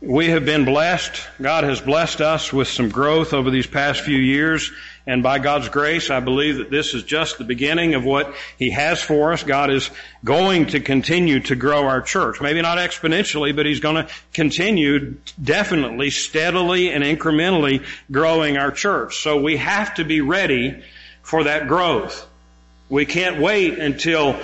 We 0.00 0.28
have 0.28 0.44
been 0.44 0.64
blessed. 0.64 1.20
God 1.42 1.64
has 1.64 1.80
blessed 1.80 2.20
us 2.20 2.52
with 2.52 2.68
some 2.68 2.88
growth 2.88 3.32
over 3.32 3.50
these 3.50 3.66
past 3.66 4.02
few 4.02 4.18
years. 4.18 4.70
And 5.08 5.22
by 5.22 5.38
God's 5.38 5.68
grace, 5.68 6.10
I 6.10 6.18
believe 6.18 6.56
that 6.56 6.68
this 6.68 6.92
is 6.92 7.04
just 7.04 7.38
the 7.38 7.44
beginning 7.44 7.94
of 7.94 8.04
what 8.04 8.34
He 8.58 8.70
has 8.70 9.00
for 9.00 9.32
us. 9.32 9.44
God 9.44 9.70
is 9.70 9.88
going 10.24 10.66
to 10.66 10.80
continue 10.80 11.38
to 11.40 11.54
grow 11.54 11.86
our 11.86 12.02
church. 12.02 12.40
Maybe 12.40 12.60
not 12.60 12.78
exponentially, 12.78 13.54
but 13.54 13.66
He's 13.66 13.78
going 13.78 14.04
to 14.04 14.12
continue 14.32 15.14
definitely, 15.42 16.10
steadily 16.10 16.90
and 16.90 17.04
incrementally 17.04 17.84
growing 18.10 18.56
our 18.56 18.72
church. 18.72 19.22
So 19.22 19.40
we 19.40 19.58
have 19.58 19.94
to 19.94 20.04
be 20.04 20.22
ready 20.22 20.82
for 21.22 21.44
that 21.44 21.68
growth. 21.68 22.26
We 22.88 23.06
can't 23.06 23.40
wait 23.40 23.78
until 23.78 24.36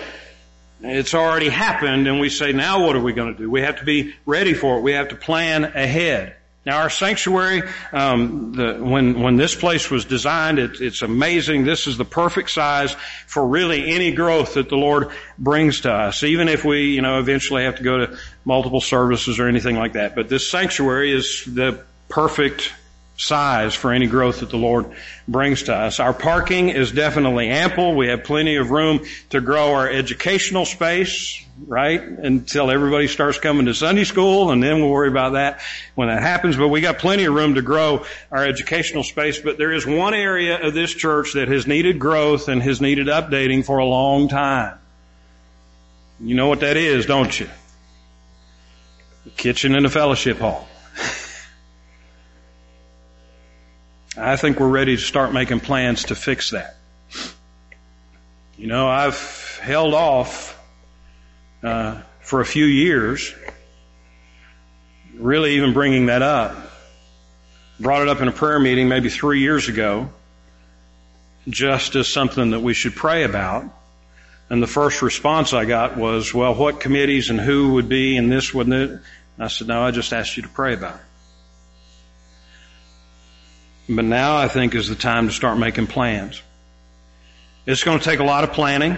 it's 0.80 1.14
already 1.14 1.48
happened 1.48 2.06
and 2.06 2.20
we 2.20 2.28
say, 2.28 2.52
now 2.52 2.84
what 2.86 2.94
are 2.96 3.00
we 3.00 3.12
going 3.12 3.34
to 3.34 3.38
do? 3.38 3.50
We 3.50 3.62
have 3.62 3.78
to 3.78 3.84
be 3.84 4.14
ready 4.26 4.54
for 4.54 4.78
it. 4.78 4.82
We 4.82 4.92
have 4.92 5.08
to 5.08 5.16
plan 5.16 5.64
ahead. 5.64 6.36
Now 6.64 6.78
our 6.78 6.90
sanctuary, 6.90 7.62
um, 7.92 8.52
the, 8.52 8.74
when 8.74 9.20
when 9.20 9.36
this 9.36 9.56
place 9.56 9.90
was 9.90 10.04
designed, 10.04 10.60
it, 10.60 10.80
it's 10.80 11.02
amazing. 11.02 11.64
This 11.64 11.88
is 11.88 11.96
the 11.96 12.04
perfect 12.04 12.50
size 12.50 12.94
for 13.26 13.44
really 13.44 13.90
any 13.90 14.12
growth 14.12 14.54
that 14.54 14.68
the 14.68 14.76
Lord 14.76 15.08
brings 15.38 15.80
to 15.80 15.92
us. 15.92 16.22
Even 16.22 16.48
if 16.48 16.64
we, 16.64 16.92
you 16.94 17.02
know, 17.02 17.18
eventually 17.18 17.64
have 17.64 17.76
to 17.76 17.82
go 17.82 18.06
to 18.06 18.18
multiple 18.44 18.80
services 18.80 19.40
or 19.40 19.48
anything 19.48 19.76
like 19.76 19.94
that, 19.94 20.14
but 20.14 20.28
this 20.28 20.48
sanctuary 20.48 21.12
is 21.12 21.44
the 21.46 21.84
perfect 22.08 22.72
size 23.16 23.74
for 23.74 23.92
any 23.92 24.06
growth 24.06 24.40
that 24.40 24.50
the 24.50 24.56
Lord 24.56 24.86
brings 25.28 25.64
to 25.64 25.74
us. 25.74 26.00
Our 26.00 26.12
parking 26.12 26.70
is 26.70 26.92
definitely 26.92 27.48
ample. 27.48 27.94
We 27.94 28.08
have 28.08 28.24
plenty 28.24 28.56
of 28.56 28.70
room 28.70 29.04
to 29.30 29.40
grow 29.40 29.74
our 29.74 29.88
educational 29.88 30.64
space, 30.64 31.41
right? 31.66 32.00
Until 32.00 32.70
everybody 32.70 33.08
starts 33.08 33.38
coming 33.38 33.66
to 33.66 33.74
Sunday 33.74 34.04
school 34.04 34.50
and 34.50 34.62
then 34.62 34.80
we'll 34.80 34.90
worry 34.90 35.08
about 35.08 35.34
that 35.34 35.60
when 35.94 36.08
that 36.08 36.22
happens. 36.22 36.56
But 36.56 36.68
we 36.68 36.80
got 36.80 36.98
plenty 36.98 37.24
of 37.24 37.34
room 37.34 37.54
to 37.54 37.62
grow 37.62 38.04
our 38.30 38.44
educational 38.44 39.02
space. 39.02 39.40
But 39.40 39.58
there 39.58 39.72
is 39.72 39.86
one 39.86 40.14
area 40.14 40.66
of 40.66 40.74
this 40.74 40.92
church 40.92 41.34
that 41.34 41.48
has 41.48 41.66
needed 41.66 41.98
growth 41.98 42.48
and 42.48 42.62
has 42.62 42.80
needed 42.80 43.06
updating 43.06 43.64
for 43.64 43.78
a 43.78 43.84
long 43.84 44.28
time. 44.28 44.78
You 46.20 46.34
know 46.34 46.48
what 46.48 46.60
that 46.60 46.76
is, 46.76 47.06
don't 47.06 47.38
you? 47.38 47.48
The 49.24 49.30
kitchen 49.30 49.74
and 49.74 49.84
the 49.84 49.90
fellowship 49.90 50.38
hall. 50.38 50.68
I 54.16 54.36
think 54.36 54.60
we're 54.60 54.68
ready 54.68 54.96
to 54.96 55.02
start 55.02 55.32
making 55.32 55.60
plans 55.60 56.04
to 56.04 56.14
fix 56.14 56.50
that. 56.50 56.76
You 58.56 58.66
know, 58.68 58.86
I've 58.88 59.58
held 59.62 59.94
off 59.94 60.51
uh, 61.62 62.00
for 62.20 62.40
a 62.40 62.44
few 62.44 62.64
years, 62.64 63.34
really 65.14 65.56
even 65.56 65.72
bringing 65.72 66.06
that 66.06 66.22
up. 66.22 66.56
Brought 67.80 68.02
it 68.02 68.08
up 68.08 68.20
in 68.20 68.28
a 68.28 68.32
prayer 68.32 68.58
meeting 68.58 68.88
maybe 68.88 69.08
three 69.08 69.40
years 69.40 69.68
ago, 69.68 70.10
just 71.48 71.96
as 71.96 72.08
something 72.08 72.50
that 72.50 72.60
we 72.60 72.74
should 72.74 72.94
pray 72.94 73.24
about. 73.24 73.64
And 74.50 74.62
the 74.62 74.66
first 74.66 75.02
response 75.02 75.52
I 75.52 75.64
got 75.64 75.96
was, 75.96 76.34
well, 76.34 76.54
what 76.54 76.78
committees 76.80 77.30
and 77.30 77.40
who 77.40 77.72
would 77.74 77.88
be 77.88 78.16
and 78.16 78.30
this 78.30 78.52
wouldn't 78.52 78.74
it? 78.74 79.00
I 79.38 79.48
said, 79.48 79.66
no, 79.66 79.82
I 79.82 79.90
just 79.90 80.12
asked 80.12 80.36
you 80.36 80.42
to 80.42 80.48
pray 80.48 80.74
about 80.74 80.96
it. 80.96 81.00
But 83.96 84.04
now 84.04 84.36
I 84.36 84.48
think 84.48 84.74
is 84.74 84.88
the 84.88 84.94
time 84.94 85.26
to 85.26 85.32
start 85.32 85.58
making 85.58 85.86
plans. 85.86 86.42
It's 87.66 87.82
going 87.82 87.98
to 87.98 88.04
take 88.04 88.20
a 88.20 88.24
lot 88.24 88.44
of 88.44 88.52
planning. 88.52 88.96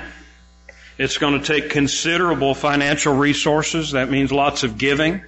It's 0.96 1.18
going 1.18 1.40
to 1.40 1.44
take 1.44 1.70
considerable 1.70 2.54
financial 2.54 3.14
resources. 3.14 3.92
That 3.92 4.10
means 4.10 4.30
lots 4.30 4.62
of 4.62 4.78
giving. 4.78 5.22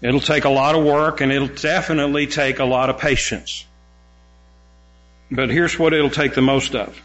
It'll 0.00 0.20
take 0.20 0.44
a 0.44 0.50
lot 0.50 0.74
of 0.74 0.84
work 0.84 1.20
and 1.20 1.32
it'll 1.32 1.48
definitely 1.48 2.26
take 2.26 2.58
a 2.58 2.64
lot 2.64 2.90
of 2.90 2.98
patience. 2.98 3.64
But 5.30 5.50
here's 5.50 5.78
what 5.78 5.92
it'll 5.92 6.10
take 6.10 6.34
the 6.34 6.42
most 6.42 6.74
of. 6.74 7.00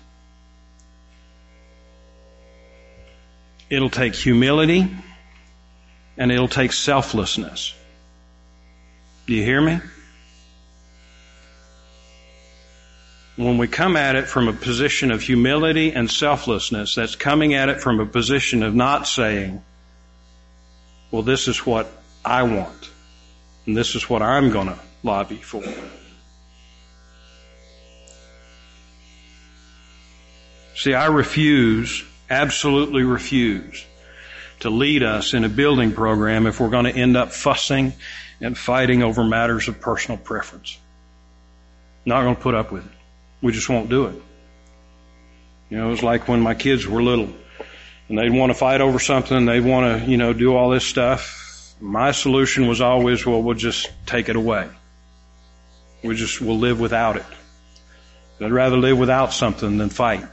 It'll 3.70 3.90
take 3.90 4.16
humility 4.16 4.88
and 6.18 6.32
it'll 6.32 6.48
take 6.48 6.74
selflessness. 6.74 7.74
Do 9.26 9.34
you 9.34 9.44
hear 9.44 9.62
me? 9.62 9.80
When 13.40 13.58
we 13.58 13.70
come 13.70 13.96
at 13.96 14.18
it 14.18 14.28
from 14.28 14.50
a 14.50 14.54
position 14.54 15.12
of 15.12 15.22
humility 15.22 15.94
and 15.94 16.12
selflessness, 16.12 16.96
that's 16.96 17.16
coming 17.16 17.54
at 17.54 17.70
it 17.70 17.80
from 17.80 18.02
a 18.02 18.06
position 18.06 18.64
of 18.64 18.76
not 18.76 19.08
saying, 19.08 19.64
well, 21.10 21.22
this 21.22 21.48
is 21.48 21.66
what 21.66 21.90
I 22.26 22.44
want, 22.44 22.90
and 23.66 23.78
this 23.78 23.96
is 23.96 24.10
what 24.10 24.22
I'm 24.22 24.52
going 24.52 24.68
to 24.68 24.78
lobby 25.04 25.38
for. 25.38 25.64
See, 30.76 30.94
I 30.94 31.06
refuse, 31.06 32.04
absolutely 32.30 33.04
refuse, 33.04 33.86
to 34.60 34.70
lead 34.70 35.02
us 35.02 35.34
in 35.34 35.46
a 35.46 35.50
building 35.50 35.94
program 35.94 36.46
if 36.46 36.60
we're 36.60 36.68
going 36.68 36.92
to 36.92 36.94
end 36.94 37.16
up 37.16 37.32
fussing 37.32 37.94
and 38.42 38.58
fighting 38.58 39.02
over 39.02 39.24
matters 39.24 39.70
of 39.70 39.80
personal 39.80 40.18
preference. 40.18 40.78
Not 42.04 42.24
going 42.24 42.36
to 42.36 42.42
put 42.42 42.54
up 42.54 42.74
with 42.74 42.86
it. 42.86 42.99
We 43.42 43.52
just 43.52 43.70
won't 43.70 43.90
do 43.90 44.08
it. 44.08 44.22
You 45.70 45.78
know, 45.78 45.88
it 45.88 45.92
was 45.92 46.04
like 46.04 46.28
when 46.28 46.42
my 46.42 46.56
kids 46.56 46.88
were 46.88 47.02
little 47.02 47.30
and 48.08 48.18
they'd 48.18 48.34
want 48.34 48.50
to 48.50 48.58
fight 48.58 48.82
over 48.82 49.00
something, 49.00 49.46
they'd 49.46 49.64
want 49.64 50.04
to, 50.04 50.10
you 50.10 50.18
know, 50.18 50.34
do 50.34 50.56
all 50.56 50.70
this 50.70 50.86
stuff. 50.86 51.76
My 51.80 52.12
solution 52.12 52.68
was 52.68 52.82
always, 52.82 53.26
well, 53.26 53.42
we'll 53.42 53.56
just 53.56 53.90
take 54.06 54.30
it 54.30 54.36
away. 54.36 54.68
We 56.04 56.16
just, 56.16 56.42
we'll 56.42 56.58
live 56.58 56.80
without 56.80 57.18
it. 57.18 57.26
I'd 58.42 58.52
rather 58.52 58.78
live 58.78 58.98
without 58.98 59.34
something 59.34 59.78
than 59.78 59.90
fight. 59.90 60.24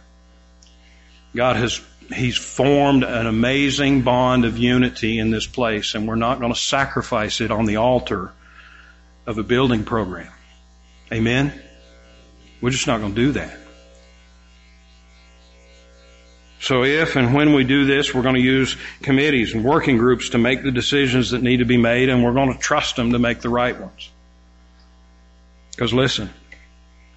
God 1.34 1.56
has, 1.56 1.80
He's 2.14 2.38
formed 2.38 3.02
an 3.02 3.26
amazing 3.26 4.02
bond 4.02 4.44
of 4.44 4.56
unity 4.56 5.18
in 5.18 5.30
this 5.30 5.46
place 5.46 5.94
and 5.94 6.06
we're 6.06 6.14
not 6.14 6.38
going 6.38 6.52
to 6.52 6.58
sacrifice 6.58 7.40
it 7.40 7.50
on 7.50 7.66
the 7.66 7.76
altar 7.76 8.32
of 9.26 9.38
a 9.38 9.42
building 9.42 9.84
program. 9.84 10.32
Amen? 11.12 11.52
We're 12.60 12.70
just 12.70 12.86
not 12.86 13.00
going 13.00 13.14
to 13.14 13.20
do 13.20 13.32
that. 13.32 13.56
So 16.60 16.84
if 16.84 17.16
and 17.16 17.34
when 17.34 17.52
we 17.52 17.64
do 17.64 17.84
this, 17.84 18.14
we're 18.14 18.22
going 18.22 18.34
to 18.34 18.40
use 18.40 18.76
committees 19.02 19.54
and 19.54 19.62
working 19.62 19.98
groups 19.98 20.30
to 20.30 20.38
make 20.38 20.62
the 20.62 20.72
decisions 20.72 21.30
that 21.30 21.42
need 21.42 21.58
to 21.58 21.64
be 21.64 21.76
made 21.76 22.08
and 22.08 22.24
we're 22.24 22.32
going 22.32 22.52
to 22.52 22.58
trust 22.58 22.96
them 22.96 23.12
to 23.12 23.18
make 23.18 23.40
the 23.40 23.48
right 23.48 23.78
ones. 23.78 24.10
Because 25.70 25.92
listen, 25.92 26.30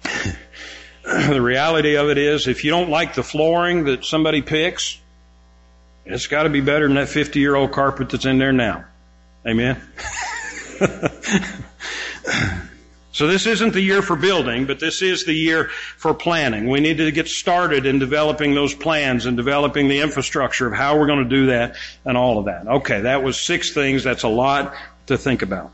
the 1.02 1.40
reality 1.40 1.96
of 1.96 2.10
it 2.10 2.18
is 2.18 2.46
if 2.46 2.64
you 2.64 2.70
don't 2.70 2.90
like 2.90 3.14
the 3.14 3.22
flooring 3.22 3.84
that 3.84 4.04
somebody 4.04 4.42
picks, 4.42 5.00
it's 6.04 6.26
got 6.26 6.42
to 6.44 6.50
be 6.50 6.60
better 6.60 6.86
than 6.86 6.96
that 6.96 7.08
50 7.08 7.40
year 7.40 7.56
old 7.56 7.72
carpet 7.72 8.10
that's 8.10 8.26
in 8.26 8.38
there 8.38 8.52
now. 8.52 8.84
Amen. 9.46 9.80
So 13.12 13.26
this 13.26 13.46
isn't 13.46 13.72
the 13.72 13.80
year 13.80 14.02
for 14.02 14.14
building, 14.14 14.66
but 14.66 14.78
this 14.78 15.02
is 15.02 15.24
the 15.24 15.32
year 15.32 15.70
for 15.96 16.14
planning. 16.14 16.68
We 16.68 16.78
need 16.78 16.98
to 16.98 17.10
get 17.10 17.26
started 17.26 17.84
in 17.84 17.98
developing 17.98 18.54
those 18.54 18.72
plans 18.72 19.26
and 19.26 19.36
developing 19.36 19.88
the 19.88 20.00
infrastructure 20.00 20.68
of 20.68 20.74
how 20.74 20.96
we're 20.96 21.08
going 21.08 21.24
to 21.24 21.28
do 21.28 21.46
that 21.46 21.74
and 22.04 22.16
all 22.16 22.38
of 22.38 22.44
that. 22.44 22.66
Okay, 22.66 23.00
that 23.00 23.24
was 23.24 23.40
six 23.40 23.72
things. 23.72 24.04
That's 24.04 24.22
a 24.22 24.28
lot 24.28 24.74
to 25.06 25.18
think 25.18 25.42
about. 25.42 25.72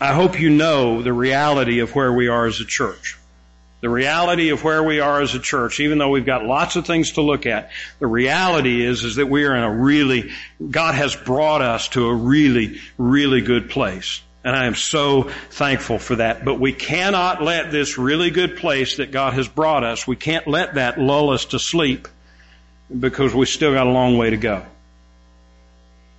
I 0.00 0.14
hope 0.14 0.40
you 0.40 0.50
know 0.50 1.02
the 1.02 1.12
reality 1.12 1.78
of 1.80 1.94
where 1.94 2.12
we 2.12 2.26
are 2.26 2.46
as 2.46 2.58
a 2.60 2.64
church. 2.64 3.18
The 3.82 3.88
reality 3.88 4.50
of 4.50 4.64
where 4.64 4.82
we 4.82 4.98
are 5.00 5.22
as 5.22 5.34
a 5.34 5.38
church, 5.38 5.78
even 5.78 5.98
though 5.98 6.10
we've 6.10 6.26
got 6.26 6.44
lots 6.44 6.76
of 6.76 6.86
things 6.86 7.12
to 7.12 7.22
look 7.22 7.46
at, 7.46 7.70
the 7.98 8.06
reality 8.06 8.84
is, 8.84 9.04
is 9.04 9.16
that 9.16 9.26
we 9.26 9.44
are 9.44 9.54
in 9.54 9.62
a 9.62 9.72
really, 9.72 10.30
God 10.70 10.96
has 10.96 11.14
brought 11.14 11.62
us 11.62 11.88
to 11.90 12.08
a 12.08 12.14
really, 12.14 12.80
really 12.98 13.40
good 13.42 13.70
place. 13.70 14.22
And 14.42 14.56
I 14.56 14.66
am 14.66 14.74
so 14.74 15.24
thankful 15.50 15.98
for 15.98 16.16
that. 16.16 16.44
But 16.44 16.58
we 16.58 16.72
cannot 16.72 17.42
let 17.42 17.70
this 17.70 17.98
really 17.98 18.30
good 18.30 18.56
place 18.56 18.96
that 18.96 19.10
God 19.10 19.34
has 19.34 19.48
brought 19.48 19.84
us, 19.84 20.06
we 20.06 20.16
can't 20.16 20.46
let 20.46 20.74
that 20.74 20.98
lull 20.98 21.30
us 21.30 21.46
to 21.46 21.58
sleep 21.58 22.08
because 22.98 23.34
we 23.34 23.46
still 23.46 23.72
got 23.72 23.86
a 23.86 23.90
long 23.90 24.16
way 24.16 24.30
to 24.30 24.36
go. 24.36 24.64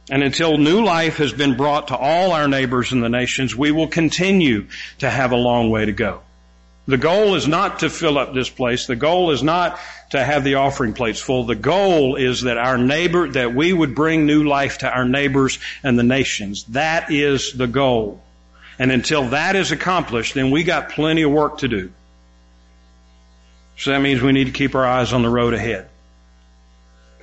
And 0.09 0.23
until 0.23 0.57
new 0.57 0.83
life 0.83 1.17
has 1.17 1.31
been 1.31 1.55
brought 1.55 1.89
to 1.89 1.95
all 1.95 2.31
our 2.31 2.47
neighbors 2.47 2.91
in 2.91 2.99
the 2.99 3.09
nations, 3.09 3.55
we 3.55 3.71
will 3.71 3.87
continue 3.87 4.67
to 4.99 5.09
have 5.09 5.31
a 5.31 5.37
long 5.37 5.69
way 5.69 5.85
to 5.85 5.91
go. 5.91 6.21
The 6.91 6.97
goal 6.97 7.35
is 7.35 7.47
not 7.47 7.79
to 7.79 7.89
fill 7.89 8.17
up 8.17 8.33
this 8.33 8.49
place. 8.49 8.85
The 8.85 8.97
goal 8.97 9.31
is 9.31 9.41
not 9.41 9.79
to 10.09 10.21
have 10.21 10.43
the 10.43 10.55
offering 10.55 10.91
plates 10.91 11.21
full. 11.21 11.45
The 11.45 11.55
goal 11.55 12.17
is 12.17 12.41
that 12.41 12.57
our 12.57 12.77
neighbor, 12.77 13.29
that 13.29 13.55
we 13.55 13.71
would 13.71 13.95
bring 13.95 14.25
new 14.25 14.43
life 14.43 14.79
to 14.79 14.93
our 14.93 15.05
neighbors 15.05 15.57
and 15.83 15.97
the 15.97 16.03
nations. 16.03 16.65
That 16.65 17.09
is 17.09 17.53
the 17.53 17.67
goal. 17.67 18.21
And 18.77 18.91
until 18.91 19.29
that 19.29 19.55
is 19.55 19.71
accomplished, 19.71 20.33
then 20.33 20.51
we 20.51 20.65
got 20.65 20.89
plenty 20.89 21.21
of 21.21 21.31
work 21.31 21.59
to 21.59 21.69
do. 21.69 21.93
So 23.77 23.91
that 23.91 24.01
means 24.01 24.21
we 24.21 24.33
need 24.33 24.47
to 24.47 24.51
keep 24.51 24.75
our 24.75 24.85
eyes 24.85 25.13
on 25.13 25.21
the 25.21 25.29
road 25.29 25.53
ahead. 25.53 25.87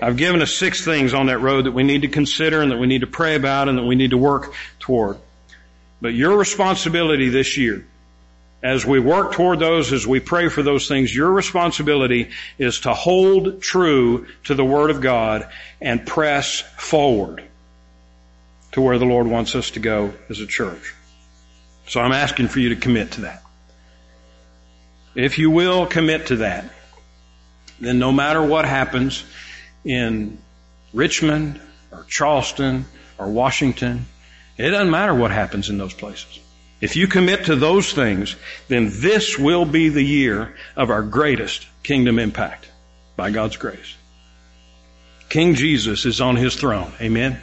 I've 0.01 0.17
given 0.17 0.41
us 0.41 0.55
six 0.55 0.83
things 0.83 1.13
on 1.13 1.27
that 1.27 1.41
road 1.41 1.67
that 1.67 1.73
we 1.73 1.83
need 1.83 2.03
to 2.03 2.09
consider 2.09 2.63
and 2.63 2.73
that 2.73 2.79
we 2.79 2.87
need 2.87 3.03
to 3.03 3.07
pray 3.07 3.35
about 3.35 3.69
and 3.69 3.77
that 3.77 3.85
we 3.85 3.97
need 3.97 4.13
to 4.13 4.19
work 4.19 4.55
toward. 4.79 5.19
But 6.01 6.15
your 6.15 6.39
responsibility 6.39 7.29
this 7.29 7.59
year 7.59 7.85
as 8.63 8.85
we 8.85 8.99
work 8.99 9.33
toward 9.33 9.61
those, 9.61 9.93
as 9.93 10.07
we 10.07 10.21
pray 10.21 10.49
for 10.49 10.63
those 10.63 10.89
things, 10.89 11.15
your 11.15 11.31
responsibility 11.31 12.31
is 12.59 12.81
to 12.81 12.93
hold 12.93 13.63
true 13.63 14.27
to 14.45 14.55
the 14.55 14.65
Word 14.65 14.91
of 14.91 15.01
God 15.01 15.49
and 15.81 16.05
press 16.05 16.61
forward 16.77 17.45
to 18.73 18.81
where 18.81 18.99
the 18.99 19.05
Lord 19.05 19.27
wants 19.27 19.55
us 19.55 19.71
to 19.73 19.81
go 19.81 20.13
as 20.29 20.41
a 20.41 20.47
church. 20.47 20.95
So 21.87 22.01
I'm 22.01 22.13
asking 22.13 22.49
for 22.49 22.59
you 22.59 22.71
to 22.71 22.77
commit 22.77 23.13
to 23.13 23.21
that. 23.23 23.43
If 25.15 25.39
you 25.39 25.51
will 25.51 25.87
commit 25.87 26.27
to 26.27 26.37
that, 26.37 26.65
then 27.81 27.99
no 27.99 28.13
matter 28.13 28.43
what 28.43 28.65
happens 28.65 29.25
in 29.85 30.39
Richmond 30.93 31.61
or 31.93 32.05
Charleston 32.09 32.87
or 33.19 33.29
Washington, 33.29 34.07
it 34.57 34.71
doesn't 34.71 34.91
matter 34.91 35.15
what 35.15 35.31
happens 35.31 35.71
in 35.71 35.79
those 35.79 35.95
places. 35.95 36.41
If 36.81 36.95
you 36.95 37.09
commit 37.09 37.47
to 37.47 37.57
those 37.57 37.93
things, 37.93 38.37
then 38.69 38.91
this 38.93 39.39
will 39.39 39.65
be 39.65 39.89
the 39.89 40.03
year 40.03 40.55
of 40.77 40.91
our 40.91 41.03
greatest 41.03 41.67
kingdom 41.83 42.19
impact 42.19 42.69
by 43.17 43.31
God's 43.31 43.57
grace. 43.57 43.97
King 45.29 45.55
Jesus 45.55 46.07
is 46.07 46.21
on 46.21 46.37
his 46.37 46.55
throne. 46.55 46.93
Amen. 47.01 47.39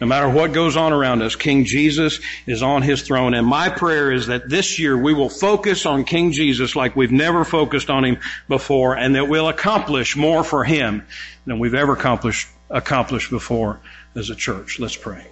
No 0.00 0.06
matter 0.06 0.28
what 0.28 0.52
goes 0.52 0.76
on 0.76 0.92
around 0.92 1.22
us, 1.22 1.36
King 1.36 1.64
Jesus 1.64 2.20
is 2.46 2.62
on 2.62 2.82
his 2.82 3.02
throne. 3.02 3.32
And 3.32 3.46
my 3.46 3.70
prayer 3.70 4.12
is 4.12 4.26
that 4.26 4.48
this 4.48 4.78
year 4.78 4.96
we 4.96 5.14
will 5.14 5.30
focus 5.30 5.86
on 5.86 6.04
King 6.04 6.32
Jesus 6.32 6.76
like 6.76 6.94
we've 6.94 7.12
never 7.12 7.44
focused 7.44 7.88
on 7.88 8.04
him 8.04 8.18
before 8.46 8.96
and 8.96 9.14
that 9.14 9.28
we'll 9.28 9.48
accomplish 9.48 10.14
more 10.14 10.44
for 10.44 10.64
him 10.64 11.06
than 11.46 11.58
we've 11.58 11.74
ever 11.74 11.94
accomplished, 11.94 12.46
accomplished 12.68 13.30
before 13.30 13.80
as 14.14 14.28
a 14.28 14.34
church. 14.34 14.78
Let's 14.78 14.96
pray. 14.96 15.24